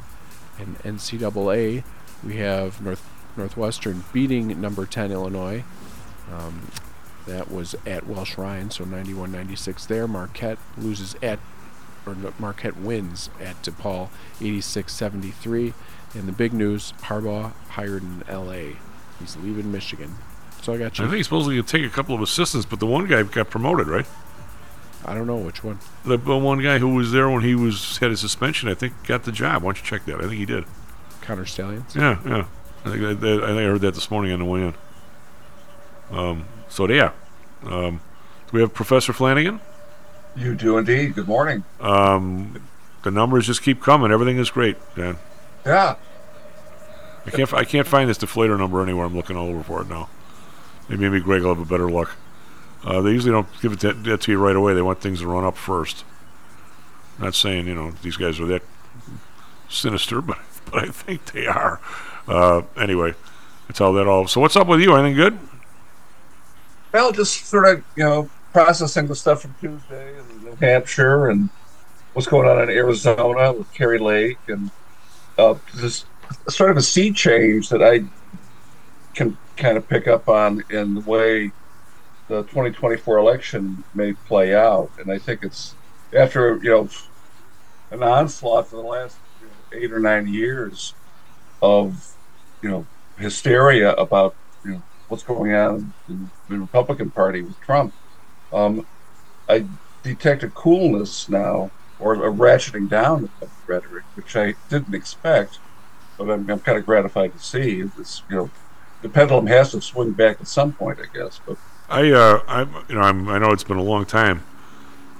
[0.59, 1.83] In NCAA,
[2.23, 5.63] we have North Northwestern beating number 10 Illinois,
[6.31, 6.71] Um,
[7.25, 10.07] that was at Welsh Ryan, so 91-96 there.
[10.07, 11.39] Marquette loses at,
[12.05, 14.09] or Marquette wins at DePaul,
[14.39, 15.73] 86-73.
[16.15, 18.77] And the big news: Harbaugh hired in L.A.
[19.19, 20.15] He's leaving Michigan.
[20.61, 21.05] So I got you.
[21.05, 23.49] I think he's supposed to take a couple of assistants, but the one guy got
[23.49, 24.05] promoted, right?
[25.05, 25.79] I don't know which one.
[26.03, 28.93] The, the one guy who was there when he was had his suspension, I think,
[29.07, 29.63] got the job.
[29.63, 30.17] Why don't you check that?
[30.17, 30.65] I think he did.
[31.21, 31.95] Connor Stalions.
[31.95, 32.45] Yeah, yeah.
[32.85, 34.73] I think I, I think I heard that this morning on the way in.
[36.11, 37.11] Um, so yeah,
[37.63, 38.01] um,
[38.47, 39.61] do we have Professor Flanagan?
[40.35, 41.15] You do indeed.
[41.15, 41.63] Good morning.
[41.79, 42.61] Um,
[43.03, 44.11] the numbers just keep coming.
[44.11, 45.17] Everything is great, Dan.
[45.65, 45.95] Yeah.
[47.25, 49.05] I can't I can't find this deflator number anywhere.
[49.05, 50.09] I'm looking all over for it now.
[50.87, 52.15] Maybe Greg will have a better luck.
[52.83, 54.73] Uh, they usually don't give it that, that to you right away.
[54.73, 56.05] They want things to run up first.
[57.19, 58.63] Not saying you know these guys are that
[59.67, 61.79] sinister, but but I think they are.
[62.27, 63.13] Uh, anyway,
[63.67, 64.27] that's how that all.
[64.27, 64.95] So what's up with you?
[64.95, 65.39] Anything good?
[66.91, 71.49] Well, just sort of you know processing the stuff from Tuesday in New Hampshire and
[72.13, 74.71] what's going on in Arizona with Kari Lake and
[75.37, 76.05] uh, just
[76.49, 78.03] sort of a sea change that I
[79.13, 81.51] can kind of pick up on in the way
[82.27, 84.91] the 2024 election may play out.
[84.99, 85.75] And I think it's
[86.13, 86.89] after, you know,
[87.91, 89.17] an onslaught for the last
[89.73, 90.93] eight or nine years
[91.61, 92.15] of,
[92.61, 92.85] you know,
[93.17, 97.93] hysteria about, you know, what's going on in the Republican Party with Trump.
[98.53, 98.85] Um,
[99.47, 99.65] I
[100.03, 105.59] detect a coolness now or a ratcheting down of rhetoric, which I didn't expect,
[106.19, 107.81] but I'm, I'm kind of gratified to see.
[107.97, 108.49] It's, you know,
[109.01, 111.39] the pendulum has to swing back at some point, I guess.
[111.47, 111.57] But
[111.89, 114.43] I, uh, I, you know, I'm, I know it's been a long time.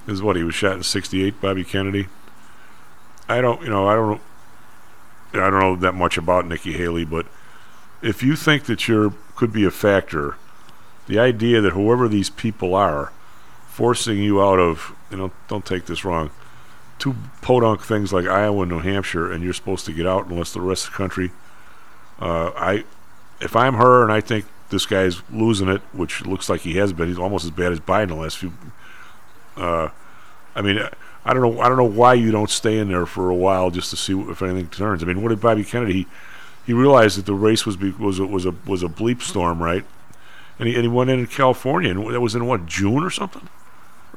[0.06, 2.08] This is what he was shot in '68, Bobby Kennedy.
[3.28, 4.20] I don't, you know, I don't,
[5.32, 7.26] I don't know that much about Nikki Haley, but
[8.02, 10.36] if you think that you're could be a factor,
[11.06, 13.10] the idea that whoever these people are,
[13.68, 16.30] forcing you out of, you know, don't take this wrong,
[17.00, 20.52] two podunk things like Iowa and New Hampshire, and you're supposed to get out unless
[20.52, 21.32] the rest of the country.
[22.20, 22.84] Uh, I,
[23.40, 26.92] if I'm her, and I think this guy's losing it, which looks like he has
[26.92, 27.08] been.
[27.08, 28.52] He's almost as bad as Biden the last few.
[29.56, 29.88] Uh,
[30.54, 30.78] I mean,
[31.24, 31.60] I don't know.
[31.60, 34.18] I don't know why you don't stay in there for a while just to see
[34.18, 35.02] if anything turns.
[35.02, 35.92] I mean, what did Bobby Kennedy?
[35.92, 36.06] He,
[36.66, 39.62] he realized that the race was be, was a, was a was a bleep storm,
[39.62, 39.84] right?
[40.58, 43.10] And he and he went in in California, and that was in what June or
[43.10, 43.48] something,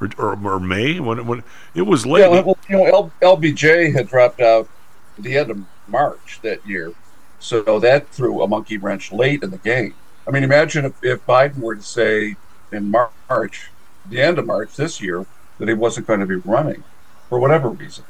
[0.00, 1.42] or or, or May when when
[1.74, 2.20] it was late.
[2.20, 4.68] Yeah, well, you know, L, LBJ had dropped out
[5.16, 6.92] at the end of March that year,
[7.38, 9.94] so that threw a monkey wrench late in the game.
[10.26, 12.36] I mean, imagine if, if Biden were to say
[12.72, 13.70] in March,
[14.08, 15.26] the end of March this year,
[15.58, 16.82] that he wasn't going to be running
[17.28, 18.04] for whatever reason.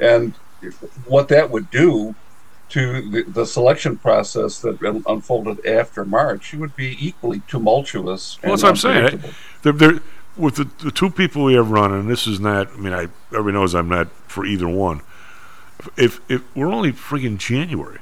[0.00, 0.34] And
[1.06, 2.14] what that would do
[2.68, 8.38] to the, the selection process that unfolded after March, it would be equally tumultuous.
[8.42, 9.22] Well, that's what I'm saying.
[9.62, 10.00] They're, they're,
[10.36, 13.54] with the, the two people we have running, this is not, I mean, I everybody
[13.54, 15.00] knows I'm not for either one.
[15.96, 18.00] If, if we're only freaking January,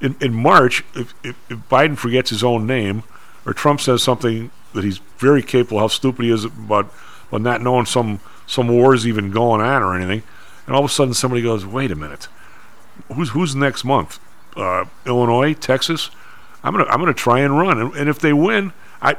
[0.00, 3.02] in, in March, if, if, if, Biden forgets his own name,
[3.44, 6.92] or Trump says something that he's very capable, how stupid he is about,
[7.28, 10.22] about not knowing some some wars even going on or anything,
[10.66, 12.28] and all of a sudden somebody goes, "Wait a minute,
[13.14, 14.18] who's who's next month?
[14.56, 16.10] Uh, Illinois, Texas?
[16.64, 19.16] I'm gonna I'm gonna try and run, and, and if they win, I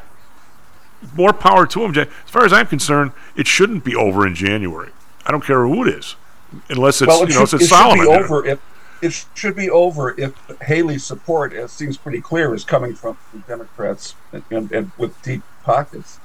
[1.16, 1.98] more power to them.
[1.98, 4.92] As far as I'm concerned, it shouldn't be over in January.
[5.26, 6.16] I don't care who it is,
[6.70, 8.06] unless it's well, it you know should, it's it Solomon.
[8.06, 8.60] Should be over if,
[9.02, 13.18] it should be over if Haley's support, as seems pretty clear, is coming from
[13.48, 16.20] Democrats and, and, and, with deep pockets.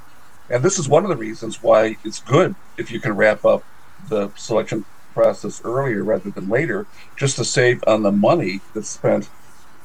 [0.48, 3.65] And this is one of the reasons why it's good if you can wrap up
[4.09, 4.85] the selection
[5.15, 6.86] process earlier rather than later,
[7.16, 9.28] just to save on the money that's spent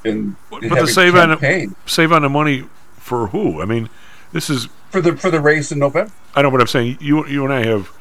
[0.04, 0.36] in.
[0.50, 1.70] But, but to save campaign.
[1.70, 2.66] on save on the money
[2.98, 3.62] for who?
[3.62, 3.90] I mean,
[4.32, 6.12] this is for the for the race in November.
[6.36, 6.98] I know what I'm saying.
[6.99, 7.91] You you and I have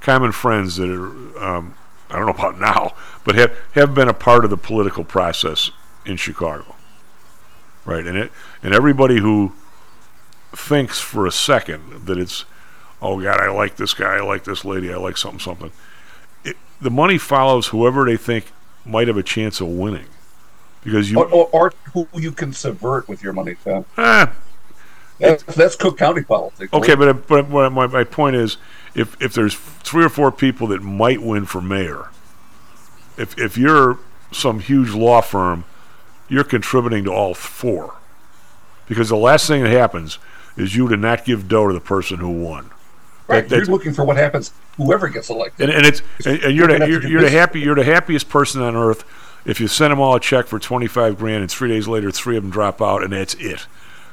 [0.00, 1.42] common friends that are.
[1.42, 1.74] Um,
[2.10, 2.94] I don't know about now,
[3.24, 5.70] but have have been a part of the political process
[6.04, 6.74] in Chicago,
[7.86, 8.06] right?
[8.06, 8.32] And it
[8.62, 9.54] and everybody who
[10.54, 12.44] thinks for a second that it's,
[13.00, 15.72] oh God, I like this guy, I like this lady, I like something something.
[16.44, 18.52] It, the money follows whoever they think
[18.84, 20.08] might have a chance of winning,
[20.84, 23.86] because you or, or, or who you can subvert with your money, Tom.
[23.96, 24.34] Ah,
[25.22, 26.72] that's, that's Cook County politics.
[26.72, 28.56] Okay, but but my my point is,
[28.94, 32.10] if if there's three or four people that might win for mayor,
[33.16, 33.98] if if you're
[34.30, 35.64] some huge law firm,
[36.28, 37.94] you're contributing to all four,
[38.86, 40.18] because the last thing that happens
[40.56, 42.70] is you to not give dough to the person who won.
[43.28, 46.56] Right, that, you're looking for what happens whoever gets elected, and, and it's and, and
[46.56, 49.04] you're the, you're, you're the happy you're the happiest person on earth
[49.44, 52.10] if you send them all a check for twenty five grand and three days later
[52.10, 53.66] three of them drop out and that's it.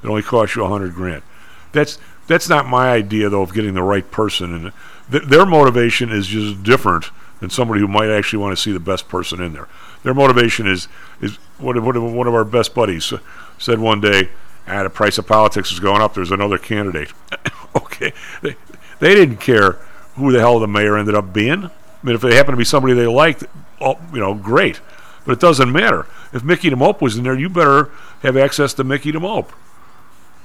[0.03, 1.23] It only costs you a hundred grand.
[1.71, 1.97] That's
[2.27, 4.73] that's not my idea though of getting the right person, and
[5.11, 7.05] th- their motivation is just different
[7.39, 9.67] than somebody who might actually want to see the best person in there.
[10.03, 10.87] Their motivation is
[11.21, 13.13] is what what one of our best buddies
[13.57, 14.29] said one day.
[14.67, 16.13] Ah, the price of politics is going up.
[16.13, 17.11] There's another candidate.
[17.75, 18.13] okay,
[18.43, 18.55] they,
[18.99, 19.73] they didn't care
[20.13, 21.65] who the hell the mayor ended up being.
[21.65, 21.71] I
[22.05, 23.43] mean, if they happen to be somebody they liked,
[23.81, 24.79] oh, you know, great.
[25.25, 26.05] But it doesn't matter.
[26.31, 27.89] If Mickey DeMope was in there, you better
[28.21, 29.49] have access to Mickey DeMope,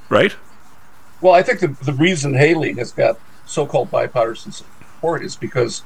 [0.08, 0.34] right?
[1.20, 5.82] Well, I think the, the reason Haley has got so-called bipartisan support is because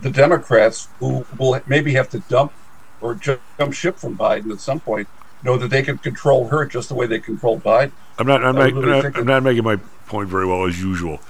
[0.00, 2.52] the Democrats, who will maybe have to dump
[3.00, 5.08] or jump ship from Biden at some point,
[5.42, 7.92] know that they can control her just the way they controlled Biden.
[8.18, 8.44] I'm not.
[8.44, 9.76] I'm, not, really I'm, not, I'm not making my
[10.06, 11.20] point very well as usual.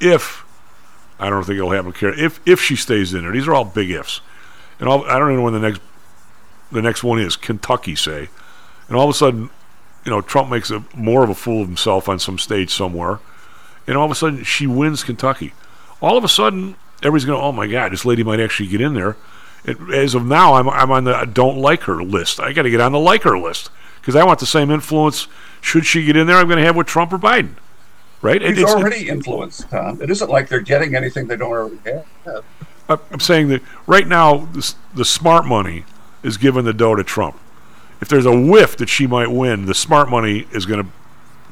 [0.00, 0.44] If
[1.18, 1.92] I don't think it'll happen.
[2.00, 4.20] If if she stays in there, these are all big ifs,
[4.78, 5.80] and all, I don't even know when the next
[6.70, 7.36] the next one is.
[7.36, 8.28] Kentucky, say,
[8.86, 9.50] and all of a sudden,
[10.08, 13.18] you know, Trump makes a more of a fool of himself on some stage somewhere,
[13.86, 15.52] and all of a sudden she wins Kentucky.
[16.00, 18.94] All of a sudden, everybody's going, "Oh my God, this lady might actually get in
[18.94, 19.18] there."
[19.66, 22.40] It, as of now, I'm I'm on the don't like her list.
[22.40, 23.68] I got to get on the like her list
[24.00, 25.28] because I want the same influence.
[25.60, 27.56] Should she get in there, I'm going to have with Trump or Biden,
[28.22, 28.40] right?
[28.40, 30.00] It- it's- already influenced, Tom.
[30.00, 31.78] It isn't like they're getting anything they don't already
[32.24, 32.44] have.
[32.88, 35.84] I'm saying that right now, the, the smart money
[36.22, 37.38] is giving the dough to Trump.
[38.00, 40.90] If there's a whiff that she might win, the smart money is going to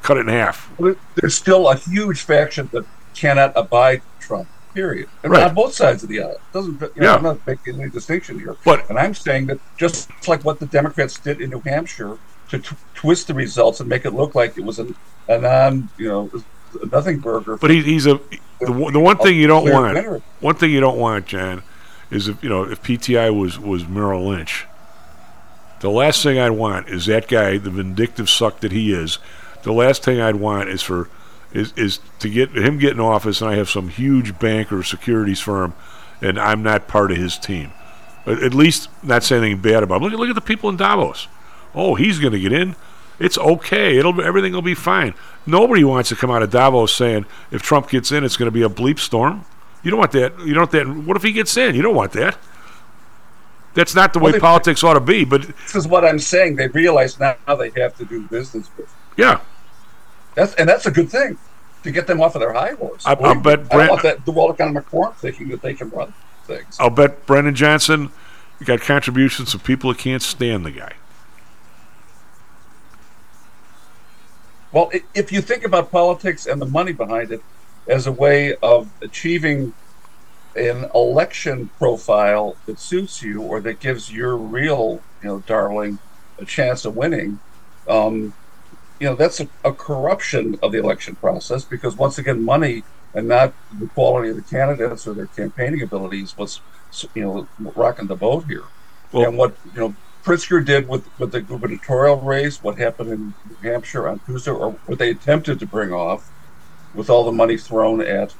[0.03, 0.71] cut it in half.
[1.17, 4.49] There's still a huge faction that cannot abide Trump.
[4.75, 5.09] Period.
[5.23, 5.43] And Right.
[5.45, 6.33] on both sides of the aisle.
[6.33, 7.15] It doesn't you know, Yeah.
[7.15, 8.57] I'm not making any distinction here.
[8.65, 12.19] But- and I'm saying that just like what the Democrats did in New Hampshire
[12.51, 14.95] to t- twist the results and make it look like it was an,
[15.29, 16.31] a non, you know,
[16.83, 17.57] a nothing burger.
[17.57, 18.21] But he, he's a
[18.61, 19.95] the, one- the one thing you don't want.
[19.95, 20.21] winner.
[20.41, 21.63] One thing you don't want, John,
[22.11, 24.67] is if you know if PTI was was Merrill Lynch.
[25.81, 29.19] The last thing I'd want is that guy, the vindictive suck that he is.
[29.63, 31.09] The last thing I'd want is for
[31.53, 34.83] is is to get him get in office, and I have some huge bank or
[34.83, 35.75] securities firm,
[36.21, 37.73] and I'm not part of his team.
[38.27, 40.05] At least not saying anything bad about him.
[40.05, 41.29] Look at look at the people in Davos.
[41.75, 42.75] Oh, he's going to get in.
[43.19, 43.97] It's okay.
[43.99, 45.15] It'll everything will be fine.
[45.47, 48.53] Nobody wants to come out of Davos saying if Trump gets in, it's going to
[48.53, 49.45] be a bleep storm.
[49.83, 50.39] You don't want that.
[50.41, 50.89] You don't want that.
[50.89, 51.75] What if he gets in?
[51.75, 52.37] You don't want that.
[53.77, 55.25] That's not the way they- politics ought to be.
[55.25, 56.57] But This is what I'm saying.
[56.57, 58.89] They realize now they have to do business with.
[59.17, 59.41] yeah,
[60.35, 61.39] That's and that's a good thing
[61.85, 63.07] to get them off of their high horse.
[63.07, 65.91] I- I'll bet I don't want that the world economic forum thinking that they can
[65.91, 66.15] run
[66.47, 66.77] things.
[66.81, 68.11] I'll bet Brandon Johnson
[68.65, 70.93] got contributions of people that can't stand the guy.
[74.73, 77.43] Well, if you think about politics and the money behind it
[77.87, 79.73] as a way of achieving
[80.57, 86.01] an election profile that suits you or that gives your real, you know, darling
[86.39, 87.41] a chance of winning,
[87.89, 88.35] um,
[89.01, 92.85] you know, that's a, a corruption of the election process because once again, money
[93.15, 96.63] and not the quality of the candidates or their campaigning abilities was,
[97.15, 98.65] you know, rocking the boat here.
[99.13, 103.35] Well- and what you know Pritzker did with with the gubernatorial race, what happened in
[103.45, 106.33] New Hampshire on Tuesday, or what they attempted to bring off,
[106.93, 108.35] with all the money thrown at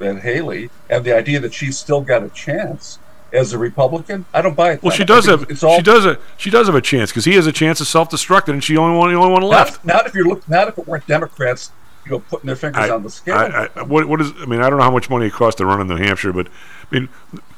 [0.00, 2.98] at Haley, and the idea that she's still got a chance
[3.32, 4.82] as a Republican, I don't buy it.
[4.82, 7.24] Well, she does have It's all she does a she does have a chance because
[7.24, 9.84] he has a chance of self destructing, and she only one the only one left.
[9.84, 11.70] Not, not if you're look, not if it weren't Democrats,
[12.04, 13.36] you know, putting their fingers I- on the scale.
[13.36, 14.32] I, I, what what is?
[14.38, 16.32] I mean, I don't know how much money it costs to run in New Hampshire,
[16.32, 16.48] but
[16.90, 17.08] I mean,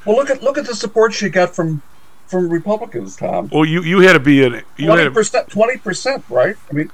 [0.04, 1.82] well, look at look at the support she got from
[2.26, 3.48] from Republicans, Tom.
[3.52, 6.56] well, you you had to be you Twenty percent, twenty percent, right?
[6.70, 6.90] I mean,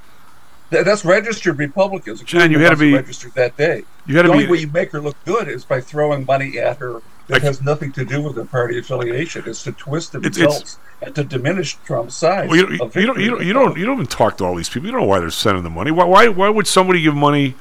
[0.70, 2.22] th- that's registered Republicans.
[2.22, 3.84] John, you had to be- registered that day.
[4.06, 6.24] you had to the only be- way you make her look good is by throwing
[6.26, 9.42] money at her that has nothing to do with her party affiliation.
[9.46, 12.48] It's to twist the It's- it's- results and to diminish Trump's size.
[12.48, 14.68] Well, you, you, don't, you, don't, you don't you don't even talk to all these
[14.68, 14.86] people.
[14.86, 15.90] You don't know why they're sending the money.
[15.90, 17.54] Why why, why would somebody give money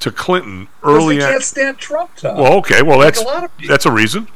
[0.00, 1.18] to Clinton early?
[1.18, 2.36] they can't stand Trump, Tom.
[2.38, 4.26] well, okay, well Like that's a lot of that's a reason.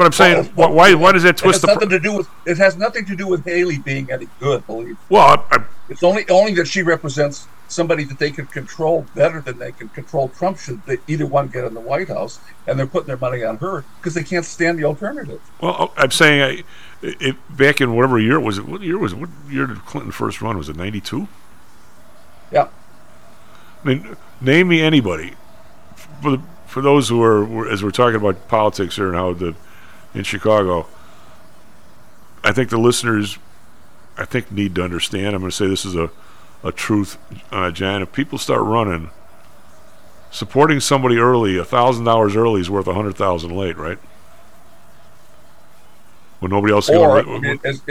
[0.00, 1.66] But I'm saying, Well, why, why why does that it twist has the?
[1.74, 4.66] nothing Pr- to do with it has nothing to do with Haley being any good.
[4.66, 4.96] Believe me.
[5.10, 9.42] well, I, I, It's only only that she represents somebody that they can control better
[9.42, 10.56] than they can control Trump.
[10.56, 13.58] Should they either one get in the White House, and they're putting their money on
[13.58, 15.42] her because they can't stand the alternative.
[15.60, 18.64] well, oh, I'm saying, I, it, back in whatever year it was it?
[18.66, 19.18] What year was it?
[19.18, 20.56] What year did Clinton first run?
[20.56, 21.28] Was it '92?
[22.50, 22.68] Yeah.
[23.84, 25.34] I mean, name me anybody
[26.22, 29.54] for the, for those who are as we're talking about politics here and how the
[30.14, 30.86] in Chicago.
[32.42, 33.38] I think the listeners,
[34.16, 35.34] I think, need to understand.
[35.34, 36.10] I'm going to say this is a
[36.62, 37.18] a truth,
[37.50, 38.02] uh, John.
[38.02, 39.10] If people start running,
[40.30, 43.98] supporting somebody early, a thousand dollars early is worth a hundred thousand late, right?
[46.40, 47.68] When nobody else is Or going to.
[47.68, 47.82] as,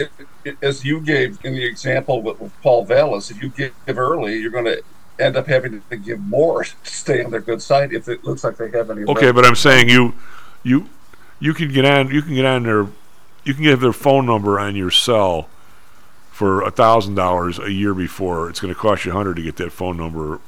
[0.61, 4.49] as you gave in the example with, with Paul Vallas, if you give early, you're
[4.49, 4.81] going to
[5.19, 8.43] end up having to give more to stay on their good side if it looks
[8.43, 9.03] like they have any.
[9.03, 10.15] Okay, but I'm saying you,
[10.63, 10.89] you,
[11.39, 12.09] you can get on.
[12.09, 12.87] You can get on their,
[13.43, 15.49] you can get their phone number on your cell
[16.31, 18.49] for a thousand dollars a year before.
[18.49, 20.39] It's going to cost you a hundred to get that phone number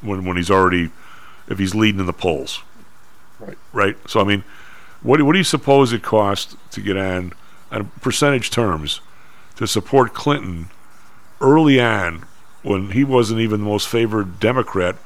[0.00, 0.90] when when he's already,
[1.48, 2.62] if he's leading in the polls.
[3.38, 3.58] Right.
[3.72, 3.96] Right.
[4.08, 4.44] So I mean,
[5.02, 7.32] what do, what do you suppose it cost to get on,
[7.70, 9.00] on percentage terms,
[9.56, 10.70] to support Clinton
[11.40, 12.24] early on
[12.62, 14.96] when he wasn't even the most favored Democrat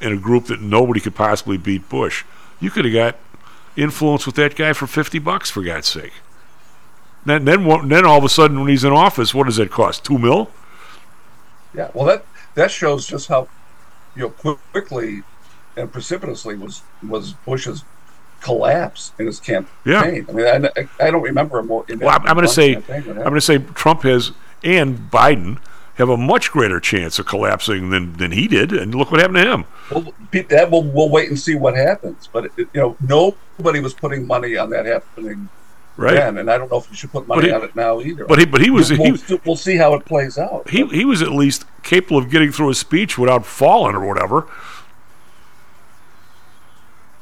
[0.00, 2.24] in a group that nobody could possibly beat Bush?
[2.60, 3.16] You could have got
[3.76, 6.12] influence with that guy for fifty bucks for God's sake.
[7.24, 10.04] Then then then all of a sudden when he's in office, what does that cost?
[10.04, 10.50] Two mil?
[11.74, 13.48] Yeah, well, that that shows just how
[14.14, 15.22] you know quickly
[15.76, 17.84] and precipitously was was Bush's
[18.40, 19.72] collapse in his campaign.
[19.84, 20.00] Yeah.
[20.00, 21.84] I mean, I, I don't remember a more.
[21.88, 23.24] Well, I'm, going to say I'm campaign than that.
[23.24, 24.32] going to say Trump has
[24.64, 25.58] and Biden
[25.96, 29.38] have a much greater chance of collapsing than than he did, and look what happened
[29.44, 29.64] to him.
[29.90, 30.14] Well,
[30.48, 32.28] that we'll, we'll wait and see what happens.
[32.32, 35.48] But it, you know, nobody was putting money on that happening
[35.98, 36.14] Right.
[36.14, 38.24] then, and I don't know if you should put money he- on it now either.
[38.24, 40.70] but he- but he was- We'll, he- we'll see how it plays out.
[40.70, 44.46] He he was at least capable of getting through a speech without falling or whatever.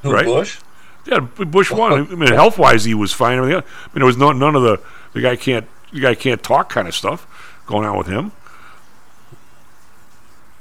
[0.02, 0.24] Who, right?
[0.24, 0.58] Bush?
[1.06, 1.92] Yeah, Bush won.
[1.92, 3.38] I mean, health wise, he was fine.
[3.38, 3.62] I mean, I mean,
[3.94, 4.78] there was no, none of the
[5.12, 7.26] the guy can't the guy can't talk kind of stuff
[7.66, 8.32] going on with him.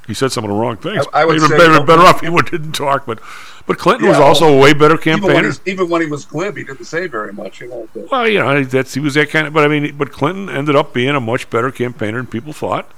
[0.09, 1.05] He said some of the wrong things.
[1.13, 3.05] I- I would even better, better off he didn't talk.
[3.05, 3.19] But
[3.67, 5.53] but Clinton was also well, a way better Even when, campaigner.
[5.67, 7.61] even when he was glib, he didn't say very much.
[7.61, 7.87] You know.
[8.11, 9.53] Well, you know, that's he was that kind of.
[9.53, 12.89] But I mean, but Clinton ended up being a much better campaigner than people thought.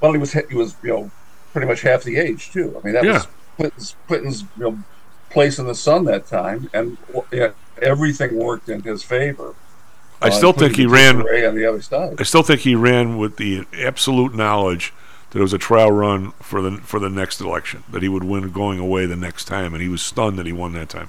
[0.00, 1.10] Well, he was he was you know
[1.52, 2.80] pretty much half the age too.
[2.80, 3.12] I mean that Yeah.
[3.14, 3.26] was
[3.56, 4.78] Clinton's Clinton's you know
[5.28, 6.98] place in the sun that time, and
[7.32, 7.48] yeah,
[7.80, 9.56] everything worked in his favor.
[10.20, 11.16] I Uh, still think he ran.
[11.16, 12.14] on the other side.
[12.20, 14.92] I still think he ran with the absolute knowledge
[15.32, 17.84] that it was a trial run for the for the next election.
[17.90, 20.52] That he would win going away the next time, and he was stunned that he
[20.52, 21.08] won that time.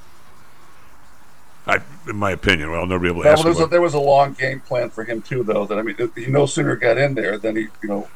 [1.67, 3.67] I, in my opinion, well, I'll never be able to Well, ask there, was a,
[3.67, 5.65] there was a long game plan for him too, though.
[5.65, 8.07] That I mean, he no sooner got in there than he, you know,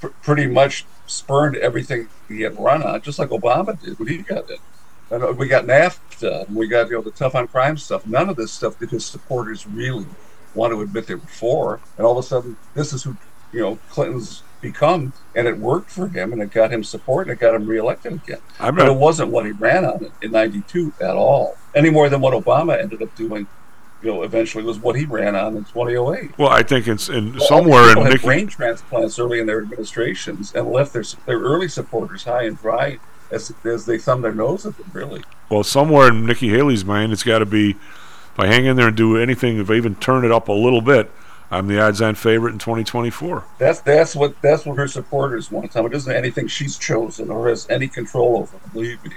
[0.00, 4.18] pr- pretty much spurned everything he had run on, just like Obama did when he
[4.18, 4.58] got in.
[5.10, 8.06] And we got NAFTA, and we got you know the tough on crime stuff.
[8.06, 10.06] None of this stuff did his supporters really
[10.54, 11.80] want to admit they were for.
[11.96, 13.16] And all of a sudden, this is who
[13.52, 17.32] you know Clinton's become, and it worked for him, and it got him support, and
[17.36, 18.38] it got him reelected again.
[18.58, 22.08] I'm but not- it wasn't what he ran on in '92 at all, any more
[22.08, 23.46] than what Obama ended up doing.
[24.02, 26.30] You know, eventually was what he ran on in 2008.
[26.36, 28.26] Well, I think it's in Well, somewhere in had Mickey.
[28.26, 32.98] brain transplants early in their administrations and left their their early supporters high and dry
[33.30, 34.90] as as they thumbed their nose at them.
[34.92, 37.70] Really, Well, somewhere in Nikki Haley's mind, it's got to be
[38.34, 40.52] if I hang in there and do anything, if I even turn it up a
[40.52, 41.08] little bit,
[41.52, 43.44] I'm the odds-on favorite in 2024.
[43.58, 45.70] that's that's what that's what her supporters want.
[45.70, 48.56] Tom, it isn't anything she's chosen or has any control over.
[48.72, 49.10] Believe me,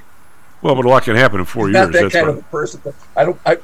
[0.62, 1.86] Well, but a lot can happen in four She's years.
[1.88, 2.38] not that That's kind right.
[2.38, 2.82] of a person.
[3.16, 3.40] I don't.
[3.46, 3.58] I,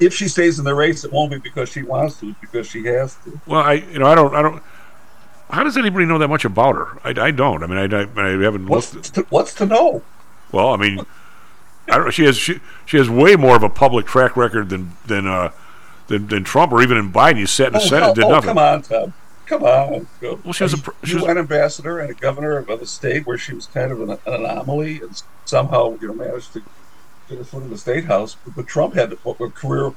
[0.00, 2.66] if she stays in the race, it won't be because she wants to, it's because
[2.66, 3.40] she has to.
[3.46, 4.62] Well, I you know I don't I don't.
[5.48, 6.98] How does anybody know that much about her?
[7.04, 7.62] I, I don't.
[7.62, 9.14] I mean, I, I, I haven't What's looked.
[9.14, 10.02] to, what's to know?
[10.50, 10.98] Well, I mean,
[11.88, 12.10] I don't.
[12.10, 15.50] She has she, she has way more of a public track record than than uh
[16.08, 17.38] than, than Trump or even in Biden.
[17.38, 18.48] You sat in the Oh, Senate, hell- did oh, nothing.
[18.48, 19.14] come on, Tom.
[19.46, 20.06] Come on.
[20.20, 23.26] Well, she was a pr- she was- an ambassador and a governor of a state
[23.26, 26.62] where she was kind of an, an anomaly and somehow you know managed to
[27.28, 28.36] get her foot in the state house.
[28.56, 29.16] But Trump had a
[29.50, 29.92] career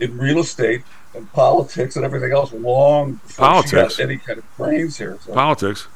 [0.00, 0.82] in real estate
[1.14, 3.94] and politics and everything else long before Politics?
[3.94, 5.16] she got any kind of brains here.
[5.24, 5.32] So.
[5.32, 5.86] Politics.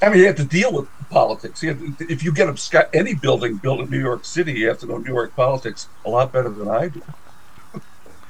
[0.00, 1.60] I mean, you have to deal with politics.
[1.60, 4.86] To- if you get a, any building built in New York City, you have to
[4.86, 7.02] know New York politics a lot better than I do.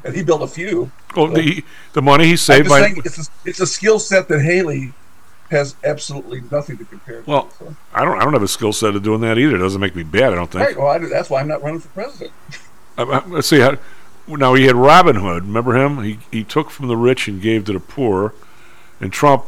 [0.04, 0.90] And he built a few.
[1.16, 4.28] Well, so- the the money he saved by saying it's a, it's a skill set
[4.28, 4.92] that Haley
[5.50, 7.22] has absolutely nothing to compare.
[7.22, 7.30] to.
[7.30, 7.48] well,
[7.94, 9.56] I don't I don't have a skill set of doing that either.
[9.56, 10.32] It doesn't make me bad.
[10.32, 10.64] I don't think.
[10.64, 12.32] Right, well, I, that's why I'm not running for president.
[12.96, 13.76] Uh, let's see how.
[14.26, 15.44] Now he had Robin Hood.
[15.44, 16.02] Remember him?
[16.02, 18.34] He he took from the rich and gave to the poor,
[19.00, 19.44] and Trump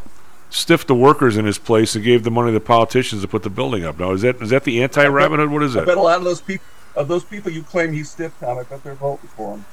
[0.48, 3.42] stiffed the workers in his place and gave the money to the politicians to put
[3.42, 3.98] the building up.
[3.98, 5.50] Now is that is that the anti Robin Hood?
[5.50, 5.82] What is that?
[5.82, 6.64] I bet a lot of those people,
[6.96, 9.64] of those people you claim he stiffed on, I bet they're voting for him.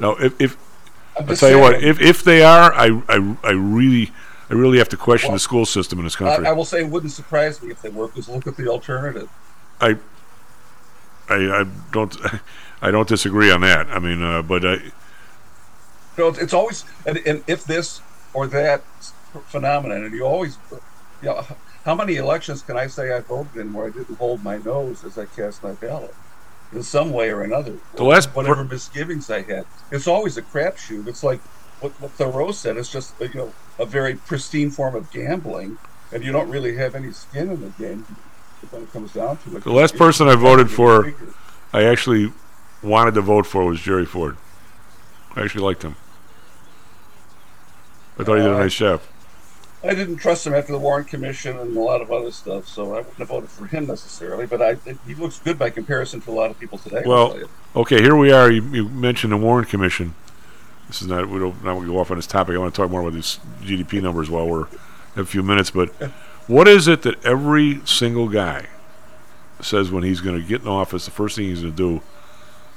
[0.00, 0.56] No, if, if
[1.18, 4.12] I'll tell you what, if if they are, I I, I really
[4.50, 6.46] I really have to question the school system in this country.
[6.46, 8.68] I, I will say it wouldn't surprise me if they were, because look at the
[8.68, 9.28] alternative.
[9.80, 9.96] I,
[11.28, 12.16] I, I don't,
[12.82, 13.88] I don't disagree on that.
[13.88, 14.92] I mean, uh, but I, You
[16.16, 18.00] know, it's, it's always and, and if this
[18.32, 18.82] or that
[19.48, 21.44] phenomenon, and you always, you know,
[21.84, 25.04] how many elections can I say I voted in where I didn't hold my nose
[25.04, 26.14] as I cast my ballot,
[26.72, 27.76] in some way or another?
[27.94, 31.06] The last whatever misgivings I had, it's always a crapshoot.
[31.06, 31.40] It's like
[31.80, 32.76] what, what Thoreau said.
[32.76, 35.78] It's just you know a very pristine form of gambling,
[36.12, 38.04] and you don't really have any skin in the game
[38.70, 39.64] when it comes down to it.
[39.64, 41.12] The last person I voted for,
[41.72, 42.32] I actually
[42.82, 44.36] wanted to vote for was Jerry Ford.
[45.36, 45.94] I actually liked him.
[48.18, 49.00] I thought he did a Uh, nice job.
[49.82, 52.94] I didn't trust him after the Warren Commission and a lot of other stuff, so
[52.94, 54.44] I wouldn't have voted for him necessarily.
[54.44, 57.02] But I think he looks good by comparison to a lot of people today.
[57.06, 57.38] Well,
[57.76, 58.50] okay, here we are.
[58.50, 60.14] You, you mentioned the Warren Commission.
[60.88, 61.28] This is not.
[61.28, 61.62] We don't.
[61.62, 62.56] Not going to go off on this topic.
[62.56, 64.66] I want to talk more about these GDP numbers while we're
[65.14, 65.70] have a few minutes.
[65.70, 65.90] But
[66.48, 68.66] what is it that every single guy
[69.60, 71.04] says when he's going to get in office?
[71.04, 72.02] The first thing he's going to do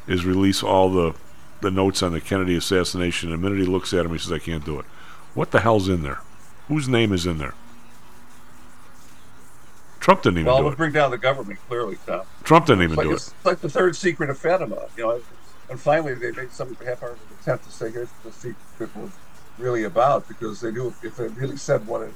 [0.07, 1.15] is release all the
[1.61, 3.31] the notes on the Kennedy assassination.
[3.31, 4.85] And the minute he looks at him, he says, "I can't do it."
[5.33, 6.19] What the hell's in there?
[6.71, 7.53] Whose name is in there?
[9.99, 10.77] Trump didn't even well, do we'll it.
[10.77, 12.21] bring down the government clearly, Tom.
[12.45, 13.15] Trump didn't even like, do it.
[13.15, 15.21] it's like the third secret of Fatima, you know.
[15.69, 19.11] And finally, they made some half-hearted attempt to say here's what the secret was
[19.57, 22.13] really about, because they knew if they really said what it,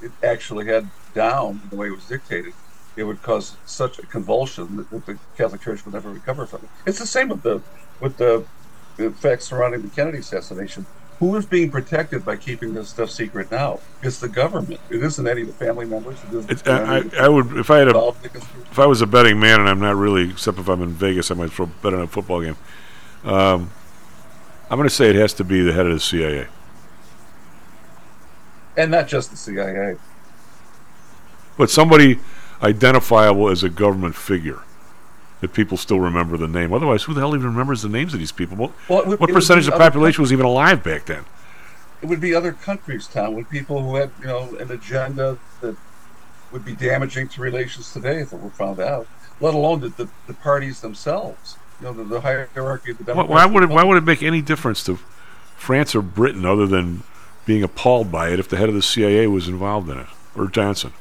[0.00, 2.52] it actually had down the way it was dictated,
[2.94, 6.62] it would cause such a convulsion that, that the Catholic Church would never recover from
[6.62, 6.68] it.
[6.86, 7.60] It's the same with the
[7.98, 8.44] with the,
[8.98, 10.86] the facts surrounding the Kennedy assassination.
[11.18, 13.80] Who is being protected by keeping this stuff secret now?
[14.02, 14.80] It's the government.
[14.90, 16.22] It isn't any of the family members.
[16.24, 18.68] It isn't It, I, I, I would if I had a involved in the conspiracy.
[18.70, 21.30] if I was a betting man, and I'm not really, except if I'm in Vegas,
[21.30, 22.56] I might throw bet on a football game.
[23.24, 23.70] Um,
[24.70, 26.48] I'm going to say it has to be the head of the CIA.
[28.76, 29.96] and not just the CIA.
[31.56, 32.18] But somebody
[32.62, 34.62] identifiable as a government figure
[35.40, 36.72] that people still remember the name.
[36.72, 38.56] Otherwise, who the hell even remembers the names of these people?
[38.56, 41.24] What, Well, would- what percentage of the population was even alive back then?
[42.02, 45.76] It would be other countries, Tom, with people who had, you know, an agenda that
[46.52, 49.06] would be damaging to relations today if it were found out.
[49.40, 51.56] Let alone the, the, the parties themselves.
[51.80, 53.68] You know, the, the hierarchy of the Why, why would it?
[53.68, 54.98] Why would it make any difference to
[55.56, 57.02] France or Britain other than
[57.44, 60.46] being appalled by it if the head of the CIA was involved in it or
[60.46, 60.92] Johnson?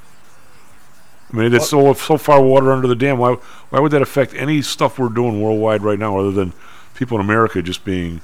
[1.35, 3.17] I mean, it's so so far water under the dam.
[3.17, 3.33] Why
[3.69, 6.53] why would that affect any stuff we're doing worldwide right now, other than
[6.93, 8.21] people in America just being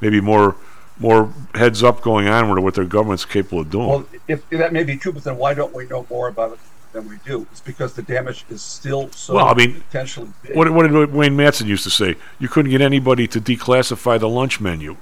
[0.00, 0.56] maybe more
[0.98, 3.88] more heads up going on with what their government's capable of doing?
[3.88, 6.52] Well, if, if that may be true, but then why don't we know more about
[6.52, 6.58] it
[6.92, 7.46] than we do?
[7.50, 10.56] It's because the damage is still so Well, I mean, potentially big.
[10.56, 12.14] What, what did Wayne Matson used to say?
[12.38, 14.96] You couldn't get anybody to declassify the lunch menu.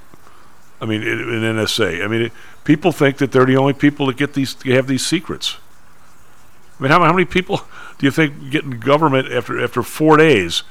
[0.80, 2.02] I mean, in, in NSA.
[2.02, 2.32] I mean, it,
[2.64, 5.58] people think that they're the only people that get these, have these secrets.
[6.80, 7.60] I mean, how, how many people
[7.98, 10.62] do you think get in government after after four days?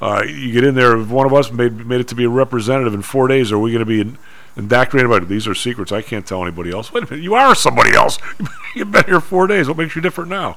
[0.00, 0.96] Uh, you get in there.
[0.96, 3.58] If one of us made made it to be a representative in four days, are
[3.58, 4.18] we going to be in,
[4.56, 5.28] indoctrinated about it?
[5.28, 5.90] These are secrets.
[5.90, 6.92] I can't tell anybody else.
[6.92, 8.18] Wait a minute, you are somebody else.
[8.76, 9.66] You've been here four days.
[9.66, 10.56] What makes you different now?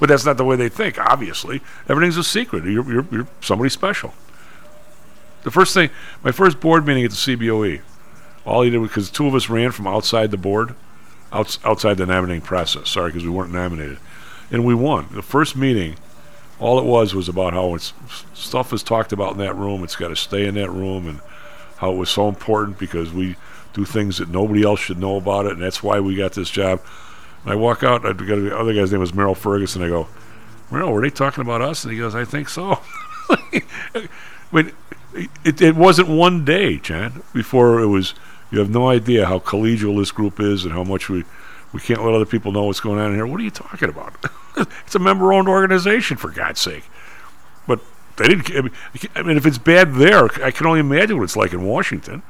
[0.00, 0.98] But that's not the way they think.
[0.98, 2.64] Obviously, everything's a secret.
[2.64, 4.14] You're, you're, you're somebody special.
[5.42, 5.90] The first thing,
[6.22, 7.82] my first board meeting at the CBOE,
[8.46, 10.74] all he did was because two of us ran from outside the board,
[11.32, 12.90] outs, outside the nominating process.
[12.90, 13.98] Sorry, because we weren't nominated,
[14.50, 15.08] and we won.
[15.12, 15.96] The first meeting,
[16.58, 17.92] all it was was about how it's
[18.34, 19.84] stuff is talked about in that room.
[19.84, 21.20] It's got to stay in that room, and
[21.76, 23.36] how it was so important because we
[23.72, 26.50] do things that nobody else should know about it, and that's why we got this
[26.50, 26.80] job.
[27.44, 28.04] And I walk out.
[28.04, 29.82] I got the other guy's name was Merrill Ferguson.
[29.82, 30.08] I go,
[30.70, 31.84] Merrill, were they talking about us?
[31.84, 32.80] And he goes, I think so.
[33.30, 34.08] I
[34.50, 34.72] mean,
[35.44, 38.14] it, it wasn't one day, John, before it was.
[38.50, 41.24] You have no idea how collegial this group is and how much we
[41.72, 43.26] we can't let other people know what's going on in here.
[43.26, 44.14] What are you talking about?
[44.56, 46.84] it's a member-owned organization, for God's sake.
[47.66, 47.80] But
[48.16, 48.50] they didn't.
[48.50, 48.72] I mean,
[49.14, 52.22] I mean, if it's bad there, I can only imagine what it's like in Washington.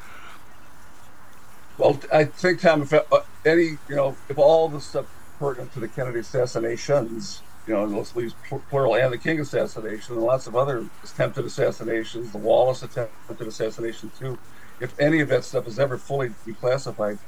[1.78, 3.02] Well, I think, Tom, if uh,
[3.46, 5.06] any, you know, if all the stuff
[5.38, 8.34] pertinent to the Kennedy assassinations, you know, let's leave
[8.68, 14.10] plural and the King assassination and lots of other attempted assassinations, the Wallace attempted assassination
[14.18, 14.38] too.
[14.80, 17.18] If any of that stuff is ever fully declassified,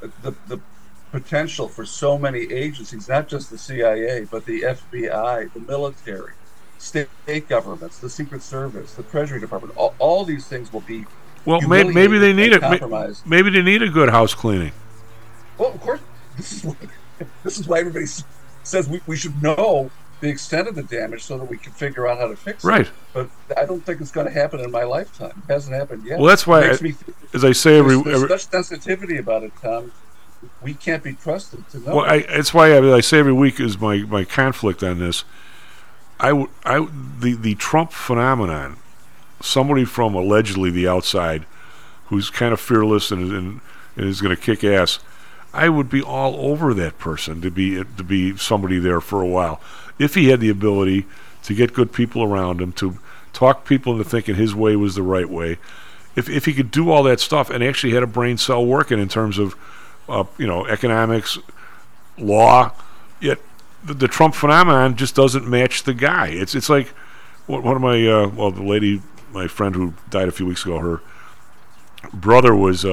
[0.00, 0.60] the, the
[1.10, 6.32] potential for so many agencies, not just the CIA, but the FBI, the military,
[6.78, 11.04] state governments, the Secret Service, the Treasury Department, all, all these things will be
[11.44, 12.62] Well, may, maybe they need it.
[13.26, 14.72] Maybe they need a good house cleaning.
[15.56, 16.00] Well, of course,
[16.36, 16.76] this is why,
[17.44, 18.06] this is why everybody
[18.62, 19.90] says we, we should know
[20.20, 22.82] the extent of the damage so that we can figure out how to fix Right.
[22.82, 22.92] it.
[23.14, 23.28] Right.
[23.48, 25.42] But I don't think it's going to happen in my lifetime.
[25.48, 26.18] It hasn't happened yet.
[26.18, 26.78] Well, that's why I-
[27.34, 29.92] as I say every- there's, there's every- such sensitivity about it, Tom.
[30.62, 31.96] We can't be trusted to know.
[31.96, 35.24] Well, I, it's why I, I say every week is my, my conflict on this.
[36.20, 36.86] I, w- I
[37.20, 38.76] the the Trump phenomenon,
[39.40, 41.46] somebody from allegedly the outside,
[42.06, 43.60] who's kind of fearless and, and,
[43.96, 44.98] and is going to kick ass.
[45.52, 49.26] I would be all over that person to be to be somebody there for a
[49.26, 49.60] while,
[49.98, 51.06] if he had the ability
[51.44, 52.98] to get good people around him to
[53.32, 55.58] talk people into thinking his way was the right way.
[56.16, 58.98] If if he could do all that stuff and actually had a brain cell working
[58.98, 59.54] in terms of,
[60.08, 61.38] uh, you know, economics,
[62.16, 62.72] law,
[63.20, 63.38] Yet
[63.84, 66.28] the, the Trump phenomenon just doesn't match the guy.
[66.28, 66.88] It's it's like
[67.46, 69.02] one of my uh, well, the lady,
[69.32, 71.00] my friend who died a few weeks ago, her
[72.12, 72.88] brother was uh,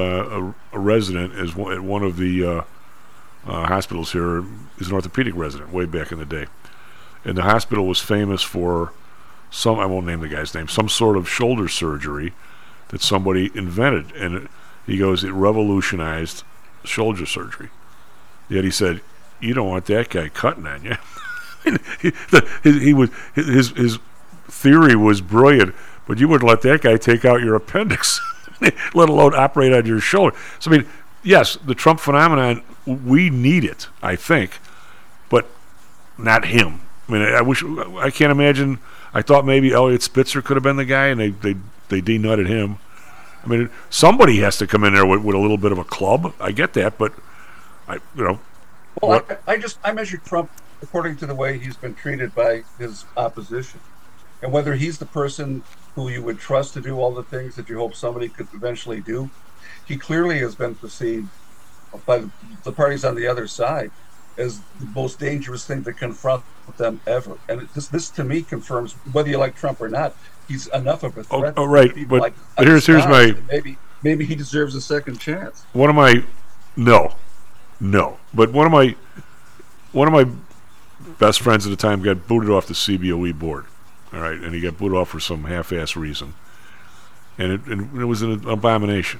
[0.73, 2.61] a, a resident as at one of the uh,
[3.45, 4.43] uh, hospitals here.
[4.77, 6.47] He's an orthopedic resident way back in the day,
[7.23, 8.93] and the hospital was famous for
[9.51, 12.33] some I won't name the guy's name, some sort of shoulder surgery
[12.89, 14.51] that somebody invented, and it,
[14.85, 16.43] he goes, it revolutionized
[16.85, 17.69] shoulder surgery.
[18.49, 19.01] Yet he said,
[19.39, 20.95] you don't want that guy cutting on you.
[21.63, 23.99] he, the, he, he was his his
[24.47, 25.75] theory was brilliant,
[26.07, 28.19] but you wouldn't let that guy take out your appendix,
[28.93, 30.35] let alone operate on your shoulder.
[30.59, 30.87] So I mean,
[31.23, 34.59] yes, the Trump phenomenon, we need it, I think,
[35.29, 35.49] but
[36.17, 36.81] not him.
[37.07, 38.79] I mean, I, I wish I can't imagine.
[39.13, 41.55] I thought maybe Eliot Spitzer could have been the guy, and they they
[41.89, 42.77] they denutted him.
[43.45, 45.83] I mean, somebody has to come in there with, with a little bit of a
[45.83, 46.33] club.
[46.39, 47.13] I get that, but
[47.87, 48.39] I, you know,
[49.01, 50.49] Well, I, I just I measure Trump
[50.81, 53.79] according to the way he's been treated by his opposition,
[54.41, 55.63] and whether he's the person
[55.95, 58.99] who you would trust to do all the things that you hope somebody could eventually
[58.99, 59.29] do.
[59.85, 61.29] He clearly has been perceived
[62.05, 62.29] by the,
[62.63, 63.91] the parties on the other side
[64.37, 66.43] as the most dangerous thing to confront
[66.77, 67.37] them ever.
[67.49, 70.15] And it, this, this to me confirms whether you like Trump or not,
[70.47, 71.53] he's enough of a Oh, threat.
[71.57, 75.19] oh, to right, but- like but here's- here's my- maybe maybe he deserves a second
[75.19, 75.65] chance.
[75.73, 76.23] one of my
[76.75, 77.15] no,
[77.79, 78.95] no, but one of my
[79.93, 80.25] one of my
[81.19, 83.65] best friends at the time got booted off the CBOE board.
[84.13, 86.33] All right, and he got booted off for some half-ass reason,
[87.37, 89.19] and it, and it was an abomination.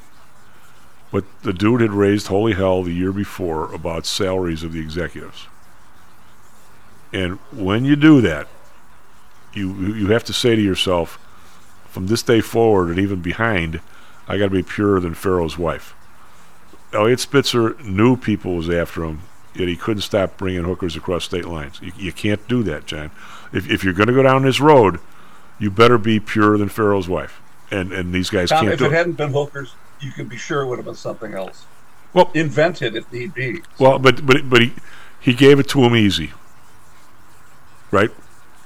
[1.12, 5.48] But the dude had raised holy hell the year before about salaries of the executives,
[7.16, 8.48] and when you do that,
[9.54, 11.18] you you have to say to yourself,
[11.88, 13.80] from this day forward and even behind,
[14.28, 15.96] I got to be purer than Pharaoh's wife.
[16.94, 19.22] Eliot Spitzer knew people was after him,
[19.54, 21.80] yet he couldn't stop bringing hookers across state lines.
[21.82, 23.12] You, you can't do that, John.
[23.54, 25.00] If, if you're going to go down this road,
[25.58, 27.42] you better be purer than Pharaoh's wife.
[27.72, 28.96] And and these guys Tom, can't if do it it.
[28.96, 31.66] hadn't been hookers, you can be sure it would have been something else.
[32.14, 33.62] Well, invented if need be.
[33.80, 34.74] Well, but but but he
[35.20, 36.32] he gave it to him easy,
[37.92, 38.10] right?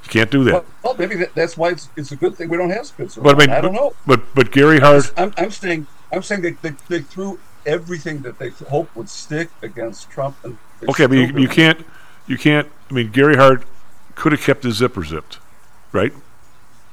[0.04, 0.54] You can't do that.
[0.54, 3.22] Well, well, maybe that, that's why it's, it's a good thing we don't have Spitzer.
[3.22, 3.94] but I mean, I don't but, know.
[4.06, 5.12] But but Gary Hart.
[5.18, 9.50] I'm, I'm saying I'm saying they, they, they threw everything that they hoped would stick
[9.62, 10.38] against Trump.
[10.44, 11.86] And Okay, but you, you can't
[12.28, 12.68] you can't.
[12.90, 13.66] I mean, Gary Hart
[14.16, 15.40] could have kept his zipper zipped,
[15.92, 16.14] right?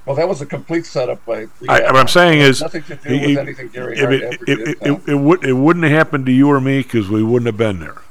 [0.04, 1.46] Well, that was a complete setup by.
[1.68, 4.48] I, what I'm saying is, nothing to do with anything Gary I Hart it, did.
[4.48, 7.46] it, it, it, would, it wouldn't have happened to you or me because we wouldn't
[7.46, 8.02] have been there.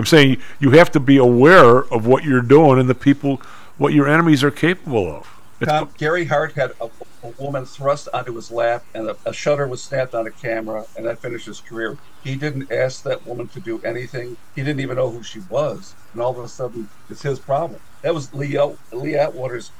[0.00, 3.36] I'm saying you have to be aware of what you're doing and the people,
[3.76, 5.28] what your enemies are capable of.
[5.62, 6.88] Tom, Gary Hart had a,
[7.22, 10.86] a woman thrust onto his lap, and a, a shutter was snapped on a camera,
[10.96, 11.98] and that finished his career.
[12.24, 14.38] He didn't ask that woman to do anything.
[14.54, 17.78] He didn't even know who she was, and all of a sudden, it's his problem.
[18.00, 18.58] That was Lee,
[18.92, 19.70] Lee Atwater's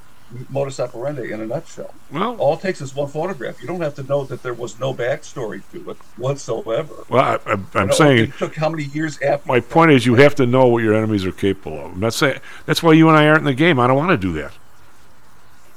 [0.49, 1.93] modus operandi in a nutshell.
[2.13, 3.61] Well, all it takes is one photograph.
[3.61, 6.95] You don't have to know that there was no backstory to it whatsoever.
[7.09, 9.49] well, I, You I'm know, saying it took how many years after?
[9.49, 11.93] my point is you have to know what your enemies are capable of.
[11.93, 13.79] I'm not saying that's why you and I aren't in the game.
[13.81, 14.53] I don't want to do that.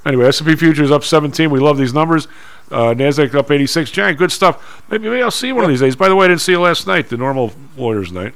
[0.06, 1.50] Anyway, S&P futures up 17.
[1.50, 2.28] We love these numbers.
[2.70, 3.90] Uh, Nasdaq up 86.
[3.90, 4.84] Giant, good stuff.
[4.90, 5.96] Maybe, maybe I'll see you one of these days.
[5.96, 8.34] By the way, I didn't see you last night, the normal lawyers' night.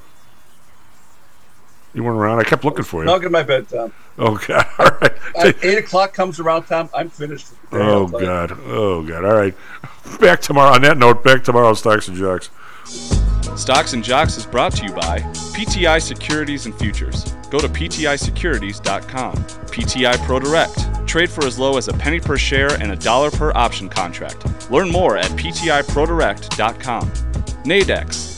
[1.95, 2.39] You weren't around.
[2.39, 3.09] I kept looking for you.
[3.09, 3.93] Snug in my bed, Tom.
[4.19, 4.67] Oh God!
[4.79, 5.13] All right.
[5.35, 6.89] Uh, eight o'clock comes around, Tom.
[6.95, 7.47] I'm finished.
[7.71, 8.27] for Oh I'll tell you.
[8.27, 8.59] God!
[8.67, 9.25] Oh God!
[9.25, 9.55] All right.
[10.21, 10.75] Back tomorrow.
[10.75, 11.73] On that note, back tomorrow.
[11.75, 12.51] Stocks and Jocks.
[13.57, 15.19] Stocks and Jocks is brought to you by
[15.55, 17.25] PTI Securities and Futures.
[17.51, 19.35] Go to PTIsecurities.com.
[19.35, 21.07] PTI ProDirect.
[21.07, 24.71] Trade for as low as a penny per share and a dollar per option contract.
[24.71, 27.11] Learn more at PTIProDirect.com.
[27.65, 28.38] Nadex,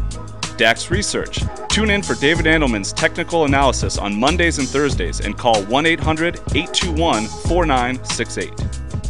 [0.61, 1.43] DAX Research.
[1.69, 6.35] Tune in for David Andelman's technical analysis on Mondays and Thursdays and call 1 800
[6.35, 9.00] 821 4968.